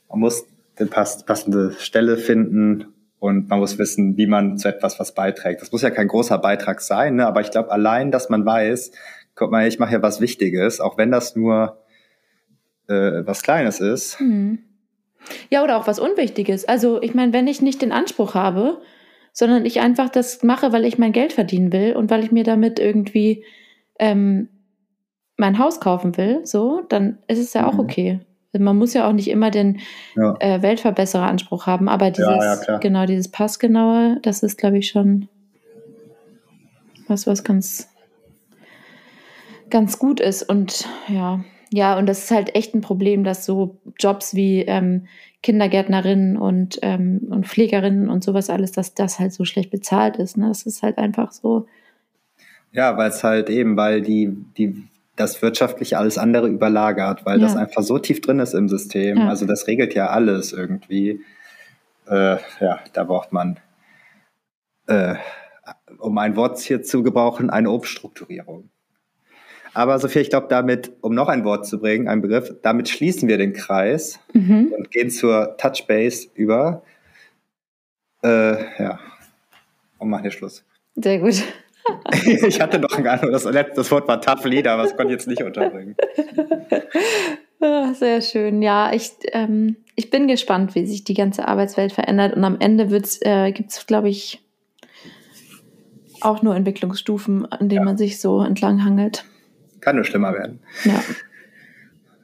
man 0.09 0.19
muss 0.19 0.45
die 0.77 0.85
passende 0.85 1.71
Stelle 1.79 2.17
finden 2.17 2.87
und 3.25 3.49
man 3.49 3.59
muss 3.59 3.77
wissen, 3.77 4.17
wie 4.17 4.27
man 4.27 4.57
zu 4.57 4.67
etwas 4.67 4.99
was 4.99 5.13
beiträgt. 5.13 5.61
Das 5.61 5.71
muss 5.71 5.81
ja 5.81 5.89
kein 5.89 6.07
großer 6.07 6.37
Beitrag 6.37 6.81
sein, 6.81 7.15
ne? 7.15 7.25
aber 7.25 7.41
ich 7.41 7.51
glaube, 7.51 7.71
allein, 7.71 8.11
dass 8.11 8.29
man 8.29 8.45
weiß, 8.45 8.91
guck 9.33 9.51
mal, 9.51 9.67
ich 9.67 9.79
mache 9.79 9.93
ja 9.93 10.01
was 10.01 10.21
Wichtiges, 10.21 10.79
auch 10.79 10.97
wenn 10.97 11.11
das 11.11 11.35
nur 11.35 11.79
äh, 12.87 13.25
was 13.25 13.41
Kleines 13.41 13.79
ist. 13.79 14.19
Hm. 14.19 14.59
Ja, 15.49 15.63
oder 15.63 15.77
auch 15.77 15.87
was 15.87 15.99
Unwichtiges. 15.99 16.65
Also 16.65 17.01
ich 17.01 17.15
meine, 17.15 17.33
wenn 17.33 17.47
ich 17.47 17.61
nicht 17.61 17.81
den 17.81 17.91
Anspruch 17.91 18.35
habe, 18.35 18.81
sondern 19.33 19.65
ich 19.65 19.81
einfach 19.81 20.09
das 20.09 20.43
mache, 20.43 20.71
weil 20.71 20.85
ich 20.85 20.97
mein 20.97 21.11
Geld 21.11 21.33
verdienen 21.33 21.73
will 21.73 21.95
und 21.95 22.09
weil 22.09 22.23
ich 22.23 22.31
mir 22.31 22.43
damit 22.43 22.79
irgendwie 22.79 23.43
ähm, 23.99 24.49
mein 25.35 25.59
Haus 25.59 25.79
kaufen 25.79 26.15
will, 26.15 26.45
so, 26.45 26.83
dann 26.87 27.17
ist 27.27 27.39
es 27.39 27.53
ja 27.53 27.67
auch 27.67 27.73
mhm. 27.73 27.79
okay. 27.79 28.19
Man 28.59 28.77
muss 28.77 28.93
ja 28.93 29.07
auch 29.07 29.13
nicht 29.13 29.29
immer 29.29 29.51
den 29.51 29.79
ja. 30.15 30.35
äh, 30.39 30.61
Weltverbessereranspruch 30.61 31.67
haben, 31.67 31.89
aber 31.89 32.11
dieses, 32.11 32.27
ja, 32.27 32.61
ja, 32.67 32.77
genau, 32.77 33.05
dieses 33.05 33.29
Passgenaue, 33.29 34.19
das 34.21 34.43
ist, 34.43 34.57
glaube 34.57 34.77
ich, 34.77 34.89
schon 34.89 35.27
was, 37.07 37.27
was 37.27 37.43
ganz, 37.43 37.89
ganz 39.69 39.99
gut 39.99 40.19
ist. 40.19 40.43
Und 40.43 40.87
ja, 41.07 41.43
ja, 41.71 41.97
und 41.97 42.07
das 42.07 42.25
ist 42.25 42.31
halt 42.31 42.55
echt 42.55 42.73
ein 42.73 42.81
Problem, 42.81 43.23
dass 43.23 43.45
so 43.45 43.77
Jobs 43.99 44.35
wie 44.35 44.61
ähm, 44.61 45.07
Kindergärtnerinnen 45.43 46.37
und, 46.37 46.79
ähm, 46.81 47.27
und 47.29 47.47
Pflegerinnen 47.47 48.09
und 48.09 48.23
sowas 48.23 48.49
alles, 48.49 48.71
dass 48.71 48.93
das 48.93 49.19
halt 49.19 49.33
so 49.33 49.45
schlecht 49.45 49.69
bezahlt 49.69 50.17
ist. 50.17 50.37
Ne? 50.37 50.47
Das 50.47 50.65
ist 50.65 50.81
halt 50.81 50.97
einfach 50.97 51.31
so. 51.31 51.67
Ja, 52.71 52.97
weil 52.97 53.09
es 53.09 53.23
halt 53.23 53.49
eben, 53.49 53.77
weil 53.77 54.01
die, 54.01 54.35
die 54.57 54.87
das 55.15 55.41
wirtschaftlich 55.41 55.97
alles 55.97 56.17
andere 56.17 56.47
überlagert, 56.47 57.25
weil 57.25 57.39
ja. 57.39 57.47
das 57.47 57.55
einfach 57.55 57.83
so 57.83 57.99
tief 57.99 58.21
drin 58.21 58.39
ist 58.39 58.53
im 58.53 58.67
System. 58.67 59.17
Ja. 59.17 59.29
Also 59.29 59.45
das 59.45 59.67
regelt 59.67 59.93
ja 59.93 60.07
alles 60.07 60.53
irgendwie. 60.53 61.21
Äh, 62.07 62.37
ja, 62.59 62.79
da 62.93 63.03
braucht 63.03 63.31
man, 63.31 63.59
äh, 64.87 65.15
um 65.99 66.17
ein 66.17 66.35
Wort 66.35 66.59
hier 66.59 66.83
zu 66.83 67.01
gebrauchen, 67.01 67.49
eine 67.49 67.71
Umstrukturierung. 67.71 68.69
Aber 69.73 69.99
Sophia, 69.99 70.21
ich 70.21 70.29
glaube, 70.29 70.47
damit, 70.49 70.93
um 71.01 71.13
noch 71.13 71.27
ein 71.27 71.43
Wort 71.43 71.65
zu 71.65 71.79
bringen, 71.79 72.07
ein 72.07 72.21
Begriff, 72.21 72.53
damit 72.61 72.87
schließen 72.87 73.27
wir 73.27 73.37
den 73.37 73.51
Kreis 73.51 74.19
mhm. 74.33 74.73
und 74.75 74.89
gehen 74.91 75.09
zur 75.09 75.57
Touchbase 75.57 76.29
über. 76.33 76.83
Äh, 78.23 78.81
ja, 78.81 78.99
und 79.97 80.09
machen 80.09 80.21
hier 80.21 80.31
Schluss. 80.31 80.63
Sehr 80.95 81.19
gut. 81.19 81.43
ich 82.25 82.61
hatte 82.61 82.79
noch 82.79 82.97
ein 82.97 83.07
anderes. 83.07 83.43
Das, 83.43 83.65
das 83.75 83.91
Wort 83.91 84.07
war 84.07 84.21
Tough 84.21 84.45
Leader, 84.45 84.73
aber 84.73 84.83
das 84.83 84.95
konnte 84.95 85.13
ich 85.13 85.19
jetzt 85.19 85.27
nicht 85.27 85.43
unterbringen. 85.43 85.95
Ah, 87.61 87.93
sehr 87.93 88.21
schön. 88.21 88.61
Ja, 88.61 88.91
ich, 88.93 89.11
ähm, 89.31 89.77
ich 89.95 90.09
bin 90.09 90.27
gespannt, 90.27 90.75
wie 90.75 90.85
sich 90.85 91.03
die 91.03 91.13
ganze 91.13 91.47
Arbeitswelt 91.47 91.93
verändert. 91.93 92.35
Und 92.35 92.43
am 92.43 92.59
Ende 92.59 92.83
äh, 93.21 93.51
gibt 93.53 93.71
es, 93.71 93.87
glaube 93.87 94.09
ich, 94.09 94.43
auch 96.21 96.41
nur 96.41 96.55
Entwicklungsstufen, 96.55 97.45
an 97.51 97.69
denen 97.69 97.81
ja. 97.81 97.85
man 97.85 97.97
sich 97.97 98.19
so 98.19 98.41
entlang 98.41 98.83
hangelt. 98.83 99.25
Kann 99.79 99.95
nur 99.95 100.05
schlimmer 100.05 100.33
werden. 100.33 100.59
Ja. 100.83 101.01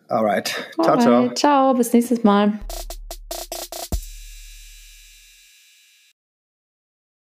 Alright. 0.07 0.53
Ciao, 0.81 0.95
Alright. 0.95 1.01
ciao. 1.01 1.33
Ciao, 1.33 1.73
bis 1.73 1.93
nächstes 1.93 2.23
Mal. 2.23 2.59